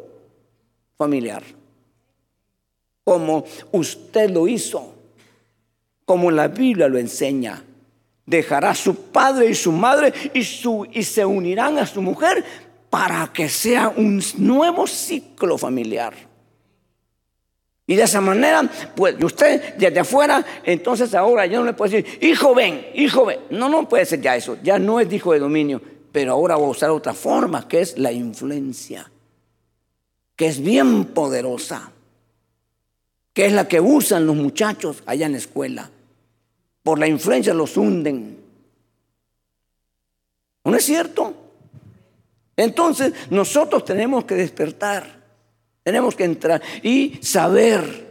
familiar. 1.00 1.42
Como 3.04 3.44
usted 3.72 4.30
lo 4.30 4.48
hizo, 4.48 4.94
como 6.06 6.30
la 6.30 6.48
Biblia 6.48 6.88
lo 6.88 7.00
enseña 7.00 7.64
dejará 8.24 8.70
a 8.70 8.76
su 8.76 8.94
padre 8.96 9.50
y 9.50 9.56
su 9.56 9.72
madre 9.72 10.14
y, 10.32 10.44
su, 10.44 10.86
y 10.94 11.02
se 11.02 11.26
unirán 11.26 11.80
a 11.80 11.88
su 11.88 12.04
mujer 12.04 12.46
para 12.92 13.34
que 13.34 13.50
sea 13.50 13.90
un 13.90 14.22
nuevo 14.38 14.86
ciclo 14.86 15.58
familiar. 15.58 16.29
Y 17.90 17.96
de 17.96 18.04
esa 18.04 18.22
manera, 18.22 18.70
pues 18.96 19.16
usted 19.20 19.74
desde 19.76 20.00
afuera, 20.00 20.46
entonces 20.64 21.16
ahora 21.16 21.48
ya 21.48 21.58
no 21.58 21.66
le 21.66 21.74
puede 21.74 22.04
decir, 22.04 22.20
hijo 22.22 22.54
ven, 22.54 22.86
hijo 22.94 23.26
ven. 23.26 23.40
No, 23.50 23.68
no 23.68 23.90
puede 23.90 24.06
ser 24.06 24.22
ya 24.22 24.36
eso, 24.36 24.60
ya 24.62 24.78
no 24.78 25.00
es 25.00 25.12
hijo 25.12 25.34
de 25.34 25.40
dominio, 25.40 25.82
pero 26.12 26.34
ahora 26.34 26.56
va 26.56 26.68
a 26.68 26.70
usar 26.70 26.92
otra 26.92 27.16
forma, 27.16 27.68
que 27.68 27.82
es 27.82 27.98
la 27.98 28.12
influencia, 28.12 29.10
que 30.36 30.46
es 30.46 30.62
bien 30.62 31.06
poderosa, 31.06 31.92
que 33.34 33.48
es 33.48 33.54
la 33.54 33.68
que 33.68 33.82
usan 33.82 34.28
los 34.28 34.36
muchachos 34.36 35.02
allá 35.08 35.26
en 35.26 35.32
la 35.32 35.40
escuela 35.40 35.90
por 36.84 37.00
la 37.00 37.08
influencia 37.08 37.56
los 37.56 37.76
hunden. 37.76 38.38
¿No 40.64 40.76
es 40.76 40.86
cierto? 40.86 41.34
Entonces 42.56 43.14
nosotros 43.32 43.84
tenemos 43.84 44.26
que 44.26 44.36
despertar, 44.36 45.19
tenemos 45.90 46.16
que 46.16 46.24
entrar 46.24 46.62
y 46.84 47.18
saber 47.20 48.06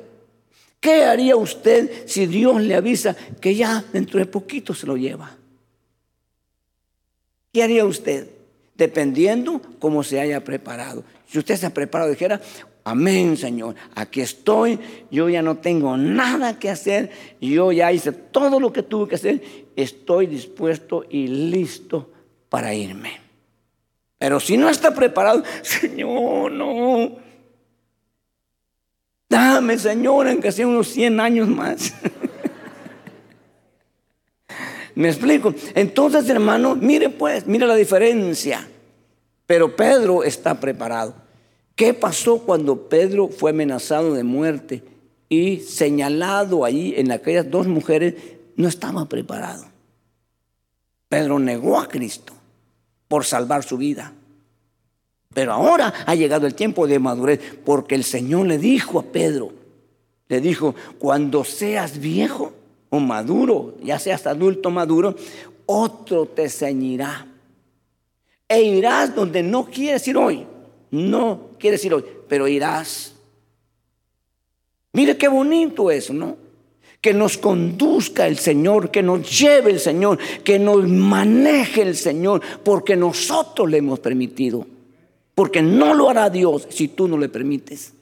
qué 0.81 1.05
haría 1.05 1.37
usted 1.37 2.09
si 2.09 2.27
Dios 2.27 2.61
le 2.61 2.75
avisa 2.75 3.15
que 3.41 3.55
ya 3.55 3.85
dentro 3.93 4.19
de 4.19 4.27
poquito 4.27 4.75
se 4.75 4.85
lo 4.85 4.97
lleva. 4.97 5.37
¿Qué 7.53 7.63
haría 7.63 7.85
usted? 7.85 8.27
Dependiendo 8.75 9.63
cómo 9.79 10.03
se 10.03 10.19
haya 10.19 10.43
preparado. 10.43 11.05
Si 11.29 11.39
usted 11.39 11.55
se 11.55 11.67
ha 11.67 11.71
preparado, 11.71 12.11
dijera, 12.11 12.41
Amén, 12.83 13.37
Señor. 13.37 13.77
Aquí 13.95 14.23
estoy. 14.23 14.81
Yo 15.09 15.29
ya 15.29 15.41
no 15.41 15.59
tengo 15.59 15.97
nada 15.97 16.59
que 16.59 16.71
hacer. 16.71 17.13
Yo 17.41 17.71
ya 17.71 17.93
hice 17.93 18.11
todo 18.11 18.59
lo 18.59 18.73
que 18.73 18.83
tuve 18.83 19.09
que 19.09 19.15
hacer. 19.15 19.41
Estoy 19.77 20.27
dispuesto 20.27 21.05
y 21.09 21.29
listo 21.29 22.11
para 22.49 22.75
irme. 22.75 23.21
Pero 24.19 24.41
si 24.41 24.57
no 24.57 24.69
está 24.69 24.93
preparado, 24.93 25.45
Señor, 25.63 26.51
no. 26.51 27.28
Dame, 29.29 29.79
Señor, 29.79 30.29
en 30.29 30.41
que 30.41 30.53
sea 30.53 30.67
unos 30.67 30.89
100 30.89 31.21
años 31.21 31.49
más. 31.49 31.93
¿Me 34.95 35.09
explico? 35.09 35.55
Entonces, 35.75 36.29
hermano, 36.29 36.75
mire 36.75 37.11
pues, 37.11 37.47
mire 37.47 37.67
la 37.67 37.77
diferencia. 37.77 38.67
Pero 39.47 39.77
Pedro 39.77 40.25
está 40.25 40.59
preparado. 40.59 41.15
¿Qué 41.77 41.95
pasó 41.95 42.41
cuando 42.41 42.89
Pedro 42.89 43.29
fue 43.29 43.53
amenazado 43.53 44.15
de 44.15 44.25
muerte 44.25 44.83
y 45.29 45.59
señalado 45.59 46.65
ahí 46.65 46.95
en 46.97 47.13
aquellas 47.13 47.49
dos 47.49 47.69
mujeres? 47.69 48.15
No 48.57 48.67
estaba 48.67 49.09
preparado. 49.09 49.67
Pedro 51.09 51.39
negó 51.39 51.79
a 51.79 51.89
Cristo 51.89 52.33
por 53.07 53.25
salvar 53.25 53.63
su 53.63 53.79
vida. 53.79 54.13
Pero 55.35 55.53
ahora 55.53 55.93
ha 56.07 56.15
llegado 56.15 56.47
el 56.47 56.55
tiempo 56.55 56.87
de 56.87 56.99
madurez 56.99 57.41
porque 57.65 57.95
el 57.95 58.05
Señor 58.05 58.47
le 58.47 58.59
dijo 58.59 58.99
a 58.99 59.03
Pedro, 59.03 59.53
le 60.29 60.41
dijo, 60.41 60.75
cuando 60.99 61.45
seas 61.45 61.99
viejo 61.99 62.53
o 62.91 63.01
maduro, 63.01 63.75
ya 63.83 63.99
seas 63.99 64.27
adulto 64.27 64.71
maduro, 64.71 65.15
otro 65.67 66.27
te 66.27 66.49
ceñirá. 66.49 67.27
E 68.49 68.63
irás 68.63 69.15
donde 69.15 69.43
no 69.43 69.67
quieres 69.67 70.07
ir 70.09 70.17
hoy 70.17 70.47
no 70.91 71.51
quiere 71.59 71.77
decir 71.77 71.93
hoy, 71.93 72.05
pero 72.29 72.49
irás. 72.49 73.15
Mire 74.93 75.17
qué 75.17 75.29
bonito 75.29 75.91
eso, 75.91 76.13
¿no? 76.13 76.37
Que 77.01 77.15
nos 77.15 77.39
conduzca 77.39 78.27
el 78.27 78.39
Señor, 78.39 78.91
que 78.91 79.03
nos 79.03 79.39
lleve 79.39 79.71
el 79.71 79.81
Señor, 79.81 80.19
que 80.43 80.59
nos 80.59 80.89
maneje 80.89 81.83
el 81.83 81.95
Señor, 81.95 82.41
porque 82.65 82.97
nosotros 82.97 83.71
le 83.71 83.79
hemos 83.79 84.01
permitido. 84.01 84.67
Porque 85.39 85.63
no 85.63 85.95
lo 85.95 86.11
hará 86.11 86.31
Dios 86.31 86.67
si 86.69 86.89
tú 86.89 87.07
no 87.07 87.17
le 87.17 87.29
permites. 87.29 87.93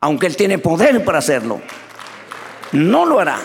Aunque 0.00 0.26
Él 0.26 0.36
tiene 0.36 0.58
poder 0.58 1.04
para 1.04 1.18
hacerlo. 1.18 1.60
No 2.72 3.06
lo 3.06 3.20
hará. 3.20 3.38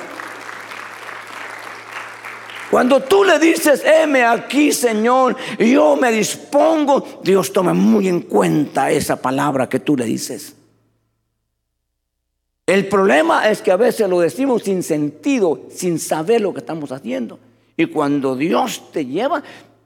Cuando 2.72 3.02
tú 3.02 3.24
le 3.24 3.38
dices, 3.38 3.84
heme 3.86 4.24
aquí, 4.24 4.72
Señor, 4.72 5.38
yo 5.60 5.96
me 5.96 6.12
dispongo, 6.12 7.22
Dios 7.24 7.54
toma 7.54 7.76
muy 7.76 8.08
en 8.08 8.22
cuenta 8.22 8.90
esa 8.90 9.22
palabra 9.22 9.70
que 9.70 9.80
tú 9.80 9.96
le 9.96 10.06
dices. 10.06 10.56
El 12.66 12.88
problema 12.88 13.48
es 13.48 13.62
que 13.62 13.70
a 13.70 13.78
veces 13.78 14.10
lo 14.10 14.22
decimos 14.22 14.64
sin 14.64 14.82
sentido, 14.82 15.68
sin 15.70 16.00
saber 16.00 16.42
lo 16.42 16.52
que 16.52 16.62
estamos 16.62 16.92
haciendo. 16.92 17.38
Y 17.78 17.86
cuando 17.86 18.36
Dios 18.36 18.92
te 18.92 19.06
lleva, 19.06 19.44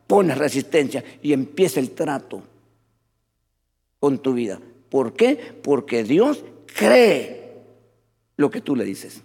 pones 0.08 0.38
resistencia 0.38 1.04
y 1.22 1.34
empieza 1.34 1.82
el 1.82 1.92
trato 1.92 2.42
con 4.00 4.20
tu 4.20 4.34
vida. 4.34 4.60
¿Por 4.90 5.14
qué? 5.14 5.60
Porque 5.64 6.04
Dios 6.04 6.44
cree 6.66 7.54
lo 8.38 8.50
que 8.50 8.62
tú 8.62 8.76
le 8.76 8.86
dices. 8.86 9.22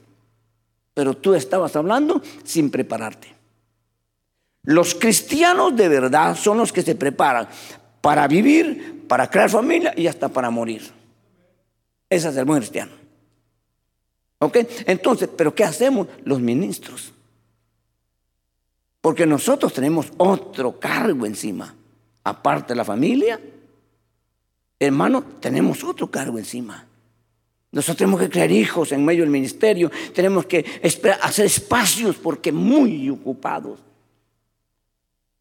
Pero 0.95 1.15
tú 1.15 1.35
estabas 1.35 1.77
hablando 1.77 2.21
sin 2.45 2.71
prepararte. 2.71 3.29
Los 4.65 4.95
cristianos 4.95 5.75
de 5.77 5.89
verdad 5.89 6.37
son 6.37 6.59
los 6.59 6.73
que 6.73 6.83
se 6.83 6.95
preparan 6.95 7.49
para 8.01 8.29
vivir, 8.29 9.07
para 9.09 9.29
crear 9.29 9.51
familia 9.51 9.93
y 9.97 10.07
hasta 10.07 10.29
para 10.29 10.51
morir. 10.51 10.83
Ese 12.09 12.29
es 12.29 12.37
el 12.37 12.45
buen 12.45 12.61
cristiano. 12.61 12.93
¿Ok? 14.39 14.59
Entonces, 14.87 15.29
¿pero 15.37 15.55
qué 15.55 15.65
hacemos 15.65 16.09
los 16.25 16.41
ministros? 16.41 17.13
Porque 19.01 19.27
nosotros 19.27 19.73
tenemos 19.73 20.13
otro 20.17 20.79
cargo 20.79 21.27
encima. 21.27 21.75
Aparte 22.25 22.73
de 22.73 22.77
la 22.77 22.85
familia, 22.85 23.41
hermano, 24.87 25.25
tenemos 25.41 25.85
otro 25.85 26.11
cargo 26.11 26.39
encima. 26.39 26.87
Nosotros 27.71 27.97
tenemos 27.97 28.21
que 28.21 28.29
crear 28.29 28.51
hijos 28.51 28.93
en 28.93 29.05
medio 29.05 29.23
del 29.23 29.31
ministerio. 29.31 29.91
Tenemos 30.15 30.45
que 30.47 30.65
hacer 31.23 31.47
espacios 31.47 32.17
porque 32.17 32.53
muy 32.53 33.09
ocupados. 33.09 33.81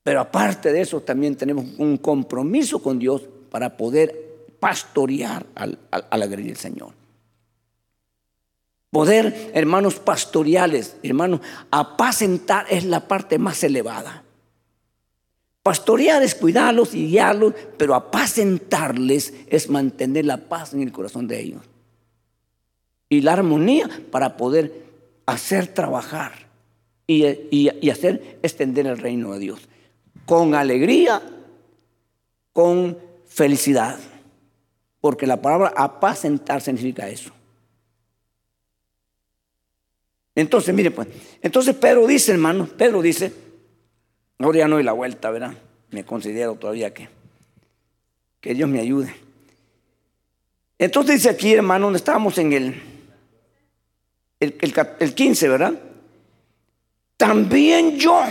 Pero 0.03 0.21
aparte 0.21 0.71
de 0.71 0.81
eso, 0.81 1.01
también 1.01 1.35
tenemos 1.35 1.65
un 1.77 1.97
compromiso 1.97 2.81
con 2.81 2.97
Dios 2.97 3.23
para 3.51 3.75
poder 3.75 4.45
pastorear 4.59 5.45
a 5.55 6.17
la 6.17 6.27
del 6.27 6.55
Señor. 6.55 6.93
Poder, 8.89 9.51
hermanos, 9.53 9.95
pastoreales, 9.95 10.97
hermanos, 11.03 11.41
apacentar 11.69 12.65
es 12.69 12.83
la 12.85 13.07
parte 13.07 13.37
más 13.39 13.63
elevada. 13.63 14.23
Pastorear 15.63 16.23
es 16.23 16.33
cuidarlos 16.33 16.95
y 16.95 17.07
guiarlos, 17.07 17.53
pero 17.77 17.93
apacentarles 17.93 19.33
es 19.47 19.69
mantener 19.69 20.25
la 20.25 20.37
paz 20.37 20.73
en 20.73 20.81
el 20.81 20.91
corazón 20.91 21.27
de 21.27 21.39
ellos. 21.39 21.61
Y 23.09 23.21
la 23.21 23.33
armonía 23.33 23.89
para 24.09 24.37
poder 24.37 24.83
hacer 25.25 25.67
trabajar 25.67 26.47
y, 27.05 27.25
y 27.51 27.89
hacer 27.89 28.39
extender 28.41 28.87
el 28.87 28.97
reino 28.97 29.33
de 29.33 29.39
Dios 29.39 29.67
con 30.25 30.55
alegría, 30.55 31.21
con 32.53 32.97
felicidad. 33.27 33.99
Porque 34.99 35.27
la 35.27 35.41
palabra 35.41 35.73
apacentar 35.75 36.61
significa 36.61 37.09
eso. 37.09 37.31
Entonces, 40.35 40.73
mire 40.73 40.91
pues, 40.91 41.07
entonces 41.41 41.75
Pedro 41.75 42.07
dice, 42.07 42.31
hermano, 42.31 42.65
Pedro 42.65 43.01
dice, 43.01 43.33
ahora 44.45 44.59
ya 44.59 44.67
no 44.67 44.75
doy 44.75 44.83
la 44.83 44.93
vuelta, 44.93 45.29
¿verdad? 45.29 45.53
Me 45.91 46.03
considero 46.05 46.55
todavía 46.55 46.93
que, 46.93 47.09
que 48.39 48.53
Dios 48.53 48.69
me 48.69 48.79
ayude. 48.79 49.13
Entonces 50.77 51.15
dice 51.17 51.29
aquí, 51.29 51.53
hermano, 51.53 51.85
donde 51.85 51.97
estábamos 51.97 52.37
en 52.37 52.53
el, 52.53 52.81
el, 54.39 54.73
el 54.99 55.13
15, 55.13 55.49
¿verdad? 55.49 55.73
También 57.17 57.97
yo 57.97 58.23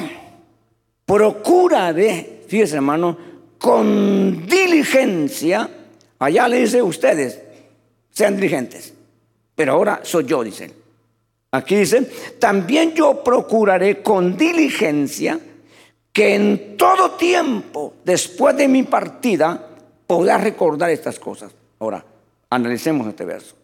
procuraré, 1.07 2.43
fíjese 2.49 2.77
hermano, 2.77 3.17
con 3.59 4.47
diligencia, 4.47 5.69
allá 6.19 6.49
le 6.49 6.61
dice 6.61 6.83
ustedes, 6.83 7.41
sean 8.11 8.35
diligentes, 8.35 8.95
pero 9.55 9.75
ahora 9.75 10.01
soy 10.03 10.25
yo, 10.25 10.43
dice. 10.43 10.73
Aquí 11.53 11.77
dice, 11.77 12.03
también 12.39 12.95
yo 12.95 13.23
procuraré 13.23 14.03
con 14.03 14.37
diligencia 14.37 15.39
que 16.13 16.35
en 16.35 16.77
todo 16.77 17.13
tiempo, 17.13 17.95
después 18.05 18.57
de 18.57 18.69
mi 18.69 18.83
partida, 18.83 19.69
pueda 20.07 20.39
recordar 20.39 20.91
estas 20.91 21.19
cosas. 21.19 21.53
Ahora, 21.79 22.05
analicemos 22.51 23.07
este 23.07 23.25
verso. 23.25 23.55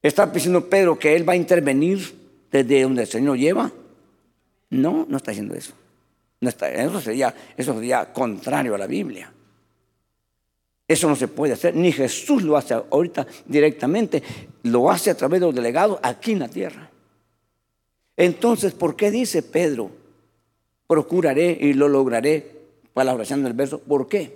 ¿Está 0.00 0.26
diciendo 0.26 0.68
Pedro 0.68 0.98
que 0.98 1.14
él 1.14 1.28
va 1.28 1.34
a 1.34 1.36
intervenir 1.36 2.14
desde 2.50 2.82
donde 2.82 3.02
el 3.02 3.08
Señor 3.08 3.38
lleva? 3.38 3.70
No, 4.70 5.06
no 5.08 5.16
está 5.16 5.30
diciendo 5.30 5.54
eso. 5.54 5.74
No 6.40 6.48
está, 6.48 6.70
eso, 6.70 7.00
sería, 7.00 7.34
eso 7.56 7.74
sería 7.74 8.12
contrario 8.12 8.74
a 8.74 8.78
la 8.78 8.86
Biblia. 8.86 9.32
Eso 10.88 11.08
no 11.08 11.14
se 11.14 11.28
puede 11.28 11.52
hacer, 11.52 11.76
ni 11.76 11.92
Jesús 11.92 12.42
lo 12.42 12.56
hace 12.56 12.74
ahorita 12.74 13.26
directamente, 13.46 14.22
lo 14.64 14.90
hace 14.90 15.10
a 15.10 15.16
través 15.16 15.40
de 15.40 15.46
los 15.46 15.54
delegados 15.54 16.00
aquí 16.02 16.32
en 16.32 16.40
la 16.40 16.48
tierra. 16.48 16.90
Entonces, 18.16 18.72
¿por 18.72 18.96
qué 18.96 19.10
dice 19.10 19.42
Pedro, 19.42 19.90
procuraré 20.92 21.56
y 21.58 21.72
lo 21.72 21.88
lograré, 21.88 22.50
oración 22.92 23.42
del 23.42 23.54
verso? 23.54 23.78
¿Por 23.78 24.06
qué? 24.08 24.30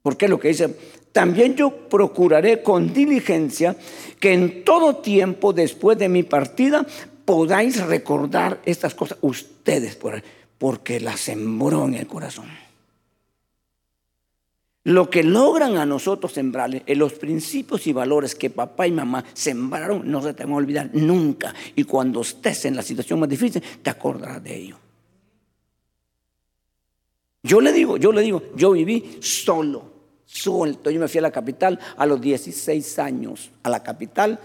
¿Por 0.00 0.16
qué 0.16 0.28
lo 0.28 0.38
que 0.38 0.48
dice? 0.48 0.72
También 1.10 1.56
yo 1.56 1.88
procuraré 1.88 2.62
con 2.62 2.94
diligencia 2.94 3.76
que 4.20 4.32
en 4.32 4.62
todo 4.62 4.98
tiempo 4.98 5.52
después 5.52 5.98
de 5.98 6.08
mi 6.08 6.22
partida 6.22 6.86
podáis 7.24 7.84
recordar 7.84 8.60
estas 8.64 8.94
cosas 8.94 9.18
ustedes, 9.20 9.98
porque 10.58 11.00
las 11.00 11.18
sembró 11.18 11.86
en 11.86 11.94
el 11.94 12.06
corazón. 12.06 12.46
Lo 14.84 15.10
que 15.10 15.24
logran 15.24 15.76
a 15.76 15.86
nosotros 15.86 16.32
sembrarle, 16.32 16.84
en 16.86 16.98
los 17.00 17.14
principios 17.14 17.86
y 17.88 17.92
valores 17.92 18.36
que 18.36 18.50
papá 18.50 18.86
y 18.86 18.92
mamá 18.92 19.24
sembraron, 19.32 20.08
no 20.08 20.22
se 20.22 20.34
te 20.34 20.44
van 20.44 20.52
a 20.52 20.56
olvidar 20.56 20.90
nunca. 20.92 21.52
Y 21.74 21.82
cuando 21.82 22.20
estés 22.20 22.64
en 22.64 22.76
la 22.76 22.82
situación 22.82 23.18
más 23.18 23.28
difícil, 23.28 23.62
te 23.82 23.90
acordarás 23.90 24.42
de 24.42 24.56
ello. 24.56 24.78
Yo 27.42 27.60
le 27.60 27.72
digo, 27.72 27.96
yo 27.96 28.12
le 28.12 28.22
digo, 28.22 28.42
yo 28.54 28.72
viví 28.72 29.18
solo, 29.20 29.84
suelto. 30.24 30.90
Yo 30.90 31.00
me 31.00 31.08
fui 31.08 31.18
a 31.18 31.22
la 31.22 31.30
capital 31.30 31.78
a 31.96 32.06
los 32.06 32.20
16 32.20 32.98
años, 32.98 33.50
a 33.62 33.68
la 33.68 33.82
capital 33.82 34.38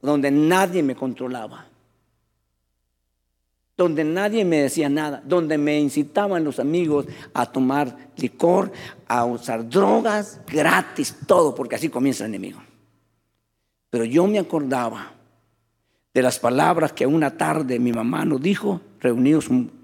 donde 0.00 0.30
nadie 0.30 0.82
me 0.82 0.94
controlaba 0.94 1.66
donde 3.76 4.04
nadie 4.04 4.44
me 4.44 4.62
decía 4.62 4.88
nada, 4.88 5.22
donde 5.24 5.58
me 5.58 5.80
incitaban 5.80 6.44
los 6.44 6.60
amigos 6.60 7.06
a 7.32 7.46
tomar 7.46 8.10
licor, 8.16 8.70
a 9.08 9.24
usar 9.24 9.68
drogas, 9.68 10.40
gratis, 10.46 11.16
todo, 11.26 11.54
porque 11.54 11.74
así 11.74 11.88
comienza 11.88 12.24
el 12.24 12.34
enemigo. 12.34 12.60
Pero 13.90 14.04
yo 14.04 14.26
me 14.26 14.38
acordaba 14.38 15.12
de 16.12 16.22
las 16.22 16.38
palabras 16.38 16.92
que 16.92 17.06
una 17.06 17.36
tarde 17.36 17.80
mi 17.80 17.92
mamá 17.92 18.24
nos 18.24 18.40
dijo, 18.40 18.80
reunidos 19.00 19.48
un, 19.48 19.82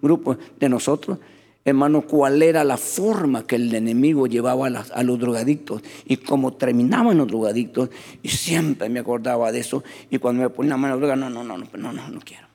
grupo 0.00 0.38
de 0.58 0.68
nosotros, 0.68 1.18
hermano, 1.64 2.02
cuál 2.02 2.42
era 2.42 2.64
la 2.64 2.76
forma 2.76 3.46
que 3.46 3.56
el 3.56 3.74
enemigo 3.74 4.26
llevaba 4.26 4.68
a, 4.68 4.84
a, 4.92 5.02
los 5.02 5.18
drogadictos 5.18 5.82
y 6.06 6.16
cómo 6.16 6.54
terminaban 6.54 7.18
los 7.18 7.28
drogadictos. 7.28 7.90
Y 8.22 8.28
siempre 8.28 8.88
me 8.88 9.00
acordaba 9.00 9.52
de 9.52 9.60
eso. 9.60 9.84
Y 10.10 10.18
cuando 10.18 10.42
me 10.42 10.50
ponía 10.50 10.70
la 10.70 10.76
mano 10.76 10.96
droga, 10.96 11.16
no, 11.16 11.30
no, 11.30 11.44
no, 11.44 11.58
no, 11.58 11.66
no, 11.72 11.92
no, 11.92 12.08
no 12.08 12.20
quiero. 12.20 12.46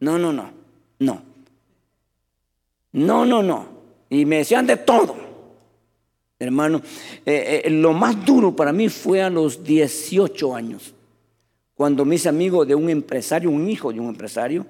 No, 0.00 0.18
no, 0.18 0.32
no, 0.32 0.50
no. 0.98 1.22
No, 2.92 3.26
no, 3.26 3.42
no. 3.42 3.66
Y 4.10 4.24
me 4.24 4.38
decían 4.38 4.66
de 4.66 4.76
todo. 4.76 5.28
Hermano, 6.38 6.80
eh, 7.26 7.62
eh, 7.64 7.70
lo 7.70 7.92
más 7.92 8.24
duro 8.24 8.54
para 8.54 8.72
mí 8.72 8.88
fue 8.88 9.22
a 9.22 9.28
los 9.28 9.64
18 9.64 10.54
años, 10.54 10.94
cuando 11.74 12.04
me 12.04 12.14
hice 12.14 12.28
amigo 12.28 12.64
de 12.64 12.76
un 12.76 12.88
empresario, 12.90 13.50
un 13.50 13.68
hijo 13.68 13.92
de 13.92 13.98
un 13.98 14.08
empresario, 14.08 14.64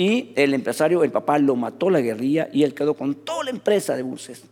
y 0.00 0.32
el 0.36 0.54
empresario, 0.54 1.02
el 1.02 1.10
papá 1.10 1.40
lo 1.40 1.56
mató 1.56 1.90
la 1.90 2.00
guerrilla 2.00 2.48
y 2.52 2.62
él 2.62 2.72
quedó 2.72 2.94
con 2.94 3.16
toda 3.16 3.44
la 3.44 3.50
empresa 3.50 3.96
de 3.96 4.04
buses. 4.04 4.44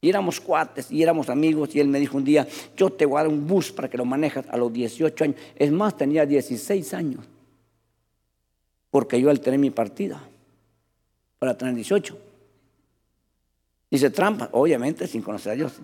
Y 0.00 0.08
éramos 0.08 0.40
cuates 0.40 0.90
y 0.90 1.02
éramos 1.02 1.30
amigos 1.30 1.74
y 1.74 1.80
él 1.80 1.86
me 1.86 2.00
dijo 2.00 2.16
un 2.16 2.24
día, 2.24 2.46
yo 2.76 2.90
te 2.90 3.06
voy 3.06 3.20
a 3.20 3.22
dar 3.22 3.28
un 3.28 3.46
bus 3.46 3.70
para 3.70 3.88
que 3.88 3.96
lo 3.96 4.04
manejas 4.04 4.44
a 4.50 4.56
los 4.56 4.72
18 4.72 5.24
años. 5.24 5.36
Es 5.54 5.70
más, 5.70 5.96
tenía 5.96 6.26
16 6.26 6.92
años 6.94 7.24
porque 8.90 9.20
yo 9.20 9.30
alteré 9.30 9.56
mi 9.56 9.70
partida 9.70 10.20
para 11.38 11.56
tener 11.56 11.76
18. 11.76 12.18
Dice 13.88 14.10
trampa, 14.10 14.48
obviamente 14.50 15.06
sin 15.06 15.22
conocer 15.22 15.52
a 15.52 15.54
Dios. 15.54 15.74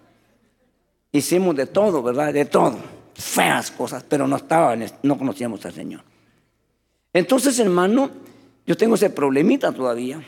Hicimos 1.12 1.54
de 1.54 1.66
todo, 1.66 2.02
¿verdad? 2.02 2.32
De 2.34 2.46
todo. 2.46 2.76
Feas 3.14 3.70
cosas, 3.70 4.04
pero 4.08 4.26
no 4.26 4.36
estaba, 4.36 4.76
no 5.02 5.16
conocíamos 5.16 5.64
al 5.64 5.72
Señor. 5.72 6.02
Entonces, 7.12 7.58
hermano, 7.58 8.10
yo 8.66 8.76
tengo 8.76 8.94
ese 8.94 9.10
problemita 9.10 9.72
todavía 9.72 10.22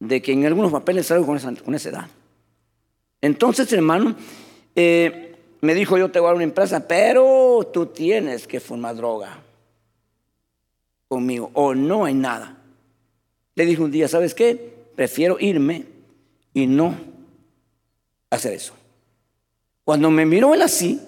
de 0.00 0.22
que 0.22 0.32
en 0.32 0.44
algunos 0.46 0.72
papeles 0.72 1.06
salgo 1.06 1.26
con 1.26 1.36
esa, 1.36 1.88
edad. 1.88 2.08
Entonces, 3.20 3.72
hermano, 3.72 4.14
eh, 4.74 5.36
me 5.60 5.74
dijo 5.74 5.96
yo 5.96 6.10
te 6.10 6.18
voy 6.20 6.26
a 6.26 6.28
dar 6.30 6.36
una 6.36 6.44
empresa, 6.44 6.86
pero 6.86 7.70
tú 7.72 7.86
tienes 7.86 8.46
que 8.46 8.60
fumar 8.60 8.96
droga 8.96 9.40
conmigo 11.08 11.50
o 11.54 11.74
no 11.74 12.04
hay 12.04 12.14
nada. 12.14 12.58
Le 13.54 13.64
dije 13.64 13.82
un 13.82 13.90
día, 13.90 14.08
¿sabes 14.08 14.34
qué? 14.34 14.74
Prefiero 14.96 15.38
irme 15.38 15.86
y 16.52 16.66
no 16.66 16.94
hacer 18.30 18.52
eso. 18.52 18.74
Cuando 19.84 20.10
me 20.10 20.26
miró 20.26 20.54
él 20.54 20.62
así, 20.62 21.00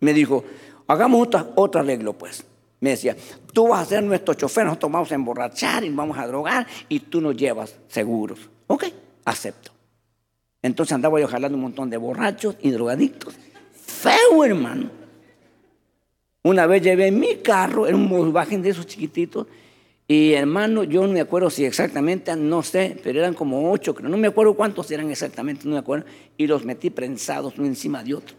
me 0.00 0.12
dijo, 0.12 0.44
hagamos 0.86 1.26
otra, 1.26 1.50
otro 1.54 1.80
arreglo 1.80 2.12
pues. 2.12 2.44
Me 2.80 2.90
decía, 2.90 3.16
tú 3.52 3.68
vas 3.68 3.82
a 3.82 3.84
ser 3.86 4.02
nuestro 4.02 4.34
chofer, 4.34 4.64
nosotros 4.66 4.92
vamos 4.92 5.10
a 5.10 5.14
emborrachar 5.14 5.84
y 5.84 5.90
vamos 5.90 6.18
a 6.18 6.26
drogar 6.26 6.66
y 6.88 7.00
tú 7.00 7.20
nos 7.20 7.36
llevas 7.36 7.76
seguros. 7.88 8.38
Ok, 8.66 8.84
acepto. 9.24 9.72
Entonces 10.62 10.92
andaba 10.92 11.20
yo 11.20 11.28
jalando 11.28 11.56
un 11.56 11.62
montón 11.62 11.88
de 11.88 11.96
borrachos 11.96 12.56
y 12.60 12.70
drogadictos. 12.70 13.34
Feo, 13.72 14.44
hermano. 14.44 14.90
Una 16.42 16.66
vez 16.66 16.82
llevé 16.82 17.10
mi 17.10 17.36
carro, 17.36 17.86
era 17.86 17.96
un 17.96 18.08
Volkswagen 18.08 18.62
de 18.62 18.70
esos 18.70 18.86
chiquititos, 18.86 19.46
y 20.08 20.34
hermano, 20.34 20.84
yo 20.84 21.04
no 21.04 21.12
me 21.12 21.20
acuerdo 21.20 21.50
si 21.50 21.64
exactamente, 21.64 22.36
no 22.36 22.62
sé, 22.62 22.96
pero 23.02 23.18
eran 23.18 23.34
como 23.34 23.72
ocho, 23.72 23.92
creo, 23.92 24.08
no 24.08 24.16
me 24.16 24.28
acuerdo 24.28 24.54
cuántos 24.54 24.88
eran 24.92 25.10
exactamente, 25.10 25.64
no 25.64 25.72
me 25.72 25.78
acuerdo, 25.78 26.06
y 26.36 26.46
los 26.46 26.64
metí 26.64 26.90
prensados 26.90 27.58
uno 27.58 27.66
encima 27.66 28.04
de 28.04 28.14
otro. 28.14 28.36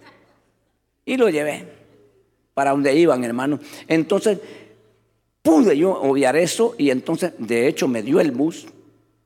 Y 1.03 1.17
lo 1.17 1.27
llevé 1.27 1.65
para 2.57 2.71
donde 2.71 2.97
iban, 2.97 3.23
hermano. 3.23 3.59
Entonces, 3.87 4.39
pude 5.43 5.77
yo 5.77 5.91
obviar 5.91 6.35
eso, 6.35 6.73
y 6.79 6.89
entonces, 6.89 7.33
de 7.37 7.67
hecho, 7.67 7.87
me 7.87 8.01
dio 8.01 8.19
el 8.19 8.31
bus. 8.31 8.65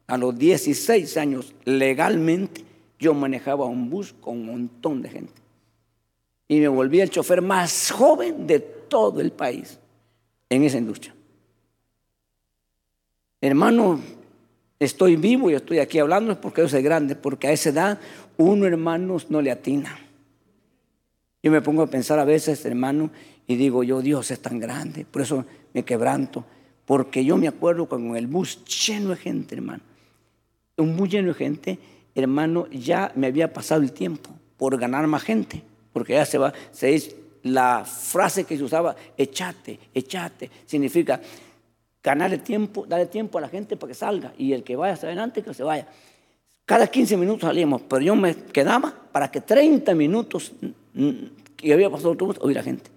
A 0.07 0.17
los 0.17 0.37
16 0.37 1.15
años, 1.15 1.55
legalmente, 1.63 2.65
yo 2.99 3.13
manejaba 3.13 3.63
un 3.67 3.89
bus 3.89 4.13
con 4.19 4.37
un 4.39 4.45
montón 4.47 5.01
de 5.01 5.07
gente 5.07 5.41
y 6.49 6.59
me 6.59 6.67
volví 6.67 6.99
el 6.99 7.09
chofer 7.09 7.41
más 7.41 7.89
joven 7.91 8.45
de 8.45 8.59
todo 8.59 9.21
el 9.21 9.31
país 9.31 9.79
en 10.49 10.65
esa 10.65 10.79
industria. 10.79 11.15
Hermano, 13.39 14.01
estoy 14.77 15.15
vivo 15.15 15.49
y 15.49 15.53
estoy 15.53 15.79
aquí 15.79 15.99
hablando 15.99 16.41
porque 16.41 16.63
yo 16.63 16.67
soy 16.67 16.81
grande, 16.81 17.15
porque 17.15 17.47
a 17.47 17.53
esa 17.53 17.69
edad 17.69 17.99
uno, 18.35 18.65
hermanos, 18.65 19.31
no 19.31 19.41
le 19.41 19.51
atina. 19.51 19.97
Yo 21.43 21.51
me 21.51 21.61
pongo 21.61 21.83
a 21.83 21.87
pensar 21.87 22.19
a 22.19 22.25
veces, 22.25 22.63
hermano, 22.65 23.09
y 23.47 23.55
digo 23.55 23.83
yo, 23.83 24.01
Dios 24.01 24.31
es 24.31 24.41
tan 24.41 24.59
grande, 24.59 25.05
por 25.05 25.21
eso 25.21 25.45
me 25.73 25.83
quebranto, 25.83 26.45
porque 26.85 27.25
yo 27.25 27.37
me 27.37 27.47
acuerdo 27.47 27.87
con 27.87 28.15
el 28.15 28.27
bus 28.27 28.63
lleno 28.65 29.09
de 29.09 29.15
gente, 29.15 29.55
hermano. 29.55 29.83
Un 30.77 30.95
bus 30.95 31.09
lleno 31.09 31.29
de 31.29 31.33
gente, 31.33 31.79
hermano, 32.15 32.67
ya 32.69 33.11
me 33.15 33.27
había 33.27 33.51
pasado 33.51 33.81
el 33.81 33.91
tiempo 33.91 34.29
por 34.57 34.77
ganar 34.77 35.07
más 35.07 35.23
gente 35.23 35.63
porque 35.93 36.13
ya 36.13 36.25
se 36.25 36.37
va, 36.37 36.53
se 36.71 36.87
dice, 36.87 37.15
la 37.43 37.83
frase 37.85 38.43
que 38.43 38.57
se 38.57 38.63
usaba, 38.63 38.95
echate, 39.17 39.79
echate, 39.93 40.49
significa 40.65 41.19
ganarle 42.03 42.39
tiempo, 42.39 42.85
darle 42.87 43.07
tiempo 43.07 43.37
a 43.37 43.41
la 43.41 43.49
gente 43.49 43.75
para 43.77 43.89
que 43.89 43.95
salga 43.95 44.33
y 44.37 44.53
el 44.53 44.63
que 44.63 44.75
vaya 44.75 44.93
hasta 44.93 45.07
adelante 45.07 45.41
que 45.41 45.53
se 45.53 45.63
vaya. 45.63 45.87
Cada 46.65 46.87
15 46.87 47.17
minutos 47.17 47.41
salíamos, 47.41 47.81
pero 47.81 48.01
yo 48.01 48.15
me 48.15 48.35
quedaba 48.35 48.93
para 49.11 49.29
que 49.29 49.41
30 49.41 49.93
minutos 49.95 50.53
que 51.55 51.73
había 51.73 51.89
pasado 51.89 52.15
todo 52.15 52.35
oír 52.41 52.59
a 52.59 52.63
gente. 52.63 52.89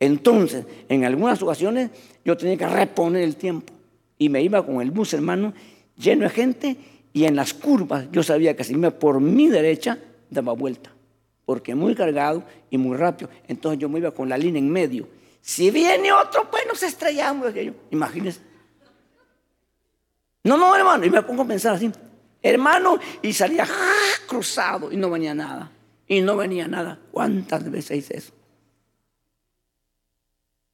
Entonces, 0.00 0.66
en 0.88 1.04
algunas 1.04 1.40
ocasiones 1.42 1.90
yo 2.24 2.36
tenía 2.36 2.56
que 2.56 2.66
reponer 2.66 3.22
el 3.22 3.36
tiempo 3.36 3.72
y 4.18 4.28
me 4.28 4.42
iba 4.42 4.64
con 4.64 4.80
el 4.80 4.90
bus, 4.90 5.14
hermano, 5.14 5.54
lleno 5.96 6.24
de 6.24 6.30
gente 6.30 6.76
y 7.12 7.24
en 7.24 7.36
las 7.36 7.54
curvas 7.54 8.06
yo 8.10 8.22
sabía 8.22 8.56
que 8.56 8.64
si 8.64 8.74
me 8.74 8.90
por 8.90 9.20
mi 9.20 9.48
derecha 9.48 9.98
daba 10.30 10.52
vuelta, 10.52 10.90
porque 11.44 11.74
muy 11.74 11.94
cargado 11.94 12.42
y 12.70 12.78
muy 12.78 12.96
rápido. 12.96 13.30
Entonces 13.48 13.78
yo 13.78 13.88
me 13.88 13.98
iba 13.98 14.10
con 14.10 14.28
la 14.28 14.36
línea 14.36 14.58
en 14.58 14.68
medio. 14.68 15.08
Si 15.40 15.70
viene 15.70 16.12
otro, 16.12 16.50
pues 16.50 16.64
nos 16.66 16.82
estrellamos. 16.82 17.52
Imagínense. 17.90 18.40
No, 20.42 20.56
no, 20.58 20.76
hermano, 20.76 21.06
y 21.06 21.10
me 21.10 21.22
pongo 21.22 21.42
a 21.42 21.46
pensar 21.46 21.74
así, 21.74 21.90
hermano, 22.42 22.98
y 23.22 23.32
salía 23.32 23.64
¡ah! 23.64 24.26
cruzado 24.26 24.92
y 24.92 24.96
no 24.96 25.08
venía 25.08 25.34
nada. 25.34 25.70
Y 26.06 26.20
no 26.20 26.36
venía 26.36 26.68
nada. 26.68 26.98
¿Cuántas 27.10 27.70
veces 27.70 27.98
hice 27.98 28.16
eso? 28.18 28.32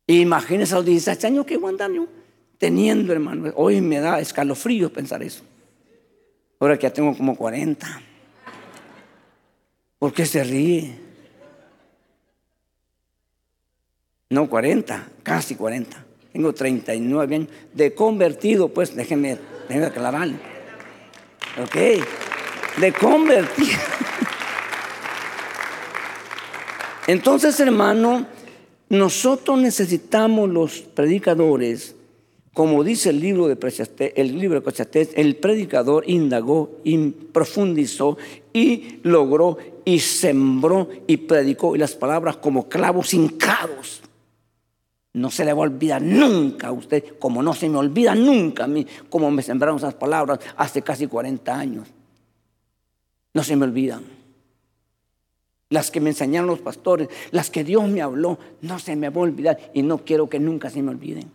Imagínense 0.07 0.75
a 0.75 0.79
los 0.79 0.87
16 0.87 1.25
años 1.25 1.47
que 1.47 1.55
aguantan 1.55 2.09
teniendo, 2.59 3.13
hermano. 3.13 3.53
Hoy 3.55 3.81
me 3.81 4.01
da 4.01 4.21
escalofrío 4.21 4.93
pensar 4.93 5.23
eso. 5.23 5.45
Ahora 6.59 6.77
que 6.77 6.83
ya 6.83 6.93
tengo 6.93 7.17
como 7.17 7.37
40. 7.37 8.03
¿Por 9.99 10.13
qué 10.13 10.27
se 10.27 10.43
ríe? 10.43 10.99
No, 14.31 14.49
40, 14.49 15.09
casi 15.23 15.55
40. 15.55 16.05
Tengo 16.33 16.53
39 16.53 17.35
años. 17.35 17.49
De 17.73 17.95
convertido, 17.95 18.69
pues, 18.69 18.95
déjenme, 18.95 19.39
déjenme 19.69 19.87
aclararle. 19.87 20.37
Ok. 21.63 22.81
De 22.81 22.93
convertido. 22.93 23.79
Entonces, 27.11 27.59
hermano, 27.59 28.27
nosotros 28.89 29.59
necesitamos 29.59 30.49
los 30.49 30.81
predicadores 30.81 31.97
como 32.53 32.83
dice 32.83 33.11
el 33.11 33.21
libro 33.21 33.47
de 33.47 34.13
el 34.17 34.39
libro 34.39 34.61
de 34.61 35.09
el 35.15 35.37
predicador 35.37 36.05
indagó 36.09 36.79
profundizó 37.33 38.19
y 38.53 38.99
logró 39.05 39.57
y 39.85 40.01
sembró 40.01 40.89
y 41.07 41.17
predicó 41.17 41.77
y 41.77 41.79
las 41.79 41.95
palabras 41.95 42.37
como 42.39 42.69
clavos 42.69 43.15
hincados. 43.15 44.03
No 45.13 45.31
se 45.31 45.45
le 45.45 45.53
va 45.53 45.61
a 45.61 45.63
olvidar 45.63 46.03
nunca 46.03 46.69
a 46.69 46.73
usted, 46.73 47.19
como 47.19 47.43
no 47.43 47.55
se 47.55 47.69
me 47.69 47.79
olvida 47.79 48.15
nunca 48.15 48.65
a 48.65 48.69
mí, 48.69 48.87
como 49.09 49.31
me 49.31 49.43
sembraron 49.43 49.79
esas 49.79 49.95
palabras 49.95 50.41
hace 50.57 50.83
casi 50.83 51.07
40 51.07 51.57
años. 51.57 51.89
No 53.33 53.43
se 53.45 53.57
me 53.57 53.65
olvidan. 53.65 54.20
Las 55.71 55.91
que 55.91 56.01
me 56.01 56.11
enseñaron 56.11 56.49
los 56.49 56.59
pastores, 56.59 57.09
las 57.31 57.49
que 57.49 57.65
Dios 57.65 57.89
me 57.89 58.03
habló, 58.03 58.39
no 58.61 58.79
se 58.79 58.95
me 58.95 59.09
va 59.09 59.21
a 59.21 59.25
olvidar 59.25 59.59
y 59.73 59.83
no 59.83 60.05
quiero 60.05 60.29
que 60.29 60.39
nunca 60.39 60.69
se 60.69 60.83
me 60.83 60.91
olviden. 60.91 61.31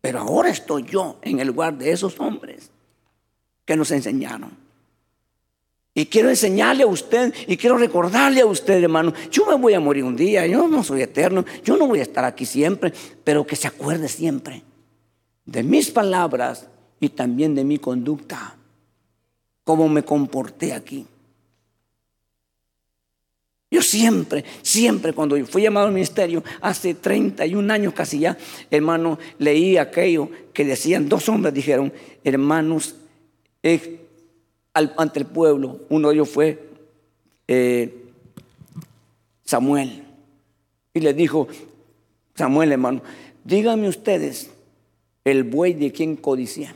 Pero 0.00 0.20
ahora 0.20 0.48
estoy 0.48 0.84
yo 0.84 1.18
en 1.20 1.40
el 1.40 1.48
lugar 1.48 1.76
de 1.76 1.92
esos 1.92 2.18
hombres 2.18 2.70
que 3.66 3.76
nos 3.76 3.90
enseñaron. 3.90 4.56
Y 5.92 6.06
quiero 6.06 6.30
enseñarle 6.30 6.84
a 6.84 6.86
usted 6.86 7.34
y 7.46 7.56
quiero 7.58 7.76
recordarle 7.76 8.40
a 8.40 8.46
usted, 8.46 8.82
hermano, 8.82 9.12
yo 9.30 9.44
me 9.44 9.56
voy 9.56 9.74
a 9.74 9.80
morir 9.80 10.04
un 10.04 10.16
día, 10.16 10.46
yo 10.46 10.66
no 10.66 10.82
soy 10.82 11.02
eterno, 11.02 11.44
yo 11.62 11.76
no 11.76 11.86
voy 11.86 11.98
a 11.98 12.02
estar 12.02 12.24
aquí 12.24 12.46
siempre, 12.46 12.92
pero 13.24 13.46
que 13.46 13.56
se 13.56 13.66
acuerde 13.68 14.08
siempre 14.08 14.62
de 15.50 15.64
mis 15.64 15.90
palabras 15.90 16.68
y 17.00 17.08
también 17.08 17.56
de 17.56 17.64
mi 17.64 17.78
conducta, 17.78 18.56
cómo 19.64 19.88
me 19.88 20.04
comporté 20.04 20.72
aquí. 20.72 21.06
Yo 23.70 23.82
siempre, 23.82 24.44
siempre 24.62 25.12
cuando 25.12 25.36
fui 25.46 25.62
llamado 25.62 25.86
al 25.86 25.92
ministerio, 25.92 26.42
hace 26.60 26.94
31 26.94 27.72
años 27.72 27.94
casi 27.94 28.18
ya, 28.18 28.36
hermano, 28.68 29.16
leí 29.38 29.76
aquello 29.76 30.28
que 30.52 30.64
decían, 30.64 31.08
dos 31.08 31.28
hombres 31.28 31.54
dijeron, 31.54 31.92
hermanos, 32.24 32.96
ante 34.74 35.20
el 35.20 35.26
pueblo, 35.26 35.82
uno 35.88 36.08
de 36.08 36.14
ellos 36.14 36.28
fue 36.28 36.68
eh, 37.46 38.06
Samuel, 39.44 40.02
y 40.92 41.00
le 41.00 41.14
dijo, 41.14 41.46
Samuel 42.34 42.72
hermano, 42.72 43.02
díganme 43.44 43.88
ustedes, 43.88 44.50
el 45.24 45.44
buey 45.44 45.74
de 45.74 45.92
quién 45.92 46.16
codicié, 46.16 46.74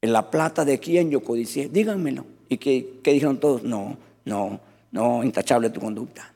la 0.00 0.28
plata 0.28 0.64
de 0.64 0.80
quién 0.80 1.12
yo 1.12 1.22
codicié, 1.22 1.68
díganmelo. 1.68 2.26
Y 2.48 2.58
que 2.58 3.00
dijeron 3.04 3.38
todos, 3.38 3.62
no, 3.62 3.96
no, 4.26 4.60
no, 4.92 5.24
intachable 5.24 5.70
tu 5.70 5.80
conducta. 5.80 6.32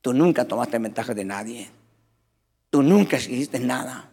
Tú 0.00 0.12
nunca 0.12 0.46
tomaste 0.46 0.78
ventaja 0.78 1.14
de 1.14 1.24
nadie. 1.24 1.68
Tú 2.70 2.82
nunca 2.82 3.16
hiciste 3.18 3.60
nada. 3.60 4.10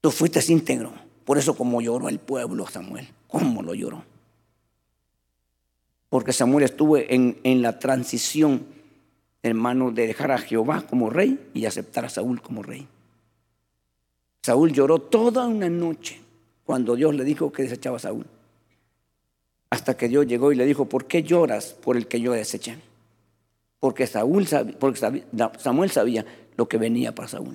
Tú 0.00 0.10
fuiste 0.10 0.40
íntegro. 0.50 0.92
Por 1.24 1.36
eso 1.36 1.56
como 1.56 1.80
lloró 1.80 2.08
el 2.08 2.20
pueblo 2.20 2.66
Samuel. 2.68 3.08
¿Cómo 3.26 3.62
lo 3.62 3.74
lloró? 3.74 4.04
Porque 6.08 6.32
Samuel 6.32 6.64
estuvo 6.64 6.96
en, 6.96 7.40
en 7.42 7.60
la 7.60 7.80
transición, 7.80 8.64
hermano, 9.42 9.90
de 9.90 10.06
dejar 10.06 10.30
a 10.30 10.38
Jehová 10.38 10.82
como 10.88 11.10
rey 11.10 11.50
y 11.54 11.66
aceptar 11.66 12.04
a 12.04 12.08
Saúl 12.08 12.40
como 12.40 12.62
rey. 12.62 12.86
Saúl 14.42 14.72
lloró 14.72 15.00
toda 15.00 15.48
una 15.48 15.68
noche 15.68 16.20
cuando 16.64 16.94
Dios 16.94 17.16
le 17.16 17.24
dijo 17.24 17.50
que 17.50 17.64
desechaba 17.64 17.96
a 17.96 18.00
Saúl. 18.00 18.26
Hasta 19.70 19.96
que 19.96 20.08
Dios 20.08 20.26
llegó 20.26 20.52
y 20.52 20.56
le 20.56 20.64
dijo, 20.64 20.86
¿por 20.86 21.06
qué 21.06 21.22
lloras 21.22 21.72
por 21.72 21.96
el 21.96 22.06
que 22.06 22.20
yo 22.20 22.32
deseché? 22.32 22.78
Porque, 23.80 24.06
Saúl 24.06 24.46
porque 24.78 25.00
Samuel 25.58 25.90
sabía 25.90 26.24
lo 26.56 26.68
que 26.68 26.78
venía 26.78 27.14
para 27.14 27.28
Saúl. 27.28 27.54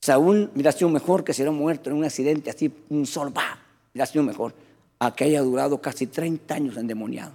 Saúl 0.00 0.50
hubiera 0.54 0.72
sido 0.72 0.88
mejor 0.88 1.24
que 1.24 1.34
se 1.34 1.48
muerto 1.50 1.90
en 1.90 1.96
un 1.96 2.04
accidente 2.04 2.50
así, 2.50 2.72
un 2.88 3.06
sol, 3.06 3.36
va, 3.36 3.58
hubiera 3.92 4.06
sido 4.06 4.24
mejor 4.24 4.54
a 4.98 5.14
que 5.14 5.24
haya 5.24 5.42
durado 5.42 5.80
casi 5.80 6.06
30 6.06 6.54
años 6.54 6.76
endemoniado. 6.76 7.32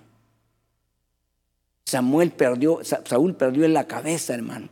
Samuel 1.86 2.32
perdió, 2.32 2.80
Saúl 2.84 3.36
perdió 3.36 3.66
en 3.66 3.74
la 3.74 3.86
cabeza, 3.86 4.34
hermano. 4.34 4.70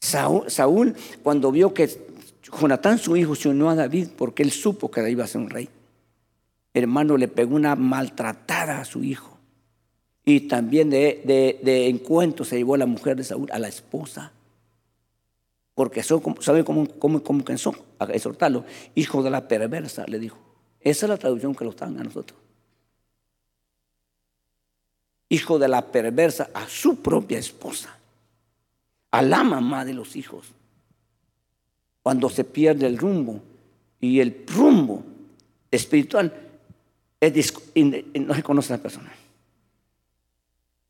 Saúl, 0.00 0.50
Saúl, 0.50 0.96
cuando 1.22 1.52
vio 1.52 1.74
que 1.74 1.90
Jonatán, 2.58 2.98
su 2.98 3.16
hijo, 3.16 3.34
se 3.34 3.48
unió 3.48 3.68
a 3.68 3.74
David 3.74 4.08
porque 4.16 4.42
él 4.42 4.50
supo 4.50 4.90
que 4.90 5.08
iba 5.10 5.24
a 5.24 5.26
ser 5.26 5.40
un 5.42 5.50
rey 5.50 5.68
hermano, 6.82 7.16
le 7.16 7.28
pegó 7.28 7.56
una 7.56 7.74
maltratada 7.74 8.80
a 8.80 8.84
su 8.84 9.02
hijo. 9.02 9.38
Y 10.24 10.40
también 10.40 10.90
de, 10.90 11.88
encuentro 11.88 12.44
se 12.44 12.56
llevó 12.56 12.74
a 12.74 12.78
la 12.78 12.86
mujer 12.86 13.16
de 13.16 13.24
Saúl, 13.24 13.48
a 13.50 13.58
la 13.58 13.68
esposa. 13.68 14.32
Porque 15.74 16.02
son, 16.02 16.22
¿sabe 16.40 16.64
cómo, 16.64 16.86
cómo, 16.98 17.22
cómo 17.22 17.44
pensó? 17.44 17.74
A 17.98 18.04
exhortarlo. 18.06 18.64
Hijo 18.94 19.22
de 19.22 19.30
la 19.30 19.48
perversa, 19.48 20.04
le 20.06 20.18
dijo. 20.18 20.36
Esa 20.80 21.06
es 21.06 21.10
la 21.10 21.16
traducción 21.16 21.54
que 21.54 21.64
lo 21.64 21.70
están 21.70 21.98
a 21.98 22.04
nosotros. 22.04 22.38
Hijo 25.28 25.58
de 25.58 25.68
la 25.68 25.90
perversa 25.90 26.50
a 26.52 26.68
su 26.68 26.96
propia 26.96 27.38
esposa. 27.38 27.96
A 29.10 29.22
la 29.22 29.44
mamá 29.44 29.84
de 29.84 29.94
los 29.94 30.16
hijos. 30.16 30.46
Cuando 32.02 32.28
se 32.28 32.44
pierde 32.44 32.86
el 32.86 32.98
rumbo 32.98 33.40
y 34.00 34.20
el 34.20 34.44
rumbo 34.46 35.02
espiritual 35.70 36.45
no 37.20 38.34
se 38.34 38.42
conoce 38.42 38.72
a 38.72 38.76
la 38.76 38.82
persona. 38.82 39.12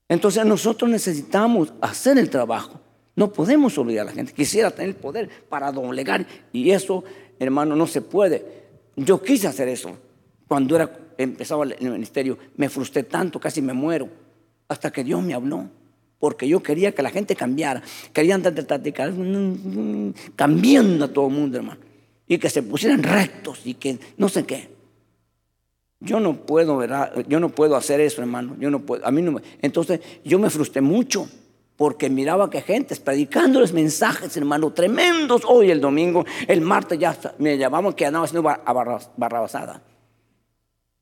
Entonces 0.09 0.45
nosotros 0.45 0.91
necesitamos 0.91 1.73
hacer 1.81 2.19
el 2.19 2.31
trabajo. 2.31 2.81
No 3.17 3.33
podemos 3.33 3.77
olvidar 3.79 4.07
a 4.07 4.11
la 4.11 4.13
gente. 4.13 4.33
Quisiera 4.33 4.71
tener 4.71 4.97
poder 4.97 5.29
para 5.49 5.73
doblegar 5.73 6.27
y 6.53 6.71
eso, 6.71 7.03
hermano, 7.39 7.75
no 7.75 7.87
se 7.87 8.03
puede. 8.03 8.45
Yo 8.95 9.23
quise 9.23 9.49
hacer 9.49 9.69
eso. 9.69 9.97
Cuando 10.47 10.77
era, 10.77 10.91
empezaba 11.19 11.65
el 11.65 11.91
ministerio, 11.91 12.39
me 12.57 12.69
frustré 12.69 13.03
tanto, 13.03 13.41
casi 13.41 13.63
me 13.63 13.73
muero, 13.73 14.09
hasta 14.69 14.93
que 14.93 15.03
Dios 15.03 15.23
me 15.23 15.35
habló. 15.35 15.69
Porque 16.19 16.49
yo 16.49 16.63
quería 16.63 16.93
que 16.93 17.03
la 17.03 17.11
gente 17.11 17.35
cambiara. 17.35 17.83
Querían 18.13 18.43
cambiando 20.35 21.05
a 21.05 21.09
todo 21.09 21.27
el 21.29 21.33
mundo, 21.35 21.59
hermano. 21.59 21.81
Y 22.29 22.39
que 22.39 22.51
se 22.51 22.63
pusieran 22.63 23.03
rectos 23.03 23.61
y 23.65 23.75
que 23.75 23.99
no 24.17 24.29
sé 24.29 24.45
qué. 24.45 24.76
Yo 26.01 26.21
no 26.21 26.35
puedo, 26.35 26.77
¿verdad? 26.77 27.25
Yo 27.27 27.41
no 27.41 27.49
puedo 27.49 27.77
hacer 27.77 28.01
eso, 28.01 28.21
hermano. 28.21 28.57
Yo 28.59 28.71
no 28.71 28.81
puedo. 28.81 29.07
A 29.07 29.11
mí 29.11 29.23
no 29.23 29.41
Entonces 29.63 30.01
yo 30.25 30.39
me 30.39 30.51
frustré 30.51 30.83
mucho 30.83 31.29
porque 31.77 32.09
miraba 32.09 32.51
que 32.51 32.63
gente 32.63 32.97
predicándoles 32.97 33.73
mensajes, 33.73 34.37
hermano, 34.37 34.73
tremendos. 34.73 35.43
Hoy 35.47 35.71
el 35.71 35.81
domingo, 35.81 36.25
el 36.49 36.61
martes 36.61 36.99
ya 36.99 37.17
me 37.39 37.57
llamaban 37.57 37.93
que 37.93 38.07
andaba 38.07 38.25
haciendo 38.25 38.43
barrabasada. 39.17 39.83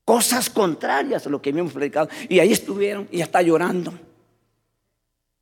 Cosas 0.05 0.51
contrarias 0.51 1.27
a 1.27 1.31
lo 1.31 1.41
que 1.41 1.51
habíamos 1.51 1.73
predicado. 1.73 2.09
Y 2.29 2.39
ahí 2.39 2.53
estuvieron 2.53 3.09
y 3.11 3.19
ya 3.19 3.25
está 3.25 3.41
llorando. 3.43 3.93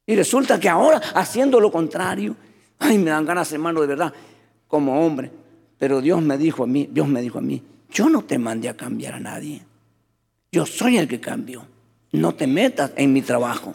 Y 0.07 0.17
resulta 0.17 0.59
que 0.61 0.69
ahora 0.69 1.01
haciendo 1.15 1.61
lo 1.61 1.71
contrario, 1.71 2.37
ay, 2.79 2.99
me 2.99 3.11
dan 3.11 3.25
ganas, 3.25 3.53
hermano, 3.53 3.81
de 3.81 3.87
verdad, 3.87 4.13
como 4.69 5.05
hombre. 5.05 5.31
Pero 5.79 6.01
Dios 6.01 6.23
me 6.23 6.39
dijo 6.39 6.65
a 6.65 6.67
mí, 6.67 6.89
Dios 6.91 7.09
me 7.09 7.21
dijo 7.23 7.39
a 7.39 7.43
mí, 7.43 7.63
yo 7.93 8.09
no 8.09 8.23
te 8.23 8.39
mandé 8.39 8.69
a 8.69 8.77
cambiar 8.77 9.15
a 9.15 9.21
nadie. 9.21 9.63
Yo 10.51 10.67
soy 10.67 10.99
el 10.99 11.07
que 11.07 11.21
cambió. 11.21 11.65
No 12.13 12.35
te 12.35 12.47
metas 12.47 12.93
en 12.97 13.13
mi 13.13 13.23
trabajo. 13.23 13.75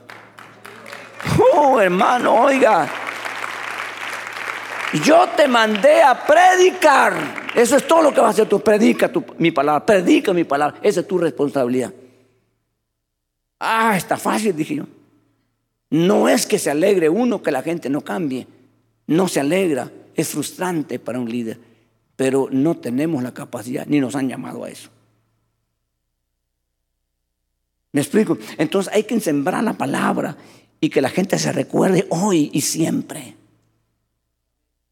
No, 1.37 1.79
hermano, 1.79 2.35
oiga. 2.35 2.87
Yo 5.03 5.27
te 5.35 5.47
mandé 5.47 6.01
a 6.01 6.25
predicar. 6.25 7.13
Eso 7.55 7.77
es 7.77 7.87
todo 7.87 8.03
lo 8.03 8.13
que 8.13 8.19
vas 8.19 8.29
a 8.29 8.31
hacer 8.31 8.49
tú. 8.49 8.59
Predica 8.59 9.11
mi 9.37 9.51
palabra. 9.51 9.85
Predica 9.85 10.33
mi 10.33 10.43
palabra. 10.43 10.79
Esa 10.81 11.01
es 11.01 11.07
tu 11.07 11.17
responsabilidad. 11.17 11.93
Ah, 13.59 13.95
está 13.97 14.17
fácil, 14.17 14.55
dije 14.55 14.75
yo. 14.75 14.83
No 15.89 16.27
es 16.27 16.45
que 16.45 16.59
se 16.59 16.69
alegre 16.69 17.09
uno 17.09 17.41
que 17.41 17.51
la 17.51 17.63
gente 17.63 17.89
no 17.89 18.01
cambie. 18.01 18.47
No 19.07 19.27
se 19.27 19.39
alegra. 19.39 19.91
Es 20.15 20.29
frustrante 20.29 20.99
para 20.99 21.19
un 21.19 21.29
líder. 21.29 21.59
Pero 22.17 22.49
no 22.51 22.75
tenemos 22.75 23.23
la 23.23 23.33
capacidad, 23.33 23.85
ni 23.87 24.01
nos 24.01 24.15
han 24.15 24.27
llamado 24.27 24.65
a 24.65 24.69
eso. 24.69 24.89
¿Me 27.93 28.01
explico? 28.01 28.37
Entonces 28.57 28.93
hay 28.93 29.03
que 29.03 29.17
sembrar 29.21 29.63
la 29.63 29.77
palabra 29.77 30.35
y 30.81 30.89
que 30.89 31.01
la 31.01 31.09
gente 31.09 31.39
se 31.39 31.53
recuerde 31.53 32.05
hoy 32.09 32.49
y 32.51 32.61
siempre. 32.61 33.35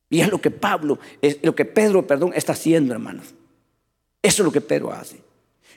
Y 0.09 0.21
es 0.21 0.29
lo 0.29 0.39
que 0.39 0.51
Pablo, 0.51 0.99
es 1.21 1.39
lo 1.43 1.53
que 1.55 1.65
Pedro, 1.65 2.07
perdón, 2.07 2.31
está 2.33 2.53
haciendo, 2.53 2.93
hermanos. 2.93 3.33
Eso 4.21 4.41
es 4.41 4.45
lo 4.45 4.51
que 4.51 4.61
Pedro 4.61 4.93
hace. 4.93 5.21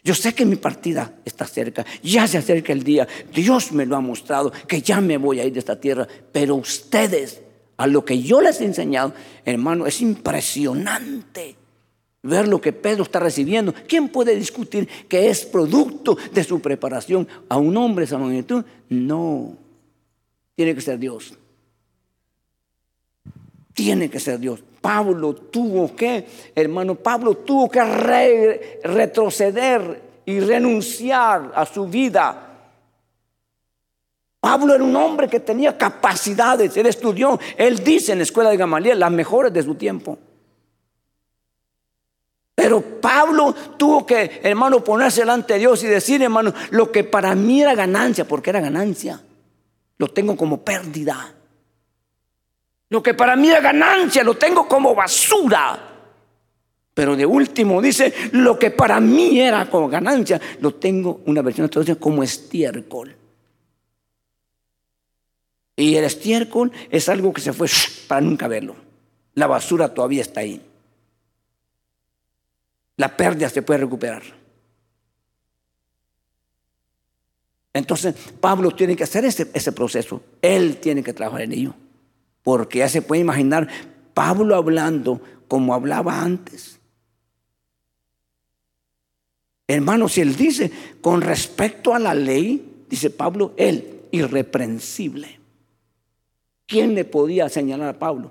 Yo 0.04 0.14
sé 0.14 0.34
que 0.34 0.46
mi 0.46 0.56
partida 0.56 1.18
está 1.24 1.46
cerca, 1.46 1.84
ya 2.02 2.26
se 2.26 2.38
acerca 2.38 2.72
el 2.72 2.84
día, 2.84 3.08
Dios 3.34 3.72
me 3.72 3.84
lo 3.84 3.96
ha 3.96 4.00
mostrado, 4.00 4.52
que 4.66 4.80
ya 4.80 5.00
me 5.00 5.16
voy 5.16 5.40
a 5.40 5.44
ir 5.44 5.52
de 5.52 5.58
esta 5.58 5.80
tierra, 5.80 6.06
pero 6.32 6.54
ustedes, 6.54 7.42
a 7.78 7.86
lo 7.86 8.04
que 8.04 8.20
yo 8.20 8.40
les 8.40 8.60
he 8.60 8.64
enseñado, 8.64 9.14
hermano, 9.44 9.86
es 9.86 10.02
impresionante 10.02 11.56
ver 12.22 12.48
lo 12.48 12.60
que 12.60 12.72
Pedro 12.72 13.04
está 13.04 13.20
recibiendo. 13.20 13.72
¿Quién 13.86 14.08
puede 14.08 14.34
discutir 14.34 14.88
que 15.08 15.30
es 15.30 15.46
producto 15.46 16.18
de 16.32 16.42
su 16.44 16.60
preparación 16.60 17.26
a 17.48 17.56
un 17.56 17.76
hombre 17.76 18.02
de 18.02 18.06
esa 18.06 18.18
magnitud? 18.18 18.64
No, 18.88 19.56
tiene 20.56 20.74
que 20.74 20.80
ser 20.80 20.98
Dios. 20.98 21.34
Tiene 23.72 24.10
que 24.10 24.18
ser 24.18 24.40
Dios. 24.40 24.64
Pablo 24.80 25.34
tuvo 25.34 25.94
que, 25.94 26.26
hermano, 26.56 26.96
Pablo 26.96 27.36
tuvo 27.36 27.70
que 27.70 28.80
retroceder 28.82 30.02
y 30.26 30.40
renunciar 30.40 31.52
a 31.54 31.64
su 31.64 31.86
vida. 31.86 32.47
Pablo 34.40 34.74
era 34.74 34.84
un 34.84 34.94
hombre 34.94 35.28
que 35.28 35.40
tenía 35.40 35.76
capacidades, 35.76 36.76
él 36.76 36.86
estudió, 36.86 37.38
él 37.56 37.82
dice 37.82 38.12
en 38.12 38.18
la 38.18 38.24
escuela 38.24 38.50
de 38.50 38.56
Gamaliel, 38.56 39.00
las 39.00 39.10
mejores 39.10 39.52
de 39.52 39.62
su 39.62 39.74
tiempo. 39.74 40.18
Pero 42.54 42.80
Pablo 43.00 43.54
tuvo 43.76 44.04
que, 44.06 44.40
hermano, 44.42 44.82
ponerse 44.82 45.20
delante 45.20 45.54
de 45.54 45.60
Dios 45.60 45.82
y 45.82 45.86
decir, 45.86 46.22
hermano, 46.22 46.52
lo 46.70 46.90
que 46.90 47.04
para 47.04 47.34
mí 47.34 47.62
era 47.62 47.74
ganancia, 47.74 48.26
porque 48.26 48.50
era 48.50 48.60
ganancia, 48.60 49.20
lo 49.96 50.08
tengo 50.08 50.36
como 50.36 50.62
pérdida. 50.62 51.34
Lo 52.90 53.02
que 53.02 53.14
para 53.14 53.36
mí 53.36 53.48
era 53.48 53.60
ganancia 53.60 54.24
lo 54.24 54.36
tengo 54.36 54.66
como 54.66 54.94
basura. 54.94 55.78
Pero 56.94 57.14
de 57.14 57.26
último 57.26 57.80
dice, 57.80 58.12
lo 58.32 58.58
que 58.58 58.70
para 58.70 58.98
mí 58.98 59.38
era 59.38 59.68
como 59.70 59.88
ganancia, 59.88 60.40
lo 60.60 60.74
tengo, 60.74 61.20
una 61.26 61.42
versión 61.42 61.68
de 61.68 61.96
como 61.96 62.22
estiércol. 62.22 63.17
Y 65.78 65.94
el 65.94 66.04
estiércol 66.04 66.72
es 66.90 67.08
algo 67.08 67.32
que 67.32 67.40
se 67.40 67.52
fue 67.52 67.68
para 68.08 68.20
nunca 68.20 68.48
verlo. 68.48 68.74
La 69.34 69.46
basura 69.46 69.94
todavía 69.94 70.22
está 70.22 70.40
ahí. 70.40 70.60
La 72.96 73.16
pérdida 73.16 73.48
se 73.48 73.62
puede 73.62 73.78
recuperar. 73.78 74.22
Entonces, 77.72 78.16
Pablo 78.40 78.72
tiene 78.72 78.96
que 78.96 79.04
hacer 79.04 79.24
ese, 79.24 79.70
proceso. 79.70 80.20
Él 80.42 80.78
tiene 80.78 81.04
que 81.04 81.12
trabajar 81.12 81.42
en 81.42 81.52
ello. 81.52 81.74
Porque 82.42 82.80
ya 82.80 82.88
se 82.88 83.00
puede 83.00 83.20
imaginar 83.20 83.68
Pablo 84.14 84.56
hablando 84.56 85.20
como 85.46 85.74
hablaba 85.74 86.20
antes. 86.20 86.80
Hermano, 89.68 90.08
si 90.08 90.22
él 90.22 90.34
dice 90.34 90.72
con 91.00 91.20
respecto 91.20 91.94
a 91.94 92.00
la 92.00 92.14
ley, 92.14 92.84
dice 92.88 93.10
Pablo, 93.10 93.54
él 93.56 94.00
irreprensible. 94.10 95.37
¿Quién 96.68 96.94
le 96.94 97.06
podía 97.06 97.48
señalar 97.48 97.88
a 97.88 97.98
Pablo? 97.98 98.30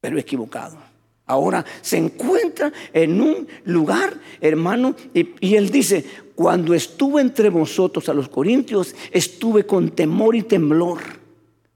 Pero 0.00 0.18
equivocado. 0.18 0.78
Ahora 1.26 1.62
se 1.82 1.98
encuentra 1.98 2.72
en 2.90 3.20
un 3.20 3.46
lugar, 3.66 4.18
hermano, 4.40 4.96
y, 5.12 5.54
él 5.54 5.68
dice, 5.68 6.02
cuando 6.34 6.72
estuve 6.72 7.20
entre 7.20 7.50
vosotros 7.50 8.08
a 8.08 8.14
los 8.14 8.30
corintios, 8.30 8.96
estuve 9.12 9.66
con 9.66 9.90
temor 9.90 10.34
y 10.34 10.42
temblor 10.42 11.00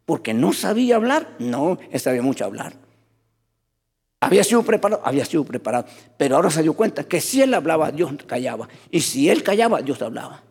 porque 0.06 0.32
no 0.32 0.54
sabía 0.54 0.96
hablar, 0.96 1.36
no, 1.38 1.78
sabía 1.96 2.22
mucho 2.22 2.46
hablar. 2.46 2.72
Había 4.20 4.42
sido 4.42 4.62
preparado, 4.62 5.02
había 5.04 5.26
sido 5.26 5.44
preparado, 5.44 5.84
pero 6.16 6.36
ahora 6.36 6.50
se 6.50 6.62
dio 6.62 6.72
cuenta 6.72 7.04
que 7.04 7.20
si 7.20 7.42
él 7.42 7.52
hablaba, 7.52 7.92
Dios 7.92 8.10
callaba, 8.26 8.70
y 8.90 9.00
si 9.00 9.28
él 9.28 9.42
callaba, 9.42 9.82
Dios 9.82 10.00
hablaba. 10.00 10.42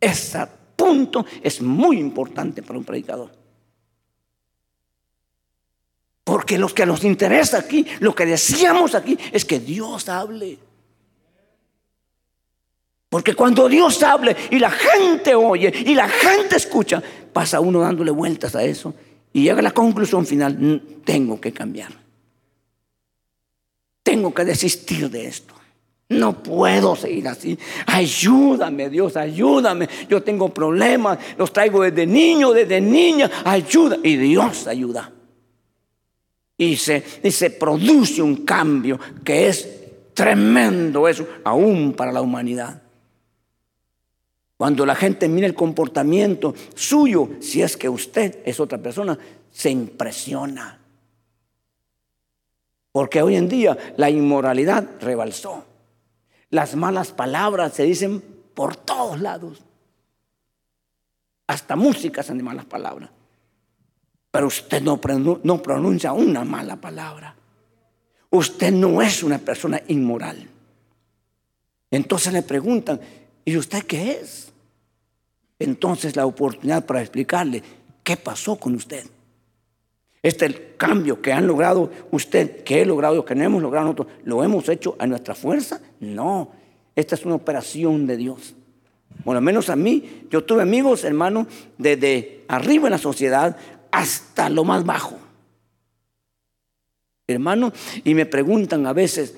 Ese 0.00 0.46
punto 0.76 1.26
es 1.42 1.60
muy 1.60 1.98
importante 1.98 2.62
para 2.62 2.78
un 2.78 2.84
predicador. 2.84 3.43
Porque 6.24 6.56
lo 6.56 6.68
que 6.68 6.86
nos 6.86 7.04
interesa 7.04 7.58
aquí, 7.58 7.86
lo 8.00 8.14
que 8.14 8.24
decíamos 8.24 8.94
aquí, 8.94 9.16
es 9.30 9.44
que 9.44 9.60
Dios 9.60 10.08
hable. 10.08 10.58
Porque 13.10 13.34
cuando 13.34 13.68
Dios 13.68 14.02
hable 14.02 14.34
y 14.50 14.58
la 14.58 14.70
gente 14.70 15.34
oye 15.34 15.72
y 15.86 15.94
la 15.94 16.08
gente 16.08 16.56
escucha, 16.56 17.02
pasa 17.32 17.60
uno 17.60 17.80
dándole 17.80 18.10
vueltas 18.10 18.56
a 18.56 18.64
eso 18.64 18.94
y 19.32 19.42
llega 19.42 19.58
a 19.58 19.62
la 19.62 19.70
conclusión 19.70 20.26
final, 20.26 20.56
mm, 20.58 21.02
tengo 21.04 21.40
que 21.40 21.52
cambiar. 21.52 21.92
Tengo 24.02 24.34
que 24.34 24.44
desistir 24.44 25.10
de 25.10 25.26
esto. 25.26 25.54
No 26.08 26.42
puedo 26.42 26.96
seguir 26.96 27.28
así. 27.28 27.58
Ayúdame, 27.86 28.90
Dios, 28.90 29.16
ayúdame. 29.16 29.88
Yo 30.08 30.22
tengo 30.22 30.52
problemas, 30.52 31.18
los 31.38 31.52
traigo 31.52 31.82
desde 31.82 32.06
niño, 32.06 32.52
desde 32.52 32.80
niña. 32.80 33.30
Ayuda. 33.44 33.96
Y 34.02 34.16
Dios 34.16 34.66
ayuda. 34.66 35.13
Y 36.56 36.76
se, 36.76 37.02
y 37.22 37.30
se 37.30 37.50
produce 37.50 38.22
un 38.22 38.44
cambio 38.44 38.98
que 39.24 39.48
es 39.48 39.68
tremendo 40.14 41.08
eso, 41.08 41.26
aún 41.44 41.92
para 41.94 42.12
la 42.12 42.22
humanidad. 42.22 42.80
Cuando 44.56 44.86
la 44.86 44.94
gente 44.94 45.28
mira 45.28 45.46
el 45.46 45.54
comportamiento 45.54 46.54
suyo, 46.74 47.30
si 47.40 47.60
es 47.60 47.76
que 47.76 47.88
usted 47.88 48.38
es 48.44 48.60
otra 48.60 48.78
persona, 48.78 49.18
se 49.50 49.70
impresiona. 49.70 50.78
Porque 52.92 53.20
hoy 53.20 53.34
en 53.34 53.48
día 53.48 53.76
la 53.96 54.08
inmoralidad 54.08 54.88
rebalsó. 55.00 55.64
Las 56.50 56.76
malas 56.76 57.10
palabras 57.10 57.72
se 57.74 57.82
dicen 57.82 58.22
por 58.54 58.76
todos 58.76 59.20
lados. 59.20 59.60
Hasta 61.48 61.74
músicas 61.74 62.26
son 62.26 62.38
de 62.38 62.44
malas 62.44 62.64
palabras. 62.64 63.10
Pero 64.34 64.48
usted 64.48 64.82
no, 64.82 65.00
pronuncia 65.62 66.12
una 66.12 66.44
mala 66.44 66.74
palabra. 66.74 67.36
Usted 68.30 68.72
no 68.72 69.00
es 69.00 69.22
una 69.22 69.38
persona 69.38 69.80
inmoral. 69.86 70.48
Entonces 71.88 72.32
le 72.32 72.42
preguntan, 72.42 72.98
¿Y 73.44 73.56
usted 73.56 73.84
qué 73.84 74.10
es? 74.10 74.52
Entonces 75.60 76.16
la 76.16 76.26
oportunidad 76.26 76.84
para 76.84 77.00
explicarle 77.00 77.62
qué 78.02 78.16
pasó 78.16 78.56
con 78.56 78.74
usted. 78.74 79.04
Este 80.20 80.46
el 80.46 80.76
cambio 80.76 81.22
que 81.22 81.32
han 81.32 81.46
logrado 81.46 81.88
usted, 82.10 82.64
que 82.64 82.82
he 82.82 82.86
logrado, 82.86 83.24
que 83.24 83.36
no 83.36 83.44
hemos 83.44 83.62
logrado 83.62 83.86
nosotros, 83.86 84.08
¿lo 84.24 84.42
hemos 84.42 84.68
hecho 84.68 84.96
a 84.98 85.06
nuestra 85.06 85.36
fuerza? 85.36 85.80
No, 86.00 86.50
esta 86.96 87.14
es 87.14 87.24
una 87.24 87.36
operación 87.36 88.08
de 88.08 88.16
Dios. 88.16 88.56
Por 89.22 89.34
lo 89.34 89.40
menos 89.40 89.70
a 89.70 89.76
mí, 89.76 90.26
yo 90.28 90.42
tuve 90.42 90.62
amigos, 90.62 91.04
hermanos, 91.04 91.46
desde 91.78 92.44
arriba 92.48 92.88
en 92.88 92.92
la 92.92 92.98
sociedad 92.98 93.56
hasta 93.94 94.48
lo 94.50 94.64
más 94.64 94.84
bajo. 94.84 95.18
Hermano, 97.26 97.72
y 98.02 98.14
me 98.14 98.26
preguntan 98.26 98.86
a 98.86 98.92
veces, 98.92 99.34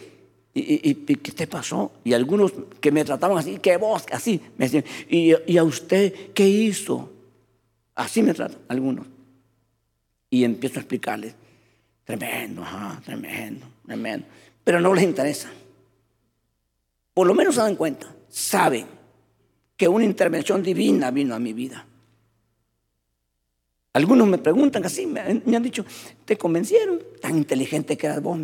¿Y, 0.58 0.94
qué 0.94 1.32
te 1.32 1.46
pasó? 1.46 1.92
Y 2.02 2.14
algunos 2.14 2.50
que 2.80 2.90
me 2.90 3.04
trataban 3.04 3.36
así, 3.36 3.58
que 3.58 3.76
vos, 3.76 4.06
así, 4.10 4.40
me 4.56 4.64
decían, 4.64 4.84
¿y, 5.06 5.58
a 5.58 5.62
usted 5.62 6.32
qué 6.32 6.48
hizo? 6.48 7.12
Así 7.94 8.22
me 8.22 8.32
tratan 8.32 8.58
algunos. 8.68 9.06
Y 10.30 10.44
empiezo 10.44 10.78
a 10.78 10.80
explicarles, 10.80 11.34
tremendo, 12.04 12.62
ajá, 12.62 13.02
tremendo, 13.04 13.66
tremendo. 13.84 14.26
Pero 14.64 14.80
no 14.80 14.94
les 14.94 15.04
interesa. 15.04 15.50
Por 17.12 17.26
lo 17.26 17.34
menos 17.34 17.54
se 17.54 17.60
dan 17.60 17.76
cuenta, 17.76 18.10
saben 18.30 18.86
que 19.76 19.86
una 19.86 20.06
intervención 20.06 20.62
divina 20.62 21.10
vino 21.10 21.34
a 21.34 21.38
mi 21.38 21.52
vida. 21.52 21.84
Algunos 23.96 24.28
me 24.28 24.36
preguntan 24.36 24.84
así, 24.84 25.06
me, 25.06 25.20
han 25.22 25.62
dicho, 25.62 25.82
¿te 26.26 26.36
convencieron? 26.36 27.00
Tan 27.18 27.34
inteligente 27.38 27.96
que 27.96 28.06
eras 28.06 28.20
vos. 28.20 28.38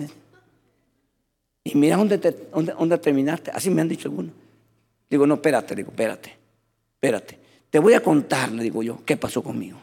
Y 1.63 1.77
mira 1.77 1.99
dónde, 1.99 2.97
terminaste. 2.97 3.51
Así 3.51 3.69
me 3.69 3.83
han 3.83 3.89
dicho 3.89 4.09
algunos. 4.09 4.33
Digo, 5.11 5.27
no, 5.27 5.35
espérate, 5.35 5.75
digo, 5.75 5.91
espérate, 5.91 6.35
espérate. 6.95 7.39
Te 7.69 7.79
voy 7.79 7.93
a 7.93 8.01
contar, 8.01 8.51
le 8.51 8.63
digo 8.63 8.83
yo, 8.83 9.05
qué 9.05 9.19
pasó 9.19 9.43
conmigo. 9.43 9.79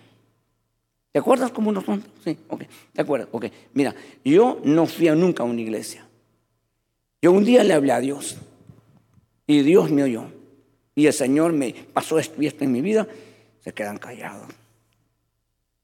¿Te 1.11 1.19
acuerdas 1.19 1.51
cómo 1.51 1.71
no 1.71 1.81
son? 1.81 2.03
Sí, 2.23 2.35
ok. 2.47 2.63
¿Te 2.91 3.03
acuerdas? 3.03 3.29
Ok. 3.31 3.45
Mira, 3.75 3.93
yo 4.25 4.59
no 4.63 4.87
fui 4.87 5.07
nunca 5.11 5.43
a 5.43 5.45
una 5.45 5.61
iglesia. 5.61 6.03
Yo 7.21 7.31
un 7.31 7.45
día 7.45 7.63
le 7.63 7.75
hablé 7.75 7.91
a 7.91 7.99
Dios 7.99 8.37
y 9.45 9.61
Dios 9.61 9.91
me 9.91 10.01
oyó. 10.01 10.31
Y 10.95 11.05
el 11.05 11.13
Señor 11.13 11.53
me 11.53 11.75
pasó 11.93 12.17
esto 12.17 12.41
y 12.41 12.47
esto 12.47 12.63
en 12.63 12.71
mi 12.71 12.81
vida. 12.81 13.07
Se 13.59 13.71
quedan 13.71 13.99
callados. 13.99 14.47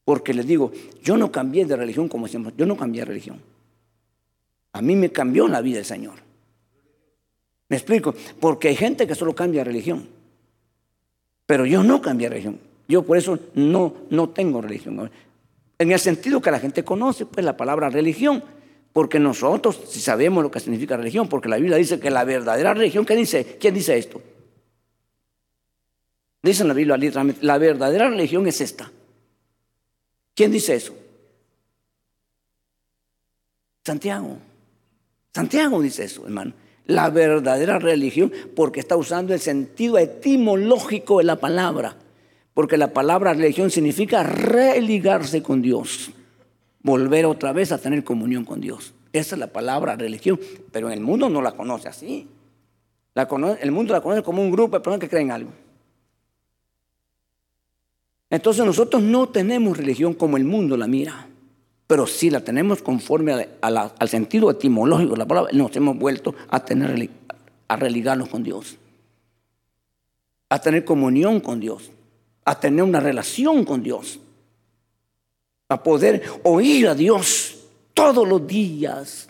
Porque 0.06 0.32
les 0.32 0.46
digo, 0.46 0.70
yo 1.02 1.16
no 1.16 1.32
cambié 1.32 1.64
de 1.64 1.74
religión 1.74 2.08
como 2.08 2.26
decimos, 2.26 2.52
yo 2.56 2.64
no 2.64 2.76
cambié 2.76 3.00
de 3.00 3.06
religión. 3.06 3.42
A 4.72 4.80
mí 4.80 4.94
me 4.94 5.10
cambió 5.10 5.48
la 5.48 5.60
vida 5.60 5.80
el 5.80 5.84
Señor. 5.84 6.14
¿Me 7.68 7.76
explico? 7.76 8.14
Porque 8.38 8.68
hay 8.68 8.76
gente 8.76 9.08
que 9.08 9.16
solo 9.16 9.34
cambia 9.34 9.62
de 9.62 9.64
religión. 9.64 10.06
Pero 11.44 11.66
yo 11.66 11.82
no 11.82 12.00
cambié 12.00 12.28
de 12.28 12.34
religión. 12.34 12.60
Yo 12.86 13.02
por 13.02 13.16
eso 13.16 13.36
no, 13.56 13.94
no 14.10 14.28
tengo 14.28 14.60
religión. 14.60 15.10
En 15.76 15.90
el 15.90 15.98
sentido 15.98 16.40
que 16.40 16.52
la 16.52 16.60
gente 16.60 16.84
conoce, 16.84 17.26
pues 17.26 17.44
la 17.44 17.56
palabra 17.56 17.90
religión. 17.90 18.44
Porque 18.92 19.18
nosotros 19.18 19.80
si 19.88 19.98
sabemos 19.98 20.40
lo 20.40 20.52
que 20.52 20.60
significa 20.60 20.96
religión, 20.96 21.28
porque 21.28 21.48
la 21.48 21.56
Biblia 21.56 21.78
dice 21.78 21.98
que 21.98 22.10
la 22.10 22.22
verdadera 22.22 22.74
religión, 22.74 23.04
¿qué 23.04 23.16
dice? 23.16 23.56
¿Quién 23.58 23.74
dice 23.74 23.98
esto? 23.98 24.22
Dice 26.44 26.62
en 26.62 26.68
la 26.68 26.74
Biblia 26.74 26.96
literalmente, 26.96 27.44
la 27.44 27.58
verdadera 27.58 28.08
religión 28.08 28.46
es 28.46 28.60
esta. 28.60 28.92
¿Quién 30.36 30.52
dice 30.52 30.74
eso? 30.74 30.94
Santiago. 33.84 34.36
Santiago 35.34 35.80
dice 35.80 36.04
eso, 36.04 36.26
hermano. 36.26 36.52
La 36.84 37.08
verdadera 37.08 37.78
religión, 37.78 38.30
porque 38.54 38.78
está 38.78 38.96
usando 38.96 39.32
el 39.32 39.40
sentido 39.40 39.96
etimológico 39.96 41.18
de 41.18 41.24
la 41.24 41.36
palabra. 41.36 41.96
Porque 42.52 42.76
la 42.76 42.92
palabra 42.92 43.32
religión 43.32 43.70
significa 43.70 44.22
religarse 44.22 45.42
con 45.42 45.62
Dios. 45.62 46.10
Volver 46.82 47.24
otra 47.24 47.52
vez 47.52 47.72
a 47.72 47.78
tener 47.78 48.04
comunión 48.04 48.44
con 48.44 48.60
Dios. 48.60 48.92
Esa 49.12 49.36
es 49.36 49.38
la 49.38 49.48
palabra 49.48 49.96
religión. 49.96 50.38
Pero 50.70 50.90
el 50.90 51.00
mundo 51.00 51.30
no 51.30 51.40
la 51.40 51.52
conoce 51.52 51.88
así. 51.88 52.28
el 53.60 53.72
mundo 53.72 53.94
la 53.94 54.02
conoce 54.02 54.22
como 54.22 54.42
un 54.42 54.50
grupo 54.50 54.76
de 54.76 54.80
personas 54.80 55.00
que 55.00 55.08
creen 55.08 55.30
algo. 55.30 55.50
Entonces 58.30 58.64
nosotros 58.64 59.02
no 59.02 59.28
tenemos 59.28 59.76
religión 59.76 60.14
como 60.14 60.36
el 60.36 60.44
mundo 60.44 60.76
la 60.76 60.86
mira, 60.86 61.28
pero 61.86 62.06
sí 62.06 62.30
la 62.30 62.40
tenemos 62.40 62.82
conforme 62.82 63.48
al 63.60 64.08
sentido 64.08 64.50
etimológico 64.50 65.12
de 65.12 65.18
la 65.18 65.26
palabra. 65.26 65.52
Nos 65.52 65.74
hemos 65.76 65.96
vuelto 65.96 66.34
a 66.48 66.64
tener 66.64 67.10
a 67.68 67.76
religarnos 67.76 68.28
con 68.28 68.42
Dios, 68.42 68.76
a 70.48 70.60
tener 70.60 70.84
comunión 70.84 71.40
con 71.40 71.60
Dios, 71.60 71.90
a 72.44 72.58
tener 72.58 72.82
una 72.82 73.00
relación 73.00 73.64
con 73.64 73.82
Dios, 73.82 74.20
a 75.68 75.82
poder 75.82 76.22
oír 76.44 76.88
a 76.88 76.94
Dios 76.94 77.56
todos 77.94 78.26
los 78.26 78.46
días, 78.46 79.28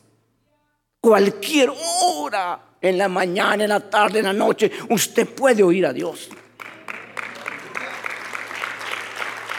cualquier 1.01 1.71
hora, 2.03 2.67
en 2.81 2.99
la 2.99 3.09
mañana, 3.09 3.65
en 3.65 3.71
la 3.71 3.81
tarde, 3.81 4.21
en 4.21 4.27
la 4.27 4.33
noche, 4.33 4.71
usted 4.91 5.27
puede 5.29 5.63
oír 5.63 5.87
a 5.87 5.93
Dios. 5.93 6.29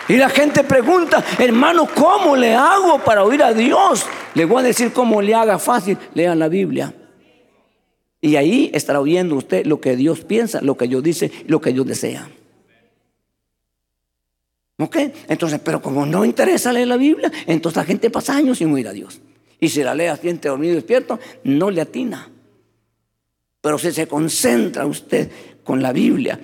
Y 0.08 0.16
la 0.16 0.30
gente 0.30 0.64
pregunta, 0.64 1.24
hermano, 1.38 1.88
¿cómo 1.93 2.36
le 2.36 2.55
hago 2.55 2.99
para 3.03 3.24
oír 3.24 3.43
a 3.43 3.53
Dios? 3.53 4.05
Le 4.36 4.45
voy 4.45 4.62
a 4.62 4.68
decir 4.68 4.93
cómo 4.93 5.22
le 5.22 5.36
haga 5.36 5.60
fácil. 5.60 5.97
Lean 6.14 6.39
la 6.39 6.47
Biblia. 6.47 6.93
Y 8.22 8.36
ahí 8.36 8.72
estará 8.74 8.99
oyendo 8.99 9.36
usted 9.36 9.66
lo 9.66 9.82
que 9.82 9.95
Dios 9.95 10.22
piensa, 10.22 10.62
lo 10.62 10.78
que 10.78 10.88
Dios 10.88 11.03
dice, 11.03 11.32
lo 11.47 11.60
que 11.60 11.74
Dios 11.74 11.86
desea. 11.86 12.30
¿Ok? 14.80 14.95
Entonces, 15.28 15.60
pero 15.64 15.82
como 15.82 16.05
no 16.05 16.24
interesa 16.24 16.72
leer 16.72 16.88
la 16.88 16.97
Biblia, 16.97 17.32
entonces 17.45 17.78
la 17.78 17.84
gente 17.84 18.10
pasa 18.10 18.36
años 18.36 18.60
sin 18.60 18.72
oír 18.74 18.88
a 18.88 18.93
Dios. 18.93 19.20
Y 19.60 19.70
si 19.70 19.84
la 19.84 19.95
lee 19.95 20.10
siente 20.22 20.49
dormido 20.49 20.74
y 20.74 20.76
despierto, 20.76 21.20
no 21.43 21.70
le 21.70 21.82
atina. 21.82 22.30
Pero 23.60 23.78
si 23.78 23.91
se 23.91 24.08
concentra 24.08 24.86
usted 24.86 25.30
con 25.64 25.82
la 25.82 25.91
Biblia, 25.91 26.39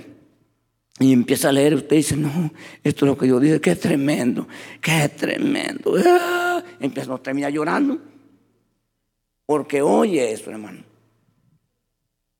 y 0.99 1.11
empieza 1.11 1.49
a 1.49 1.51
leer, 1.51 1.73
usted 1.75 1.95
dice, 1.95 2.15
no, 2.15 2.51
esto 2.83 3.05
es 3.05 3.09
lo 3.09 3.17
que 3.17 3.25
Dios 3.25 3.41
dice, 3.41 3.59
qué 3.59 3.75
tremendo, 3.75 4.47
qué 4.79 5.09
tremendo. 5.09 5.95
Ah, 6.05 6.63
empieza 6.79 7.13
a 7.13 7.17
terminar 7.17 7.51
llorando. 7.51 7.99
Porque 9.45 9.81
oye 9.81 10.31
eso, 10.31 10.51
hermano. 10.51 10.83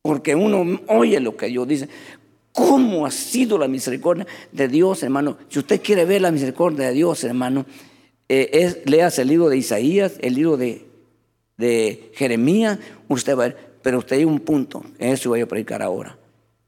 Porque 0.02 0.36
uno 0.36 0.82
oye 0.88 1.20
lo 1.20 1.36
que 1.36 1.48
Dios 1.48 1.68
dice. 1.68 1.90
¿Cómo 2.52 3.08
ha 3.08 3.12
sido 3.12 3.58
la 3.58 3.68
misericordia 3.68 4.28
de 4.52 4.68
Dios, 4.68 5.02
hermano? 5.02 5.38
Si 5.50 5.58
usted 5.58 5.82
quiere 5.82 6.06
ver 6.06 6.22
la 6.22 6.32
misericordia 6.32 6.88
de 6.88 6.94
Dios, 6.94 7.24
hermano, 7.24 7.66
eh, 8.30 8.84
leas 8.86 9.18
el 9.18 9.30
libro 9.30 9.50
de 9.50 9.58
Isaías, 9.58 10.14
el 10.22 10.36
libro 10.36 10.56
de, 10.56 10.86
de 11.58 12.12
Jeremías, 12.14 12.78
usted 13.08 13.36
va 13.36 13.46
a 13.46 13.48
ver, 13.48 13.74
pero 13.82 13.98
usted 13.98 14.18
hay 14.18 14.26
un 14.26 14.40
punto, 14.40 14.84
eso 15.00 15.30
voy 15.30 15.42
a 15.42 15.48
predicar 15.48 15.82
ahora. 15.82 16.18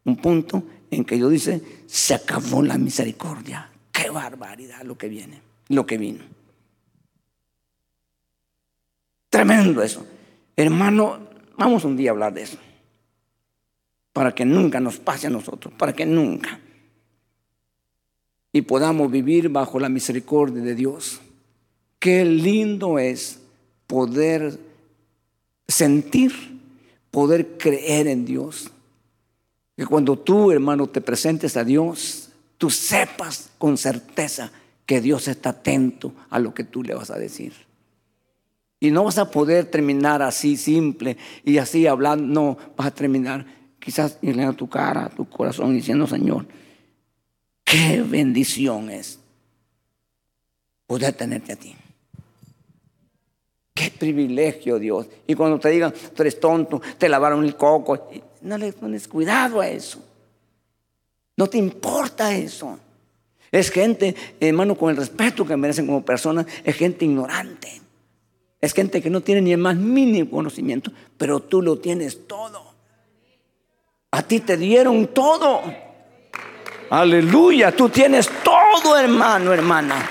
Un 0.03 0.17
punto 0.17 0.63
en 0.95 1.05
que 1.05 1.15
Dios 1.15 1.31
dice, 1.31 1.61
se 1.87 2.13
acabó 2.13 2.61
la 2.61 2.77
misericordia. 2.77 3.69
Qué 3.91 4.09
barbaridad 4.09 4.83
lo 4.83 4.97
que 4.97 5.09
viene, 5.09 5.41
lo 5.69 5.85
que 5.85 5.97
vino. 5.97 6.23
Tremendo 9.29 9.81
eso. 9.81 10.05
Hermano, 10.55 11.19
vamos 11.57 11.83
un 11.83 11.97
día 11.97 12.11
a 12.11 12.13
hablar 12.13 12.33
de 12.33 12.43
eso. 12.43 12.57
Para 14.13 14.33
que 14.33 14.45
nunca 14.45 14.79
nos 14.79 14.97
pase 14.97 15.27
a 15.27 15.29
nosotros, 15.29 15.73
para 15.77 15.93
que 15.93 16.05
nunca. 16.05 16.59
Y 18.53 18.61
podamos 18.61 19.11
vivir 19.11 19.49
bajo 19.49 19.79
la 19.79 19.89
misericordia 19.89 20.61
de 20.61 20.75
Dios. 20.75 21.19
Qué 21.99 22.23
lindo 22.23 22.97
es 22.97 23.41
poder 23.87 24.57
sentir, 25.67 26.33
poder 27.11 27.57
creer 27.57 28.07
en 28.07 28.25
Dios 28.25 28.71
que 29.75 29.85
cuando 29.85 30.17
tú, 30.17 30.51
hermano, 30.51 30.87
te 30.87 31.01
presentes 31.01 31.57
a 31.57 31.63
Dios, 31.63 32.29
tú 32.57 32.69
sepas 32.69 33.49
con 33.57 33.77
certeza 33.77 34.51
que 34.85 35.01
Dios 35.01 35.27
está 35.27 35.49
atento 35.49 36.13
a 36.29 36.39
lo 36.39 36.53
que 36.53 36.63
tú 36.63 36.83
le 36.83 36.93
vas 36.93 37.09
a 37.09 37.17
decir. 37.17 37.53
Y 38.79 38.91
no 38.91 39.03
vas 39.03 39.17
a 39.17 39.31
poder 39.31 39.65
terminar 39.65 40.21
así 40.21 40.57
simple 40.57 41.17
y 41.43 41.57
así 41.57 41.87
hablando, 41.87 42.25
no, 42.25 42.57
vas 42.77 42.87
a 42.87 42.91
terminar 42.91 43.45
quizás 43.79 44.17
a 44.21 44.53
tu 44.53 44.69
cara, 44.69 45.09
tu 45.09 45.27
corazón 45.27 45.73
diciendo, 45.73 46.07
Señor, 46.07 46.45
qué 47.63 48.01
bendición 48.01 48.89
es 48.89 49.19
poder 50.87 51.13
tenerte 51.13 51.53
a 51.53 51.55
ti. 51.55 51.75
Qué 53.73 53.91
privilegio, 53.91 54.79
Dios. 54.79 55.07
Y 55.27 55.35
cuando 55.35 55.59
te 55.59 55.69
digan, 55.69 55.93
tú 56.15 56.21
eres 56.23 56.39
tonto, 56.39 56.81
te 56.97 57.09
lavaron 57.09 57.43
el 57.43 57.57
coco, 57.57 58.07
no 58.45 58.57
le 58.57 58.71
pones 58.71 59.07
cuidado 59.07 59.59
a 59.59 59.67
eso. 59.67 59.99
No 61.35 61.47
te 61.47 61.57
importa 61.57 62.33
eso. 62.33 62.79
Es 63.51 63.71
gente, 63.71 64.15
hermano, 64.39 64.75
con 64.75 64.91
el 64.91 64.97
respeto 64.97 65.45
que 65.45 65.57
merecen 65.57 65.87
como 65.87 66.05
personas, 66.05 66.45
es 66.63 66.75
gente 66.75 67.05
ignorante. 67.05 67.81
Es 68.61 68.73
gente 68.73 69.01
que 69.01 69.09
no 69.09 69.21
tiene 69.21 69.41
ni 69.41 69.51
el 69.51 69.57
más 69.57 69.75
mínimo 69.75 70.29
conocimiento, 70.29 70.91
pero 71.17 71.39
tú 71.39 71.61
lo 71.61 71.79
tienes 71.79 72.27
todo. 72.27 72.63
A 74.11 74.21
ti 74.23 74.39
te 74.39 74.57
dieron 74.57 75.07
todo. 75.07 75.61
Aleluya, 76.89 77.75
tú 77.75 77.89
tienes 77.89 78.29
todo, 78.43 78.97
hermano, 78.97 79.53
hermana. 79.53 80.09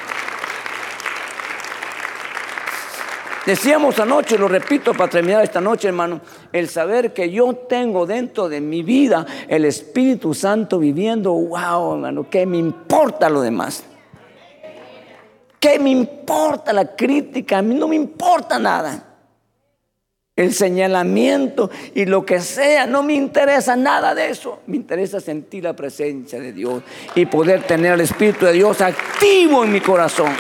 Decíamos 3.47 3.99
anoche, 3.99 4.39
lo 4.39 4.49
repito 4.49 4.95
para 4.95 5.11
terminar 5.11 5.45
esta 5.45 5.61
noche, 5.61 5.89
hermano, 5.89 6.23
el 6.51 6.69
saber 6.69 7.13
que 7.13 7.31
yo 7.31 7.55
tengo 7.55 8.07
dentro 8.07 8.49
de 8.49 8.63
mi 8.63 8.83
vida 8.83 9.27
el 9.49 9.67
Espíritu 9.67 10.33
Santo 10.33 10.79
viviendo, 10.79 11.33
wow, 11.33 11.95
hermano, 11.95 12.27
¿qué 12.31 12.47
me 12.47 12.57
importa 12.57 13.29
lo 13.29 13.43
demás? 13.43 13.85
¿Qué 15.61 15.79
me 15.79 15.91
importa 15.91 16.73
la 16.73 16.97
crítica? 16.97 17.59
A 17.59 17.63
mí 17.63 17.75
no 17.75 17.89
me 17.89 17.97
importa 17.97 18.59
nada. 18.59 19.11
El 20.37 20.53
señalamiento 20.53 21.71
y 21.95 22.07
lo 22.07 22.27
que 22.27 22.41
sea, 22.41 22.87
no 22.87 23.03
me 23.03 23.15
interesa 23.15 23.77
nada 23.77 24.15
de 24.15 24.31
eso. 24.31 24.61
Me 24.67 24.77
interesa 24.77 25.21
sentir 25.21 25.65
la 25.65 25.77
presencia 25.77 26.41
de 26.41 26.53
Dios 26.53 26.83
y 27.15 27.27
poder 27.27 27.63
tener 27.63 27.93
el 27.93 28.01
Espíritu 28.01 28.47
de 28.47 28.53
Dios 28.53 28.81
activo 28.81 29.65
en 29.65 29.73
mi 29.73 29.81
corazón. 29.81 30.33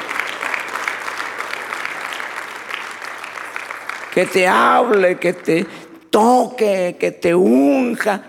Que 4.15 4.27
te 4.27 4.47
hable, 4.47 5.19
que 5.19 5.33
te 5.33 5.67
toque, 6.09 6.97
que 6.99 7.11
te 7.11 7.35
unja. 7.35 8.23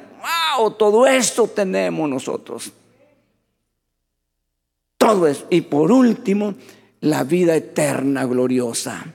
¡Wow! 0.57 0.71
Todo 0.71 1.05
esto 1.05 1.47
tenemos 1.47 2.09
nosotros. 2.09 2.73
Todo 4.97 5.27
eso. 5.27 5.45
Y 5.51 5.61
por 5.61 5.91
último, 5.91 6.55
la 7.01 7.23
vida 7.23 7.55
eterna, 7.55 8.25
gloriosa. 8.25 9.05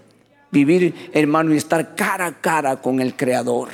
Vivir, 0.52 1.10
hermano, 1.12 1.52
y 1.52 1.56
estar 1.56 1.96
cara 1.96 2.26
a 2.26 2.40
cara 2.40 2.80
con 2.80 3.00
el 3.00 3.16
Creador. 3.16 3.70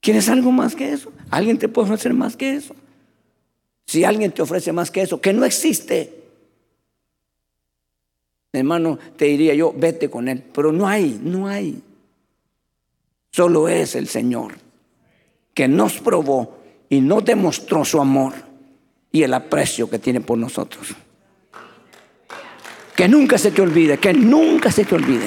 ¿Quieres 0.00 0.28
algo 0.28 0.52
más 0.52 0.76
que 0.76 0.92
eso? 0.92 1.12
¿Alguien 1.30 1.58
te 1.58 1.68
puede 1.68 1.86
ofrecer 1.86 2.14
más 2.14 2.36
que 2.36 2.54
eso? 2.54 2.76
Si 3.86 4.04
alguien 4.04 4.30
te 4.30 4.42
ofrece 4.42 4.72
más 4.72 4.92
que 4.92 5.02
eso, 5.02 5.20
que 5.20 5.32
no 5.32 5.44
existe, 5.44 6.21
hermano, 8.52 8.98
te 9.16 9.26
diría 9.26 9.54
yo, 9.54 9.72
vete 9.76 10.10
con 10.10 10.28
él. 10.28 10.42
Pero 10.52 10.72
no 10.72 10.86
hay, 10.86 11.20
no 11.22 11.48
hay. 11.48 11.82
Solo 13.30 13.68
es 13.68 13.94
el 13.94 14.08
Señor 14.08 14.52
que 15.54 15.68
nos 15.68 16.00
probó 16.00 16.58
y 16.88 17.00
nos 17.00 17.24
demostró 17.24 17.84
su 17.84 18.00
amor 18.00 18.34
y 19.10 19.22
el 19.22 19.34
aprecio 19.34 19.88
que 19.88 19.98
tiene 19.98 20.20
por 20.20 20.38
nosotros. 20.38 20.88
Que 22.94 23.08
nunca 23.08 23.38
se 23.38 23.50
te 23.50 23.62
olvide, 23.62 23.98
que 23.98 24.12
nunca 24.12 24.70
se 24.70 24.84
te 24.84 24.94
olvide. 24.94 25.26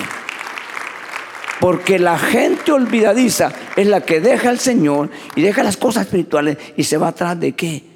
Porque 1.60 1.98
la 1.98 2.20
gente 2.20 2.72
olvidadiza 2.72 3.52
es 3.76 3.88
la 3.88 4.02
que 4.02 4.20
deja 4.20 4.50
al 4.50 4.60
Señor 4.60 5.10
y 5.36 5.42
deja 5.42 5.64
las 5.64 5.78
cosas 5.78 6.06
espirituales 6.06 6.58
y 6.78 6.84
se 6.84 6.98
va 6.98 7.08
atrás 7.08 7.40
de 7.40 7.54
qué. 7.54 7.95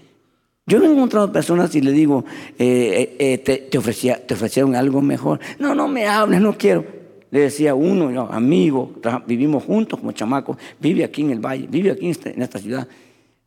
Yo 0.70 0.84
he 0.84 0.86
encontrado 0.86 1.32
personas 1.32 1.74
y 1.74 1.82
le 1.82 1.92
digo, 1.92 2.24
eh, 2.60 3.16
eh, 3.20 3.42
eh, 3.44 3.68
te, 3.72 3.78
ofrecía, 3.78 4.24
te 4.24 4.36
ofrecieron 4.36 4.76
algo 4.76 5.02
mejor. 5.02 5.40
No, 5.58 5.74
no 5.74 5.88
me 5.88 6.06
hables, 6.06 6.40
no 6.42 6.56
quiero. 6.56 6.86
Le 7.32 7.40
decía 7.40 7.74
uno, 7.74 8.30
amigo, 8.32 8.94
vivimos 9.26 9.64
juntos 9.64 10.00
como 10.00 10.12
chamacos, 10.12 10.58
vive 10.80 11.04
aquí 11.04 11.22
en 11.22 11.32
el 11.32 11.40
valle, 11.40 11.68
vive 11.68 11.90
aquí 11.90 12.06
en 12.06 12.12
esta, 12.12 12.30
esta 12.30 12.60
ciudad. 12.60 12.88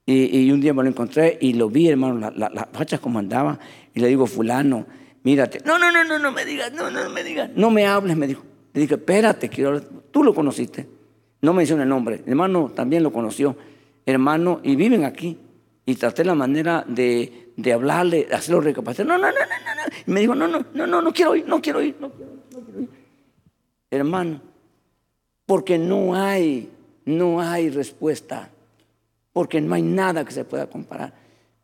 Y, 0.04 0.50
un 0.50 0.60
día 0.60 0.74
me 0.74 0.82
lo 0.82 0.88
encontré 0.88 1.38
y 1.40 1.52
lo 1.52 1.70
vi, 1.70 1.88
hermano, 1.88 2.32
las 2.34 2.52
la, 2.52 2.68
fachas 2.72 2.98
como 2.98 3.20
andaba. 3.20 3.58
Y 3.94 4.00
le 4.00 4.08
digo, 4.08 4.26
fulano, 4.26 4.84
mírate. 5.22 5.60
No, 5.64 5.78
no, 5.78 5.92
no, 5.92 6.02
no, 6.02 6.18
no 6.18 6.32
me 6.32 6.44
digas, 6.44 6.72
no, 6.72 6.90
no, 6.90 7.04
no 7.04 7.10
me 7.10 7.22
digas. 7.22 7.50
No 7.54 7.70
me 7.70 7.86
hables, 7.86 8.16
me 8.16 8.26
dijo. 8.26 8.42
Le 8.74 8.80
dije, 8.80 8.94
espérate, 8.94 9.48
quiero 9.48 9.80
Tú 9.80 10.24
lo 10.24 10.34
conociste. 10.34 10.88
No 11.40 11.52
menciona 11.52 11.84
el 11.84 11.88
nombre. 11.88 12.22
Hermano 12.26 12.72
también 12.74 13.04
lo 13.04 13.12
conoció. 13.12 13.56
Hermano, 14.06 14.60
y 14.64 14.74
viven 14.74 15.04
aquí. 15.04 15.38
Y 15.84 15.96
traté 15.96 16.24
la 16.24 16.34
manera 16.34 16.84
de, 16.86 17.52
de 17.56 17.72
hablarle, 17.72 18.28
hacerlo 18.32 18.60
recapacitar. 18.60 19.06
No, 19.06 19.18
no, 19.18 19.26
no, 19.26 19.32
no, 19.32 19.74
no. 19.74 19.96
Y 20.06 20.10
me 20.10 20.20
dijo, 20.20 20.34
no, 20.34 20.46
no, 20.46 20.64
no, 20.74 20.86
no, 20.86 21.02
no 21.02 21.12
quiero 21.12 21.34
ir, 21.34 21.46
no 21.46 21.60
quiero 21.60 21.82
ir, 21.82 21.96
no 22.00 22.10
quiero, 22.10 22.32
no 22.52 22.60
quiero 22.60 22.80
ir. 22.80 22.88
Hermano, 23.90 24.40
porque 25.46 25.78
no 25.78 26.14
hay, 26.14 26.70
no 27.04 27.40
hay 27.40 27.68
respuesta. 27.70 28.50
Porque 29.32 29.60
no 29.60 29.74
hay 29.74 29.82
nada 29.82 30.24
que 30.24 30.32
se 30.32 30.44
pueda 30.44 30.66
comparar. 30.66 31.14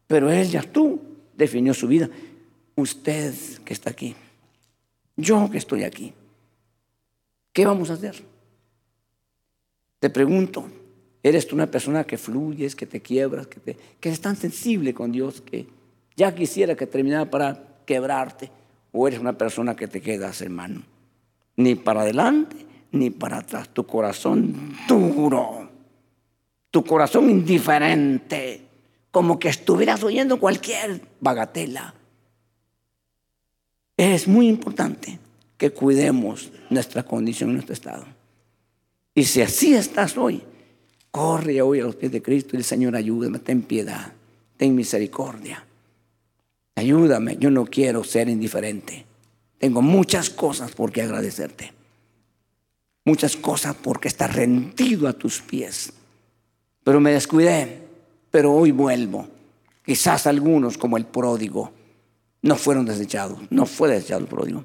Pero 0.07 0.31
él 0.31 0.49
ya 0.49 0.63
tú 0.63 1.01
definió 1.37 1.75
su 1.75 1.87
vida. 1.87 2.09
Usted 2.75 3.35
que 3.65 3.73
está 3.73 3.91
aquí. 3.91 4.17
Yo 5.17 5.51
que 5.51 5.59
estoy 5.59 5.85
aquí. 5.85 6.13
¿Qué 7.53 7.67
vamos 7.67 7.91
a 7.91 7.95
hacer? 7.95 8.23
Te 9.99 10.11
pregunto, 10.11 10.69
¿eres 11.23 11.47
tú 11.47 11.55
una 11.55 11.71
persona 11.71 12.05
que 12.05 12.19
fluyes, 12.19 12.75
que 12.75 12.87
te 12.87 13.01
quiebras, 13.01 13.47
que, 13.47 13.61
te, 13.61 13.77
eres 14.03 14.21
tan 14.21 14.37
sensible 14.37 14.95
con 14.95 15.13
Dios 15.13 15.41
que 15.41 15.67
ya 16.17 16.35
quisiera 16.35 16.77
que 16.77 16.87
terminara 16.87 17.31
para 17.31 17.77
quebrarte? 17.85 18.51
¿O 18.93 19.07
eres 19.07 19.21
una 19.21 19.37
persona 19.37 19.77
que 19.77 19.87
te 19.87 20.01
quedas, 20.01 20.41
hermano? 20.41 20.83
Ni 21.57 21.75
para 21.75 22.03
adelante 22.03 22.69
ni 22.93 23.11
para 23.11 23.39
atrás. 23.39 23.69
Tu 23.71 23.87
corazón 23.87 24.77
duro, 24.87 25.69
tu 26.71 26.85
corazón 26.85 27.31
indiferente, 27.31 28.63
como 29.11 29.39
que 29.39 29.49
estuvieras 29.49 30.03
oyendo 30.03 30.39
cualquier 30.39 31.01
bagatela. 31.21 31.95
Es 33.97 34.29
muy 34.29 34.49
importante 34.49 35.19
que 35.57 35.71
cuidemos 35.71 36.53
nuestra 36.71 37.03
condición, 37.03 37.53
nuestro 37.53 37.75
estado. 37.75 38.07
Y 39.15 39.25
si 39.25 39.43
así 39.43 39.75
estás 39.75 40.17
hoy, 40.17 40.43
corre 41.19 41.61
hoy 41.61 41.81
a 41.81 41.83
los 41.83 41.97
pies 41.97 42.13
de 42.13 42.23
Cristo 42.23 42.51
y 42.53 42.59
el 42.59 42.65
Señor 42.65 42.95
ayúdame, 42.95 43.41
ten 43.41 43.63
piedad, 43.63 44.13
ten 44.57 44.77
misericordia. 44.77 45.67
Ayúdame, 46.77 47.37
yo 47.39 47.51
no 47.51 47.65
quiero 47.67 48.05
ser 48.05 48.29
indiferente. 48.29 49.05
Tengo 49.59 49.83
muchas 49.83 50.31
cosas 50.31 50.71
por 50.71 50.93
qué 50.93 51.03
agradecerte. 51.03 51.73
Muchas 53.05 53.37
cosas 53.37 53.75
porque 53.75 54.07
estar 54.07 54.33
rendido 54.33 55.09
a 55.09 55.13
tus 55.13 55.41
pies. 55.41 55.93
Pero 56.85 57.01
me 57.01 57.11
descuidé, 57.11 57.83
pero 58.31 58.53
hoy 58.53 58.71
vuelvo. 58.71 59.27
Quizás 59.85 60.29
algunos, 60.29 60.79
como 60.79 60.97
el 60.97 61.07
pródigo, 61.07 61.73
no 62.43 62.55
fueron 62.55 62.87
desechados. 62.87 63.41
No 63.51 63.67
fue 63.67 63.89
desechado 63.89 64.21
el 64.21 64.29
pródigo 64.29 64.65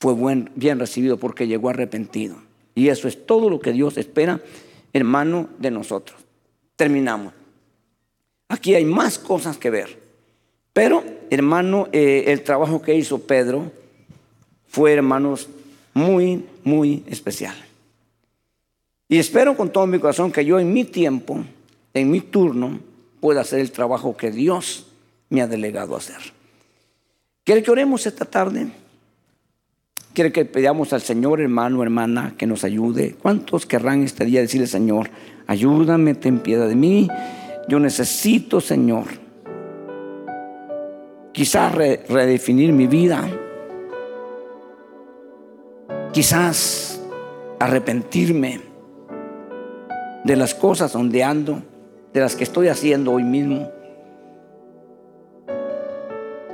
fue 0.00 0.14
buen, 0.14 0.50
bien 0.56 0.78
recibido 0.78 1.18
porque 1.18 1.46
llegó 1.46 1.68
arrepentido. 1.68 2.36
Y 2.74 2.88
eso 2.88 3.06
es 3.06 3.26
todo 3.26 3.50
lo 3.50 3.60
que 3.60 3.72
Dios 3.72 3.98
espera, 3.98 4.40
hermano, 4.92 5.48
de 5.58 5.70
nosotros. 5.70 6.18
Terminamos. 6.76 7.32
Aquí 8.48 8.74
hay 8.74 8.84
más 8.84 9.18
cosas 9.18 9.58
que 9.58 9.70
ver. 9.70 9.98
Pero, 10.72 11.04
hermano, 11.30 11.88
eh, 11.92 12.24
el 12.28 12.42
trabajo 12.42 12.82
que 12.82 12.94
hizo 12.94 13.20
Pedro 13.20 13.70
fue, 14.68 14.92
hermanos, 14.92 15.48
muy, 15.94 16.44
muy 16.64 17.04
especial. 17.06 17.54
Y 19.08 19.18
espero 19.18 19.56
con 19.56 19.70
todo 19.70 19.86
mi 19.86 19.98
corazón 19.98 20.30
que 20.30 20.44
yo 20.44 20.60
en 20.60 20.72
mi 20.72 20.84
tiempo, 20.84 21.44
en 21.94 22.10
mi 22.10 22.20
turno, 22.20 22.78
pueda 23.20 23.40
hacer 23.40 23.60
el 23.60 23.72
trabajo 23.72 24.16
que 24.16 24.30
Dios 24.30 24.86
me 25.28 25.42
ha 25.42 25.46
delegado 25.46 25.94
a 25.94 25.98
hacer. 25.98 26.20
¿Quiere 27.44 27.62
que 27.62 27.70
oremos 27.70 28.06
esta 28.06 28.24
tarde? 28.24 28.68
Quiere 30.12 30.32
que 30.32 30.44
pedamos 30.44 30.92
al 30.92 31.02
Señor, 31.02 31.40
hermano, 31.40 31.82
hermana, 31.82 32.34
que 32.36 32.46
nos 32.46 32.64
ayude. 32.64 33.14
¿Cuántos 33.22 33.64
querrán 33.64 34.02
este 34.02 34.24
día 34.24 34.40
decirle, 34.40 34.66
Señor, 34.66 35.08
ayúdame, 35.46 36.14
ten 36.14 36.40
piedad 36.40 36.68
de 36.68 36.74
mí? 36.74 37.08
Yo 37.68 37.78
necesito, 37.78 38.60
Señor, 38.60 39.04
quizás 41.32 41.72
redefinir 41.74 42.72
mi 42.72 42.88
vida. 42.88 43.28
Quizás 46.12 47.00
arrepentirme 47.60 48.60
de 50.24 50.36
las 50.36 50.56
cosas 50.56 50.92
donde 50.92 51.22
ando, 51.22 51.62
de 52.12 52.20
las 52.20 52.34
que 52.34 52.42
estoy 52.42 52.66
haciendo 52.66 53.12
hoy 53.12 53.22
mismo. 53.22 53.70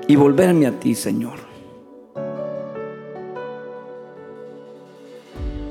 Y 0.06 0.14
volverme 0.14 0.66
a 0.66 0.72
ti, 0.72 0.94
Señor. 0.94 1.45